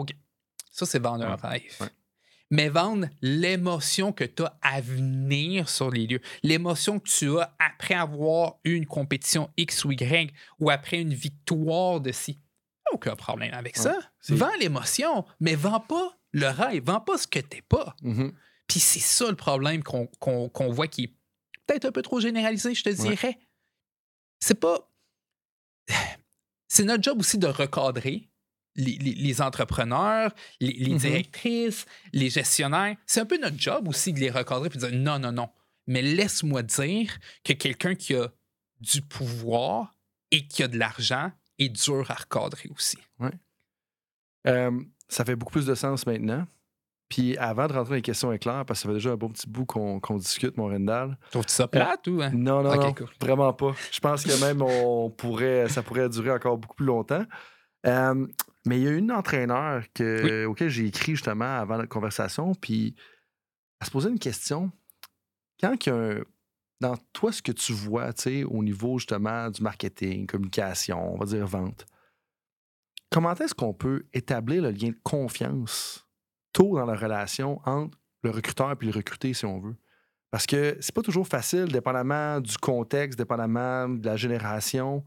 [0.72, 1.90] Ça, c'est vendre un Ouais, rêve.
[2.52, 7.56] Mais vendre l'émotion que tu as à venir sur les lieux, l'émotion que tu as
[7.60, 12.40] après avoir eu une compétition X ou Y ou après une victoire de ci.
[12.92, 14.00] Aucun problème avec Ouais, ça.
[14.30, 17.96] Vends l'émotion, mais vends pas le rêve, vends pas ce que t'es pas.
[18.02, 18.34] Mhm.
[18.68, 21.14] Puis c'est ça le problème qu'on voit qui est
[21.66, 23.40] peut-être un peu trop généralisé, je te dirais.
[24.40, 24.90] C'est pas.
[26.72, 28.29] C'est notre job aussi de recadrer
[28.80, 30.98] les, entrepreneurs, les, Mm-hmm.
[30.98, 32.96] directrices, les gestionnaires.
[33.06, 35.50] C'est un peu notre job aussi de les recadrer et de dire non, non, non.
[35.88, 38.32] Mais laisse-moi dire que quelqu'un qui a
[38.80, 39.96] du pouvoir
[40.32, 42.98] et qui a de l'argent est dur à recadrer aussi.
[44.48, 44.72] Euh,
[45.08, 46.46] ça fait beaucoup plus de sens maintenant.
[47.10, 49.30] Puis avant de rentrer dans les questions éclairs, parce que ça fait déjà un bon
[49.30, 51.18] petit bout qu'on discute, mon Rendal.
[51.32, 52.22] Trouves-tu ça plate ou.
[52.22, 52.30] hein?
[52.34, 53.08] Non, non, Ok, non, cool.
[53.20, 53.74] vraiment pas.
[53.92, 57.26] Je pense que même on pourrait, ça pourrait durer encore beaucoup plus longtemps.
[57.88, 58.28] Euh,
[58.66, 62.96] mais il y a une entraîneur que, auquel j'ai écrit justement avant notre conversation, puis
[63.80, 64.72] elle se posait une question.
[65.62, 66.24] Quand il y a un-
[66.82, 71.18] dans toi, ce que tu vois, tu sais, au niveau justement du marketing, communication, on
[71.18, 71.86] va dire vente,
[73.12, 76.08] comment est-ce qu'on peut établir le lien de confiance
[76.54, 79.76] tôt dans la relation entre le recruteur et le recruté, si on veut?
[80.32, 85.04] Parce que c'est pas toujours facile, dépendamment du contexte, dépendamment de la génération,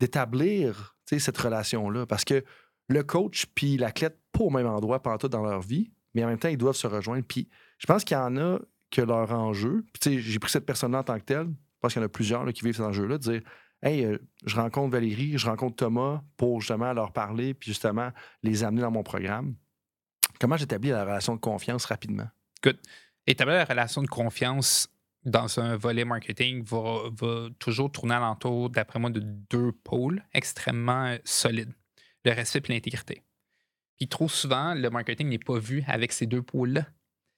[0.00, 2.04] d'établir tu sais, cette relation-là.
[2.06, 2.44] Parce que
[2.88, 6.28] le coach puis l'athlète, pas au même endroit pendant tout dans leur vie, mais en
[6.28, 7.24] même temps, ils doivent se rejoindre.
[7.26, 7.48] Puis
[7.78, 8.58] je pense qu'il y en a
[8.90, 12.00] que leur enjeu, puis j'ai pris cette personne-là en tant que telle, je pense qu'il
[12.00, 13.42] y en a plusieurs qui vivent cet enjeu-là, de dire
[13.82, 18.10] Hey, euh, je rencontre Valérie, je rencontre Thomas pour justement leur parler, puis justement
[18.42, 19.54] les amener dans mon programme.
[20.40, 22.28] Comment j'établis la relation de confiance rapidement?
[22.62, 22.80] Écoute,
[23.26, 24.88] établir la relation de confiance
[25.24, 31.16] dans un volet marketing va, va toujours tourner alentour, d'après moi, de deux pôles extrêmement
[31.24, 31.74] solides
[32.26, 33.22] le respect et l'intégrité.
[33.96, 36.86] Puis trop souvent, le marketing n'est pas vu avec ces deux pôles-là.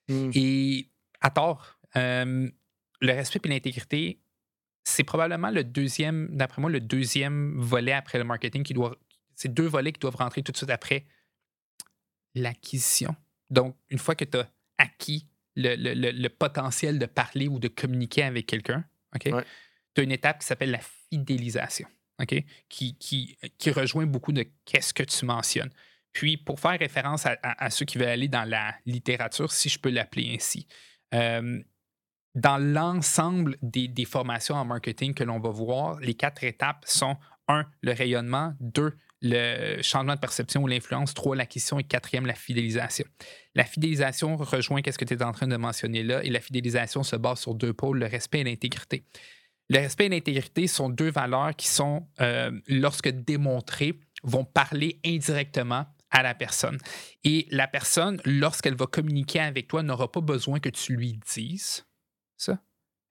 [0.08, 0.30] Hmm.
[0.34, 0.88] Et
[1.20, 2.50] à tort, euh,
[3.00, 4.20] le respect et l'intégrité,
[4.84, 8.96] c'est probablement le deuxième, d'après moi, le deuxième volet après le marketing qui doit.
[9.34, 11.04] C'est deux volets qui doivent rentrer tout de suite après
[12.34, 13.14] l'acquisition.
[13.50, 17.58] Donc, une fois que tu as acquis le, le- le- le potentiel de parler ou
[17.58, 18.84] de communiquer avec quelqu'un,
[19.14, 19.26] OK?
[19.32, 19.44] Ouais.
[19.94, 21.88] Tu as une étape qui s'appelle la fidélisation,
[22.20, 22.44] OK?
[22.68, 23.36] Qui,
[23.74, 25.70] rejoint beaucoup de qu'est-ce que tu mentionnes.
[26.12, 29.78] Puis, pour faire référence à, à- ceux qui veulent aller dans la littérature, si je
[29.78, 30.66] peux l'appeler ainsi,
[31.14, 31.62] euh,
[32.34, 37.16] dans l'ensemble des, des formations en marketing que l'on va voir, les quatre étapes sont
[37.48, 42.34] un, le rayonnement, deux, le changement de perception ou l'influence, trois, l'acquisition et quatrième, la
[42.34, 43.04] fidélisation.
[43.54, 47.02] La fidélisation rejoint ce que tu es en train de mentionner là et la fidélisation
[47.02, 49.04] se base sur deux pôles, le respect et l'intégrité.
[49.70, 55.86] Le respect et l'intégrité sont deux valeurs qui sont, euh, lorsque démontrées, vont parler indirectement
[56.10, 56.78] à la personne.
[57.24, 61.84] Et la personne, lorsqu'elle va communiquer avec toi, n'aura pas besoin que tu lui dises
[62.36, 62.58] ça.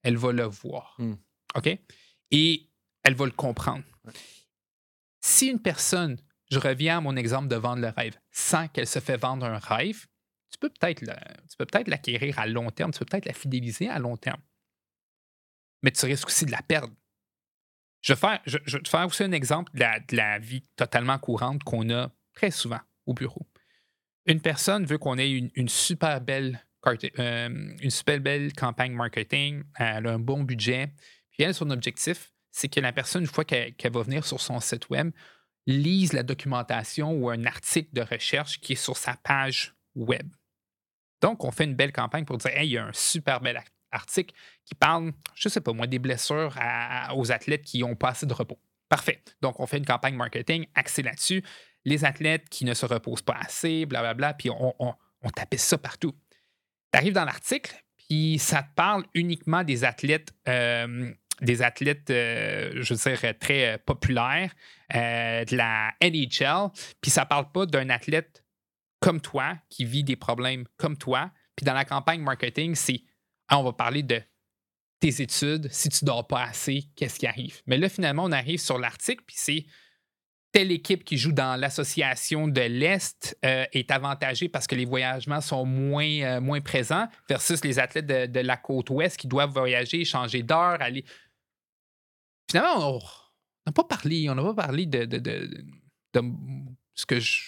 [0.04, 0.96] Elle va le voir.
[0.98, 1.16] Hmm.
[1.56, 1.78] OK?
[2.32, 2.70] Et
[3.04, 3.84] elle va le comprendre.
[5.22, 6.18] Si une personne,
[6.50, 9.58] je reviens à mon exemple de vendre le rêve, sent qu'elle se fait vendre un
[9.60, 10.08] rêve,
[10.50, 11.14] tu peux peut-être le-
[11.50, 14.42] tu peux peut-être l'acquérir à long terme, tu peux peut-être la fidéliser à long terme.
[15.84, 16.94] Mais tu risques aussi de la perdre.
[18.02, 22.12] Je vais, faire, te faire aussi un exemple de la, vie totalement courante qu'on a
[22.34, 23.48] très souvent au bureau.
[24.26, 26.64] Une personne veut qu'on ait une, super belle
[27.20, 30.94] euh, une super belle campagne marketing, elle a un bon budget.
[31.32, 34.60] Puis elle, son objectif, c'est que la personne, une fois qu'elle va venir sur son
[34.60, 35.12] site web,
[35.66, 40.28] lise la documentation ou un article de recherche qui est sur sa page web.
[41.22, 43.58] Donc, on fait une belle campagne pour dire, hey, il y a un super bel
[43.92, 44.34] article
[44.66, 46.56] qui parle, je sais pas moi, des blessures
[47.16, 48.60] aux athlètes qui ont pas assez de repos.
[48.90, 49.22] Parfait.
[49.42, 51.44] Donc, on fait une campagne marketing axée là-dessus.
[51.84, 55.78] Les athlètes qui ne se reposent pas assez, blablabla, puis on, on, on tapisse ça
[55.78, 56.14] partout.
[56.92, 57.76] Tu arrives dans l'article,
[58.08, 61.12] puis ça te parle uniquement des athlètes, euh,
[61.42, 64.54] des athlètes, euh, je veux dire, très euh, populaires,
[64.94, 68.44] de la NHL, puis ça parle pas d'un athlète
[69.02, 71.32] comme toi qui vit des problèmes comme toi.
[71.56, 73.04] Puis dans la campagne marketing, c'est
[73.52, 74.22] on va parler de
[75.00, 77.62] tes études, si tu dors pas assez, qu'est-ce qui arrive?
[77.68, 79.66] Mais là, finalement, on arrive sur l'article, puis c'est
[80.52, 85.42] telle équipe qui joue dans l'association de l'Est euh, est avantagée parce que les voyagements
[85.42, 89.52] sont moins, euh, moins présents versus les athlètes de, de la côte ouest qui doivent
[89.52, 91.06] voyager, changer d'heure, aller.
[92.50, 93.00] Finalement, on
[93.68, 95.66] n'a pas parlé, on n'a pas parlé de, de, de-
[96.14, 96.22] de
[96.96, 97.42] ce, que je,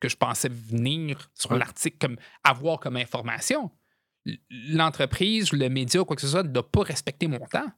[0.00, 1.58] que je pensais venir sur Ouais.
[1.58, 3.70] l'article comme avoir comme information.
[4.50, 7.70] L'entreprise, le média, quoi que ce soit, n'a pas respecté mon temps.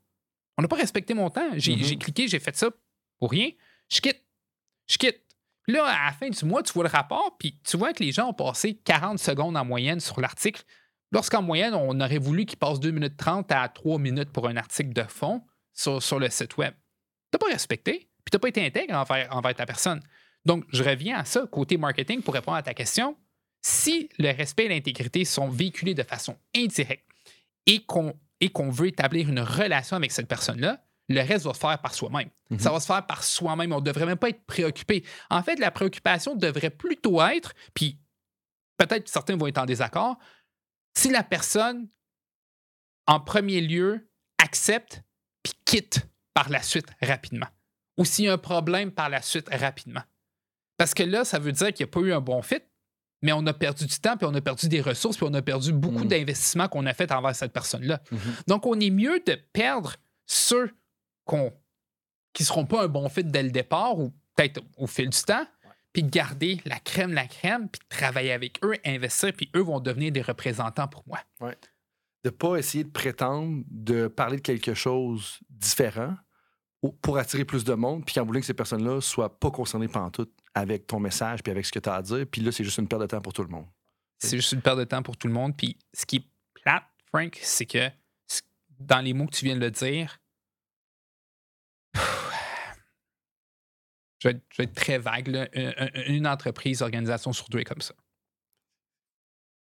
[0.56, 1.50] On n'a pas respecté mon temps.
[1.56, 1.82] J'ai Mhm.
[1.84, 2.68] j'ai cliqué, j'ai fait ça
[3.18, 3.50] pour rien.
[3.90, 4.24] Je quitte.
[4.88, 5.20] Je quitte.
[5.62, 8.02] Puis là, à la fin du mois, tu vois le rapport, puis tu vois que
[8.02, 10.62] les gens ont passé 40 secondes en moyenne sur l'article.
[11.12, 14.56] Lorsqu'en moyenne, on aurait voulu qu'ils passent 2 minutes 30 à 3 minutes pour un
[14.56, 15.42] article de fond
[15.74, 16.74] sur, sur le site web.
[17.32, 20.00] Tu pas respecté, puis tu n'as pas été intègre envers, envers ta personne.
[20.44, 23.16] Donc, je reviens à ça, côté marketing, pour répondre à ta question.
[23.62, 27.08] Si le respect et l'intégrité sont véhiculés de façon indirecte
[27.66, 31.58] et qu'on et qu'on veut établir une relation avec cette personne-là, le reste va se
[31.58, 32.30] faire par soi-même.
[32.50, 32.58] Mhm.
[32.58, 33.72] Ça va se faire par soi-même.
[33.72, 35.04] On ne devrait même pas être préoccupé.
[35.30, 37.98] En fait, la préoccupation devrait plutôt être, puis
[38.76, 40.18] peut-être certains vont être en désaccord,
[40.96, 41.88] si la personne,
[43.06, 44.08] en premier lieu,
[44.38, 45.02] accepte
[45.42, 47.48] puis quitte par la suite rapidement.
[47.96, 50.02] Ou s'il y a un problème par la suite rapidement.
[50.76, 52.62] Parce que là, ça veut dire qu'il n'y a pas eu un bon fit,
[53.22, 55.42] mais on a perdu du temps, puis on a perdu des ressources, puis on a
[55.42, 56.08] perdu beaucoup Mm.
[56.08, 58.00] d'investissements qu'on a fait envers cette personne-là.
[58.10, 58.18] Mhm.
[58.46, 59.94] Donc, on est mieux de perdre
[60.26, 60.70] ceux
[61.24, 61.52] qu'on,
[62.32, 65.22] qui ne seront pas un bon fit dès le départ ou peut-être au fil du
[65.22, 65.46] temps,
[65.92, 69.62] puis de garder la crème, la crème, puis de travailler avec eux, investir, puis eux
[69.62, 71.18] vont devenir des représentants pour moi.
[72.24, 76.14] de pas essayer de prétendre de parler de quelque chose différent
[76.82, 79.88] ou- pour attirer plus de monde, puis qu'en de ligne, ces personnes-là soient pas concernées
[79.88, 82.26] pendant tout avec ton message puis avec ce que tu as à dire.
[82.30, 83.66] Puis là, c'est juste une perte de temps pour tout le monde.
[84.18, 85.56] C'est juste une perte de temps pour tout le monde.
[85.56, 87.90] Puis ce qui est plate, Frank, c'est que
[88.78, 90.18] dans les mots que tu viens de le dire,
[94.18, 95.28] je vais, être, je vais être très vague.
[95.28, 95.48] là.
[96.08, 97.94] Une, entreprise, organisation sur deux est comme ça.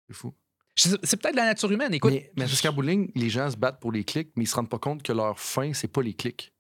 [0.09, 0.35] C'est fou.
[0.75, 1.93] C'est peut-être la nature humaine.
[1.93, 4.71] Écoute, mais de ligne, les gens se battent pour les clics, mais ils se rendent
[4.71, 6.53] pas compte que leur fin, c'est pas les clics.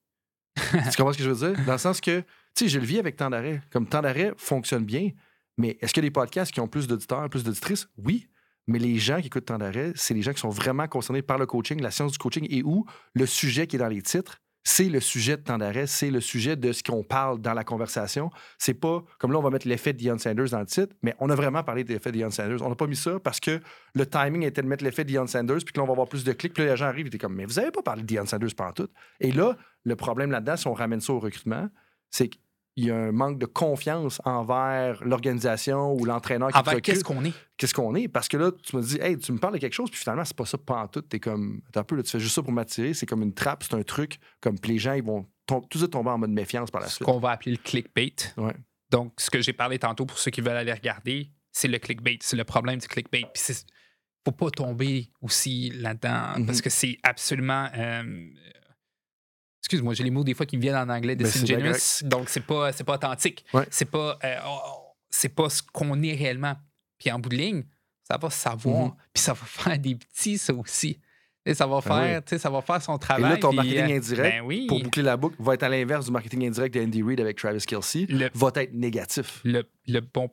[0.56, 1.64] tu comprends ce que je veux dire?
[1.64, 2.22] Dans le sens que,
[2.54, 3.62] tu sais, je le vis avec temps d'arrêt.
[3.70, 5.10] Comme temps d'arrêt fonctionne bien,
[5.58, 7.88] mais est-ce a des podcasts qui ont plus d'auditeurs, plus d'auditrices?
[7.96, 8.28] Oui.
[8.66, 11.38] Mais les gens qui écoutent temps d'arrêt, c'est les gens qui sont vraiment concernés par
[11.38, 14.38] le coaching, la science du coaching, et où le sujet qui est dans les titres,
[14.64, 17.64] c'est le sujet de temps d'arrêt, c'est le sujet de ce qu'on parle dans la
[17.64, 18.30] conversation.
[18.58, 21.28] C'est pas comme là, on va mettre l'effet de Sanders dans le titre, mais on
[21.30, 22.62] a vraiment parlé de l'effet de Deion Sanders.
[22.62, 23.60] On n'a pas mis ça parce que
[23.94, 26.08] le timing était de mettre l'effet de Deion Sanders, puis que là, on va avoir
[26.08, 28.04] plus de clics, puis là, les gens arrivent, et comme, mais vous avez pas parlé
[28.04, 28.88] de Sanders pendant tout.
[29.18, 31.68] Et là, le problème là-dedans, si on ramène ça au recrutement,
[32.10, 32.30] c'est
[32.74, 37.24] qu'il y a un manque de confiance envers l'organisation ou l'entraîneur qui envers qu'est-ce qu'on
[37.24, 37.32] est?
[37.56, 38.08] qu'est-ce qu'on est?
[38.08, 40.24] Parce que là, tu me dis, hey, tu me parles de quelque chose, puis finalement,
[40.24, 41.02] c'est pas ça pas en tout.
[41.02, 42.94] T'es comme, attends un peu, là, tu fais juste ça pour m'attirer.
[42.94, 44.18] C'est comme une trappe, c'est un truc.
[44.40, 46.88] Comme, les gens, ils vont tom- tout de suite tomber en mode méfiance par la
[46.88, 47.06] Ce suite.
[47.06, 48.14] qu'on va appeler le clickbait.
[48.36, 48.54] Ouais.
[48.90, 52.18] Donc, ce que j'ai parlé tantôt pour ceux qui veulent aller regarder, c'est le clickbait.
[52.20, 53.22] C'est le problème du clickbait.
[53.32, 53.66] Puis, c'est
[54.24, 56.46] faut pas tomber aussi là-dedans Mhm.
[56.46, 57.68] parce que c'est absolument.
[57.76, 58.02] euh,
[59.72, 62.44] Excuse-moi, j'ai les mots des fois qui me viennent en anglais Ben, disingenuous, donc c'est
[62.44, 63.44] pas c'est pas authentique.
[63.54, 63.66] Ouais.
[63.70, 64.36] C'est pas euh,
[65.08, 66.54] c'est pas ce qu'on est réellement.
[66.98, 67.64] Puis en bout de ligne,
[68.02, 68.92] ça va savoir, Mhm.
[69.14, 71.00] puis ça va faire des petits ça aussi.
[71.44, 72.22] Et ça va Ben oui.
[72.28, 73.32] faire, ça va faire son Et travail.
[73.32, 75.68] là, ton puis, marketing euh, indirect, ben oui, pour boucler la boucle, va être à
[75.68, 79.40] l'inverse du marketing indirect de Andy Reid avec Travis Kelsey, le, va être négatif.
[79.42, 80.30] le, le bon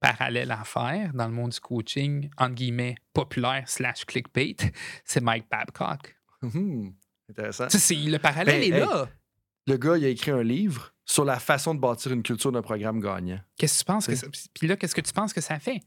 [0.00, 4.56] parallèle à faire dans le monde du coaching, entre guillemets, populaire slash clickbait,
[5.04, 6.16] c'est Mike Babcock.
[6.42, 6.94] Hum,
[7.30, 7.66] Intéressant.
[7.70, 8.80] C'est- le parallèle Ben, est hey.
[8.80, 9.08] là.
[9.66, 12.62] Le gars, il a écrit un livre sur la façon de bâtir une culture d'un
[12.62, 13.40] programme gagnant.
[13.56, 15.80] Qu'est-ce que tu penses que ça, Puis là, qu'est-ce que tu penses que ça fait?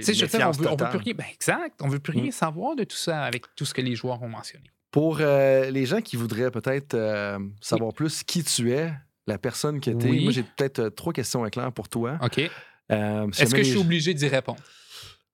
[0.00, 1.14] Sais, je on veut, on veut plus rien.
[1.14, 1.80] Ben, exact.
[1.82, 2.32] On veut plus rien Mm.
[2.32, 4.70] savoir de tout ça avec tout ce que les joueurs ont mentionné.
[4.90, 8.92] Pour euh, les gens qui voudraient peut-être euh, savoir plus qui tu es,
[9.26, 10.22] la personne que tu es, Oui.
[10.24, 12.18] moi j'ai peut-être euh, trois questions claires pour toi.
[12.22, 12.34] OK.
[12.36, 12.42] Si
[12.88, 14.60] Est-ce que je suis obligé d'y répondre?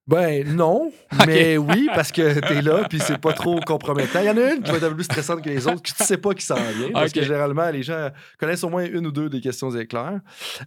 [0.08, 0.92] Ben non,
[1.26, 4.20] mais oui, parce que t'es là, puis c'est pas trop compromettant.
[4.20, 5.82] Il y en a une qui va être un peu plus stressante que les autres,
[5.82, 8.84] que tu sais pas qui s'en vient, parce que généralement, les gens connaissent au moins
[8.84, 10.20] une ou deux des questions éclairs.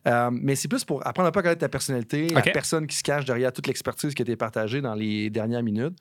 [0.08, 2.46] Euh, mais c'est plus pour apprendre un peu à connaître ta personnalité, Ok.
[2.46, 5.64] la personne qui se cache derrière toute l'expertise qui a été partagée dans les dernières
[5.64, 5.98] minutes.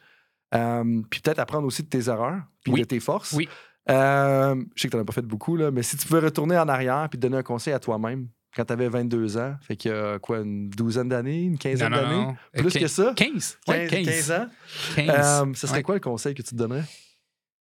[0.54, 2.80] Euh, puis peut-être apprendre aussi de tes erreurs, puis Oui.
[2.80, 3.32] de tes forces.
[3.34, 3.48] Oui.
[3.90, 6.20] Euh, je sais que tu n'en as pas fait beaucoup, là, mais si tu pouvais
[6.20, 8.26] retourner en arrière puis te donner un conseil à toi-même
[8.58, 11.92] quand tu avais 22 ans, fait qu'il y a quoi, une douzaine d'années, une quinzaine
[11.92, 12.24] d'années?
[12.24, 12.36] non.
[12.52, 13.12] Plus que ça?
[13.16, 13.58] 15.
[13.68, 14.06] Ouais, 15, 15.
[14.06, 14.48] 15 ans?
[14.96, 15.08] 15.
[15.48, 15.82] Euh, ce serait Ouais.
[15.84, 16.82] quoi le conseil que tu te donnerais?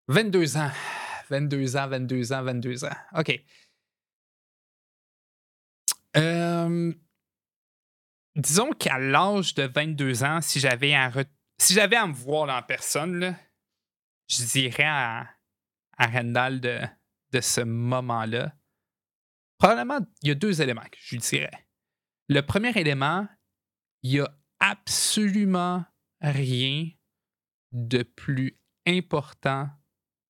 [0.09, 0.69] 22 ans.
[1.29, 2.89] 22 ans, 22 ans, 22 ans.
[3.17, 3.41] OK.
[6.17, 6.93] Euh,
[8.35, 11.25] disons qu'à l'âge de 22 ans, si j'avais à, re-
[11.57, 13.35] si j'avais à me voir en personne, là,
[14.29, 15.25] je dirais à,
[15.97, 16.79] à Randall de,
[17.31, 18.53] de ce moment-là,
[19.61, 21.67] probablement, il y a deux éléments que je lui dirais.
[22.27, 23.27] Le premier élément,
[24.01, 25.85] il n'y a absolument
[26.19, 26.89] rien
[27.71, 29.69] de plus important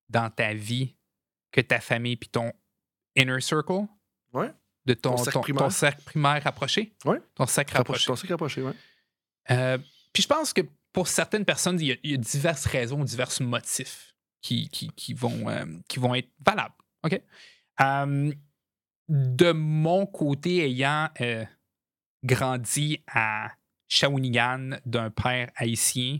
[0.09, 0.97] dans ta vie
[1.51, 2.51] que ta famille puis ton
[3.15, 3.87] inner circle.
[4.33, 4.51] Ouais.
[4.85, 5.71] De ton, cercle ton primaire.
[5.71, 6.93] cercle primaire rapproché.
[7.05, 7.21] Ouais.
[7.35, 8.07] Ton cercle Rapproché.
[8.07, 8.73] Ton cycle rapproché, ouais.
[9.51, 9.77] Euh,
[10.11, 13.03] puis je pense que pour certaines personnes, il y a, il y a diverses raisons,
[13.03, 16.75] divers motifs qui, qui, qui vont, euh, qui vont être valables.
[17.03, 17.21] OK?
[17.81, 18.33] Euh,
[19.11, 21.45] de mon côté, ayant euh,
[22.23, 23.51] grandi à
[23.89, 26.19] Shawinigan d'un père haïtien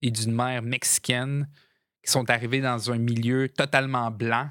[0.00, 1.48] et d'une mère mexicaine
[2.04, 4.48] qui sont arrivés dans un milieu totalement blanc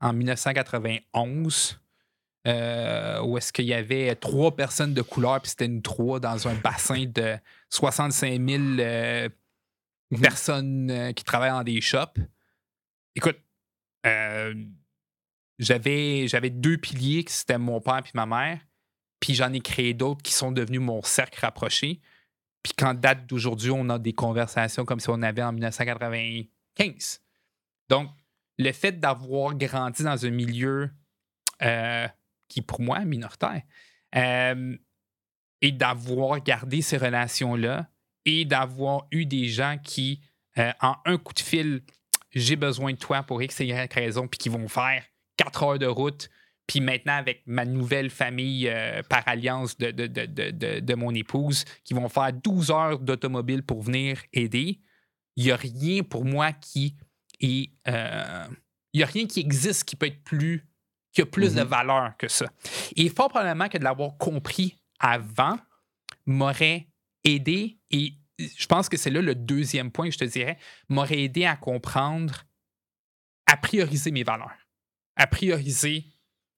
[0.00, 1.78] en 1991,
[2.46, 6.48] euh, où est-ce qu'il y avait trois personnes de couleur, puis c'était une trois dans
[6.48, 7.36] un bassin de
[7.68, 9.28] 65 000 euh,
[10.10, 10.20] Mhm.
[10.20, 12.18] personnes euh, qui travaillent dans des shops.
[13.14, 13.38] écoute,
[14.06, 14.54] euh,
[15.60, 18.58] j'avais, j'avais deux piliers, que c'était mon père et ma mère.
[19.20, 22.00] Puis j'en ai créé d'autres qui sont devenus mon cercle rapproché.
[22.62, 27.20] Puis quand date d'aujourd'hui, on a des conversations comme si on avait en 1995.
[27.90, 28.10] Donc,
[28.58, 30.90] le fait d'avoir grandi dans un milieu
[31.62, 32.08] euh,
[32.48, 33.62] qui, pour moi, est minoritaire,
[34.16, 34.76] euh,
[35.60, 37.90] et d'avoir gardé ces relations-là,
[38.24, 40.20] et d'avoir eu des gens qui,
[40.58, 41.82] euh, en un coup de fil,
[42.32, 45.04] j'ai besoin de toi pour X et Y raison, puis qui vont faire
[45.42, 46.28] quatre heures de route.
[46.66, 51.12] Puis maintenant, avec ma nouvelle famille euh, par alliance de, de, de, de, de mon
[51.14, 54.80] épouse, qui vont faire 12 heures d'automobile pour venir aider,
[55.36, 56.96] il n'y a rien pour moi qui
[57.40, 57.70] est.
[57.88, 58.44] euh,
[58.92, 60.66] il n'y a rien qui existe qui peut être plus.
[61.12, 61.66] qui a plus de Mhm.
[61.68, 62.46] valeur que ça.
[62.94, 65.58] Et fort probablement que de l'avoir compris avant
[66.26, 66.86] m'aurait
[67.24, 70.56] aidé, et je pense que c'est là le deuxième point que je te dirais,
[70.88, 72.44] m'aurait aidé à comprendre,
[73.46, 74.54] à prioriser mes valeurs,
[75.20, 76.04] à prioriser,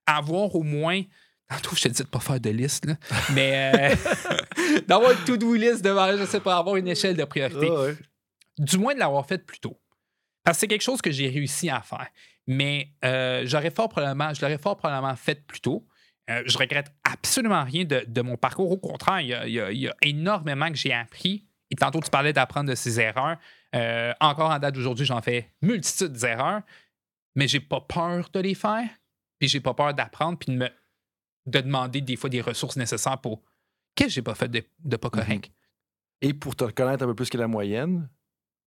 [0.07, 1.03] à avoir au moins.
[1.49, 2.95] Tantôt, je te dis de pas faire de liste, là,
[3.35, 7.69] mais euh, d'avoir une to-do list devant, je sais pas, avoir une échelle de priorité
[7.71, 7.95] ouais.
[8.59, 9.79] du moins de l'avoir fait plus tôt.
[10.45, 12.07] Parce que c'est quelque chose que j'ai réussi à faire.
[12.47, 15.87] Mais euh, j'aurais fort probablement, je l'aurais fort probablement fait plus tôt.
[16.31, 18.71] Euh, je regrette absolument rien de, de mon parcours.
[18.71, 21.45] Au contraire, il y a, il y a- il y a énormément que j'ai appris.
[21.71, 23.37] Et tantôt, tu parlais d'apprendre de ses erreurs.
[23.75, 26.63] Euh, encore en date d'aujourd'hui, j'en fais multitude d'erreurs,
[27.35, 28.89] mais j'ai pas peur de les faire.
[29.39, 30.69] Puis j'ai pas peur d'apprendre, puis de me
[31.47, 33.43] de demander des fois des ressources nécessaires pour
[33.95, 35.51] qu'est-ce que j'ai pas fait de, de pas correct.
[36.21, 38.09] Et pour te connaître un peu plus que la moyenne,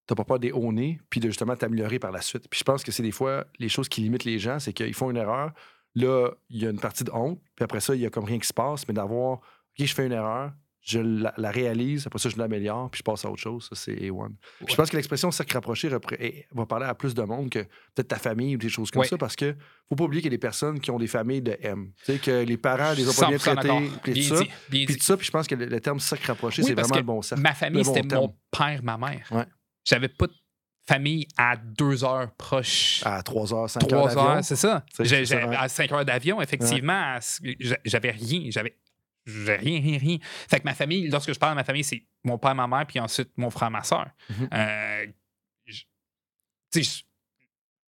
[0.07, 0.73] t'as pas peur des hauts
[1.09, 2.47] puis de justement t'améliorer par la suite.
[2.49, 4.93] Puis je pense que c'est des fois les choses qui limitent les gens, c'est qu'ils
[4.93, 5.53] font une erreur.
[5.95, 8.25] Là, il y a une partie de honte, puis après ça, il y a comme
[8.25, 10.51] rien qui se passe, mais d'avoir, OK, je fais une erreur,
[10.85, 13.67] je la, la réalise, après ça, je l'améliore, puis je passe à autre chose.
[13.69, 14.29] Ça, c'est A1.
[14.63, 15.89] Puis Je pense que l'expression cercle rapproché
[16.19, 17.59] eh, va parler à plus de monde que
[17.95, 19.07] peut-être ta famille ou des choses comme Ouais.
[19.07, 19.55] ça, parce que
[19.89, 21.91] faut pas oublier qu'il y a des personnes qui ont des familles de M.
[22.05, 24.43] Tu sais, que les parents les ont pas bien 100% traités, puis tout ça.
[24.69, 26.95] Puis tout ça, puis je pense que le, le terme cercle rapproché, Oui, c'est vraiment
[26.95, 27.41] le bon cercle.
[27.41, 29.27] Ma famille, bon c'était mon père, ma mère.
[29.31, 29.45] Ouais.
[29.83, 30.33] J'avais pas de
[30.87, 33.01] famille à deux heures proches.
[33.03, 34.85] À 3 heures, 5 heures Trois heures, c'est ça.
[35.57, 37.17] À cinq heures d'avion, effectivement,
[37.83, 38.49] j'avais rien.
[38.51, 38.75] J'avais
[39.25, 40.17] j'avais rien, rien, rien.
[40.21, 42.85] Fait que ma famille, lorsque je parle de ma famille, c'est mon père, ma mère,
[42.87, 44.07] puis ensuite mon frère, ma soeur.
[44.29, 44.49] Mhm.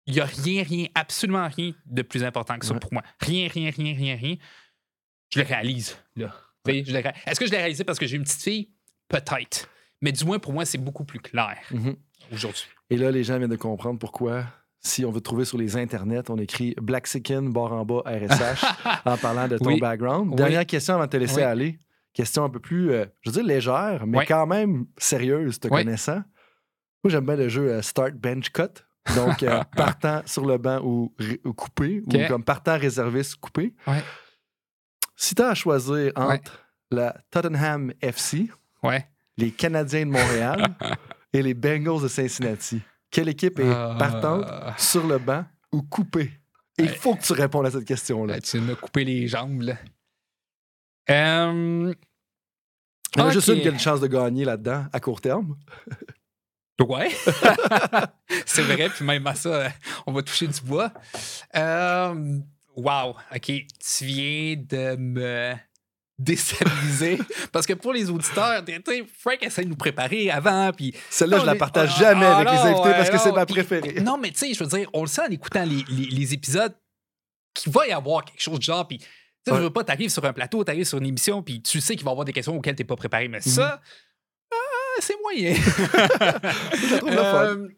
[0.06, 2.80] il n'y a rien, rien, absolument rien de plus important que ça Ouais.
[2.80, 3.02] pour moi.
[3.20, 4.36] Rien, rien, rien, rien, rien.
[5.32, 6.34] Je le réalise, là.
[6.64, 8.70] Le ré- Est-ce que je l'ai réalisé parce que j'ai une petite fille?
[9.08, 9.68] Peut-être.
[10.00, 11.96] Mais du moins, pour moi, c'est beaucoup plus clair Mhm.
[12.32, 12.64] aujourd'hui.
[12.90, 14.46] Et là, les gens viennent de comprendre pourquoi,
[14.80, 18.02] si on veut te trouver sur les internets, on écrit Black Sicken, barre en bas,
[18.06, 18.64] RSH,
[19.04, 19.80] en parlant de ton Oui.
[19.80, 20.30] background.
[20.30, 20.36] Oui.
[20.36, 21.42] Dernière question avant de te laisser Oui.
[21.42, 21.78] aller.
[22.12, 26.22] Question un peu plus, euh, je veux dire légère, mais quand même sérieuse, te connaissant.
[27.04, 28.82] Moi, j'aime bien le jeu euh, Start Bench Cut.
[29.14, 31.14] Donc, euh, partant sur le banc ou,
[31.56, 33.74] coupé, ou comme partant réserviste coupé.
[35.16, 36.58] Si tu as à choisir entre
[36.90, 38.48] la Tottenham FC,
[39.36, 40.74] les Canadiens de Montréal
[41.32, 42.80] et les Bengals de Cincinnati.
[43.10, 44.46] Quelle équipe est Euh, partante
[44.78, 46.30] sur le banc ou coupée?
[46.78, 46.94] Il Ouais.
[46.94, 48.34] faut que tu répondes à cette question-là.
[48.34, 49.76] Là, tu m'as coupé les jambes, là.
[51.10, 51.92] Euh,
[53.16, 55.20] Il y en a juste une qui a une chance de gagner là-dedans à court
[55.20, 55.56] terme.
[56.80, 57.08] Ouais.
[58.46, 59.72] c'est vrai, puis même à ça,
[60.06, 60.92] on va toucher du bois.
[61.56, 62.38] Euh,
[62.76, 63.40] wow, OK.
[63.42, 65.54] Tu viens de me
[66.18, 67.18] déstabiliser.
[67.52, 68.62] Parce que pour les auditeurs,
[69.18, 70.94] Frank essaie de nous préparer avant, puis...
[71.10, 73.18] Celle-là, je la mais- partage ah, jamais ah, avec les non, invités ouais, parce que
[73.18, 74.00] c'est ma préférée.
[74.00, 76.34] Non, mais tu sais, je veux dire, on le sent en écoutant les, les- les
[76.34, 76.74] épisodes
[77.54, 78.98] qu'il va y avoir quelque chose de genre, puis...
[78.98, 79.58] Tu Ouais.
[79.58, 82.04] je veux pas, t'arrives sur un plateau, t'arrives sur une émission, puis tu sais qu'il
[82.04, 83.28] va y avoir des questions auxquelles t'es pas préparé.
[83.28, 83.80] Mais ça,
[84.52, 84.56] ah,
[85.00, 85.54] c'est moyen.
[85.54, 87.44] Je la trouve le fun.
[87.44, 87.68] Euh,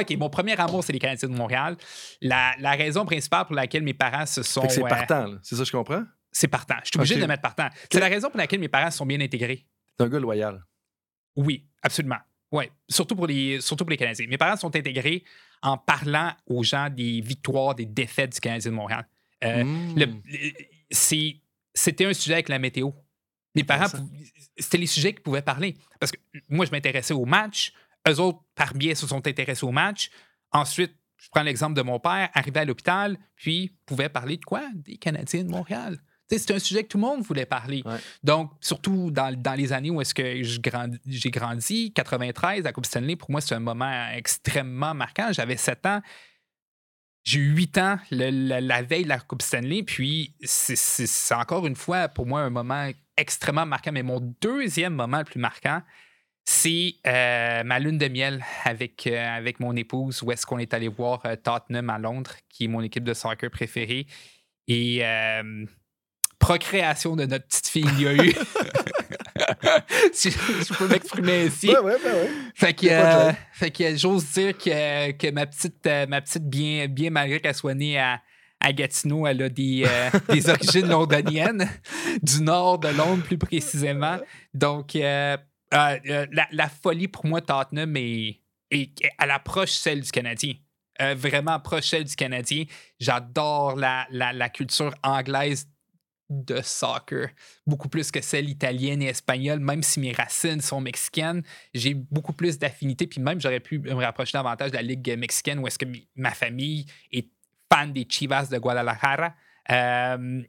[0.00, 1.76] OK, mon premier amour, c'est les Canadiens de Montréal.
[2.22, 4.62] La, la raison principale pour laquelle mes parents se sont.
[4.62, 5.38] Fait que c'est euh, partant, là.
[5.42, 6.04] c'est ça que je comprends?
[6.32, 6.76] C'est partant.
[6.84, 7.68] Je suis obligé de le mettre partant.
[7.90, 9.66] C'est la raison pour laquelle mes parents sont bien intégrés.
[9.96, 10.64] T'es un gars loyal.
[11.36, 12.18] Oui, absolument.
[12.50, 14.26] Oui, surtout pour les, surtout pour les Canadiens.
[14.28, 15.22] Mes parents sont intégrés
[15.62, 19.06] en parlant aux gens des victoires, des défaites du Canadien de Montréal.
[19.44, 20.22] Euh, Mm.
[20.90, 21.36] c'est-
[21.74, 22.90] c'était un sujet avec la météo.
[23.54, 23.86] Mes parents,
[24.58, 25.76] c'était les sujets qu'ils pouvaient parler.
[26.00, 26.18] Parce que
[26.48, 27.72] moi, je m'intéressais au match.
[28.08, 30.10] Eux autres, par biais, se sont intéressés au match.
[30.52, 34.62] Ensuite, je prends l'exemple de mon père, arrivé à l'hôpital, puis pouvait parler de quoi?
[34.74, 35.98] Des Canadiens de Montréal.
[36.30, 37.82] C'était un sujet que tout le monde voulait parler.
[37.86, 37.96] Ouais.
[38.22, 42.86] Donc, surtout dans, dans les années où est-ce que grandi- j'ai grandi, 93, la Coupe
[42.86, 45.28] Stanley, pour moi, c'est un moment extrêmement marquant.
[45.32, 46.02] J'avais 7 ans.
[47.24, 51.06] J'ai eu 8 ans le- la, la veille de la Coupe Stanley, puis c'est- c'est
[51.06, 53.92] c'est encore une fois pour moi un moment extrêmement marquant.
[53.92, 55.82] Mais mon deuxième moment le plus marquant,
[56.50, 60.72] C'est euh, ma lune de miel avec, euh, avec mon épouse, où est-ce qu'on est
[60.72, 64.06] allé voir euh, Tottenham à Londres, qui est mon équipe de soccer préférée.
[64.66, 65.00] Et
[66.38, 68.32] procréation de notre petite fille, il y a eu.
[70.12, 71.68] si je peux m'exprimer ainsi.
[71.68, 72.30] Ouais, ouais, ouais.
[72.54, 76.86] Fait que, euh, fait que j'ose dire que, que ma petite, euh, ma petite bien,
[76.88, 78.20] bien malgré qu'elle soit née à,
[78.60, 81.68] à Gatineau, elle a des, euh, des origines londoniennes,
[82.22, 84.18] du nord de Londres plus précisément.
[84.54, 85.36] Donc, euh,
[85.74, 88.40] euh, euh, la, la folie pour moi, Tottenham, est,
[88.70, 90.54] est, elle approche celle du Canadien.
[91.16, 92.64] Vraiment approche celle du Canadien.
[92.98, 95.68] J'adore la, la, la culture anglaise
[96.28, 97.30] de soccer,
[97.66, 101.42] beaucoup plus que celle italienne et espagnole, même si mes racines sont mexicaines,
[101.72, 105.58] j'ai beaucoup plus d'affinité, puis même j'aurais pu me rapprocher davantage de la Ligue mexicaine
[105.58, 105.86] où est-ce que
[106.16, 107.28] ma famille est
[107.72, 109.34] fan des Chivas de Guadalajara.
[109.70, 110.42] Euh,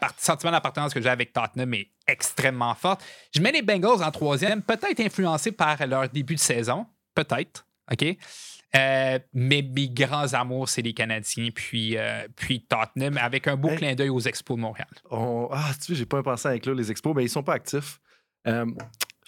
[0.00, 2.98] part- sentiment d'appartenance que j'ai avec Tottenham est extrêmement fort.
[3.34, 8.04] Je mets les Bengals en troisième, peut-être influencé par leur début de saison, peut-être, OK?
[8.76, 13.68] Euh, mais mes grands amours, c'est les Canadiens, puis, euh, puis Tottenham, avec un beau
[13.70, 13.76] Hey.
[13.78, 14.86] clin d'œil aux Expos de Montréal.
[15.10, 17.54] On- Ah, tu sais, j'ai pas pensé à inclure les expos, mais ils sont pas
[17.54, 17.98] actifs.
[18.46, 18.66] Euh,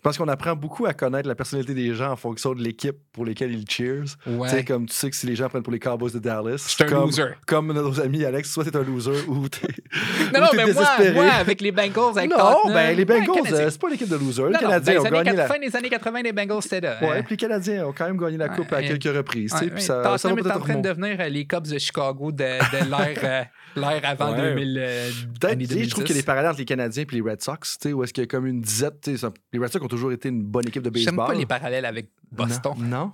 [0.03, 2.97] je pense qu'on apprend beaucoup à connaître la personnalité des gens en fonction de l'équipe
[3.13, 4.03] pour lesquelles ils cheers.
[4.27, 6.77] Tu sais, comme tu sais que si les gens prennent pour les Cowboys de Dallas,
[6.81, 7.23] un comme, loser.
[7.47, 9.61] comme nos amis Alex, soit t'es un loser ou t'es
[10.35, 10.85] Non, non, mais moi,
[11.15, 14.09] moi, avec les Bengals, avec non, Tottenham, ben les Bengals, euh, c'est pas une équipe
[14.09, 14.47] de losers.
[14.47, 15.43] Non, les non, Canadiens ben, ont les gagné la.
[15.47, 16.99] 80, les années 80, les Bengals, c'était là.
[17.01, 17.23] Ouais, hein.
[17.25, 19.53] puis les Canadiens ont quand même gagné la coupe Ouais, à quelques reprises.
[19.53, 21.79] tu sais, puis ça, ça va peut-être en train de devenir euh, les Cubs de
[21.79, 23.43] Chicago de, l'ère euh,
[23.77, 24.55] l'ère avant Ouais.
[24.55, 24.79] 2000.
[24.83, 25.11] euh,
[25.41, 25.95] Peut-être, je trouve 2010.
[25.95, 28.03] qu'il y a des parallèles entre les Canadiens et les Red Sox, tu sais, où
[28.03, 29.09] est-ce qu'il y a comme une disette.
[29.53, 31.27] Les Red Sox ont toujours été une bonne équipe de J'aime baseball.
[31.27, 32.75] pas les parallèles avec Boston.
[32.79, 32.87] Non.
[32.89, 33.13] non.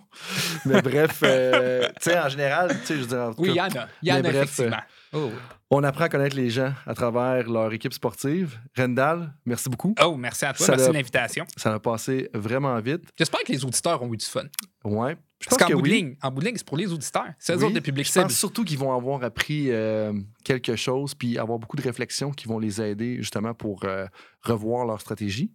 [0.64, 3.48] Mais bref, euh, tu sais, en général, tu sais, je veux dire, en tout Oui,
[3.50, 3.88] il y en a.
[4.02, 4.76] Il y en a, effectivement.
[5.12, 5.38] Oh, oui.
[5.70, 8.58] on apprend à connaître les gens à travers leur équipe sportive.
[8.76, 9.94] Rendal, merci beaucoup.
[10.04, 10.66] Oh, merci à toi.
[10.66, 11.46] Ça merci de l'invitation.
[11.56, 13.04] Ça a passé vraiment vite.
[13.16, 14.44] J'espère que les auditeurs ont eu du fun.
[14.84, 15.16] Ouais.
[15.40, 16.16] Je Parce qu'en bout, de oui.
[16.32, 17.28] bout de ligne, c'est pour les auditeurs.
[17.38, 18.24] C'est eux Oui, autres le public Je cible.
[18.24, 20.12] pense surtout qu'ils vont avoir appris euh,
[20.44, 24.06] quelque chose puis avoir beaucoup de réflexions qui vont les aider justement pour euh,
[24.42, 25.52] revoir leur stratégie.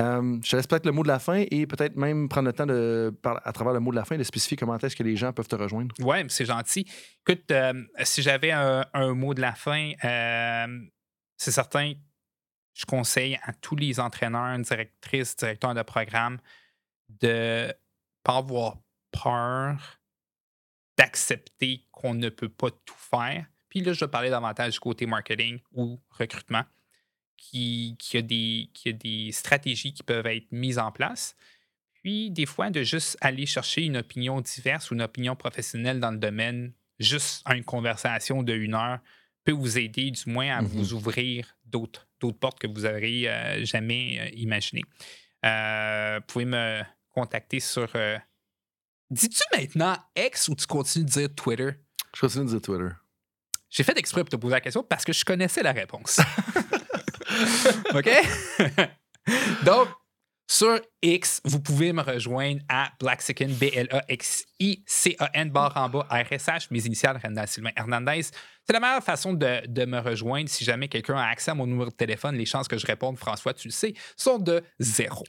[0.00, 2.52] Euh, je te laisse peut-être le mot de la fin et peut-être même prendre le
[2.52, 5.16] temps de, à travers le mot de la fin, de spécifier comment est-ce que les
[5.16, 5.94] gens peuvent te rejoindre.
[6.00, 6.86] Ouais, c'est gentil.
[7.26, 7.72] Écoute, euh,
[8.02, 10.78] si j'avais un, mot de la fin, euh,
[11.36, 11.92] c'est certain,
[12.74, 16.38] je conseille à tous les entraîneurs, directrices, directeurs de programme
[17.20, 17.72] de
[18.22, 18.78] pas avoir
[19.10, 20.00] peur
[20.96, 23.46] d'accepter qu'on ne peut pas tout faire.
[23.68, 26.64] Puis là, je vais parler davantage du côté marketing ou recrutement,
[27.40, 31.34] qui, qui, a des, qui a des stratégies qui peuvent être mises en place.
[31.94, 36.10] Puis, des fois, de juste aller chercher une opinion diverse ou une opinion professionnelle dans
[36.12, 39.00] le domaine, juste une conversation de une heure,
[39.44, 40.68] peut vous aider du moins à Mhm.
[40.68, 44.84] vous ouvrir d'autres d'autres portes que vous n'aurez euh, jamais euh, imaginées.
[45.46, 47.88] Euh, vous pouvez me contacter sur.
[47.96, 48.18] euh,
[49.10, 51.70] Dis-tu maintenant X ou tu continues de dire Twitter?
[52.14, 52.94] Je continue de dire Twitter.
[53.70, 56.20] J'ai fait exprès pour te poser la question parce que je connaissais la réponse.
[57.94, 58.10] OK?
[59.64, 59.88] Donc,
[60.50, 63.90] sur X, vous pouvez me rejoindre à Blaxican, B-L-A-X-I-C-A-N,
[65.50, 68.22] barre en bas, RSH, mes initiales, Rendal Sylvain Hernandez.
[68.22, 70.48] C'est la meilleure façon de, de me rejoindre.
[70.48, 73.16] Si jamais quelqu'un a accès à mon numéro de téléphone, les chances que je réponde,
[73.16, 75.24] François, tu le sais, sont de zéro.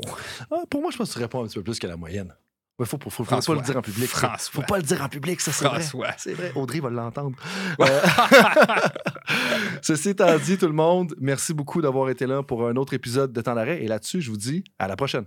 [0.49, 2.33] Ah, pour moi, je pense que tu réponds un petit peu plus que la moyenne.
[2.81, 4.07] Il faut, faut, faut, faut pas le dire en public.
[4.07, 4.61] François.
[4.61, 6.15] Faut pas le dire en public, ça, c'est vrai.
[6.17, 6.51] C'est vrai.
[6.55, 7.37] Audrey va l'entendre.
[7.79, 8.01] Euh,
[9.81, 13.31] Ceci étant dit, tout le monde, merci beaucoup d'avoir été là pour un autre épisode
[13.31, 13.83] de Temps d'arrêt.
[13.83, 15.25] Et là-dessus, je vous dis à la prochaine.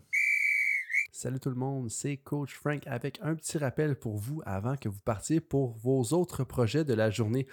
[1.12, 4.88] Salut tout le monde, c'est Coach Frank avec un petit rappel pour vous avant que
[4.88, 7.46] vous partiez pour vos autres projets de la journée.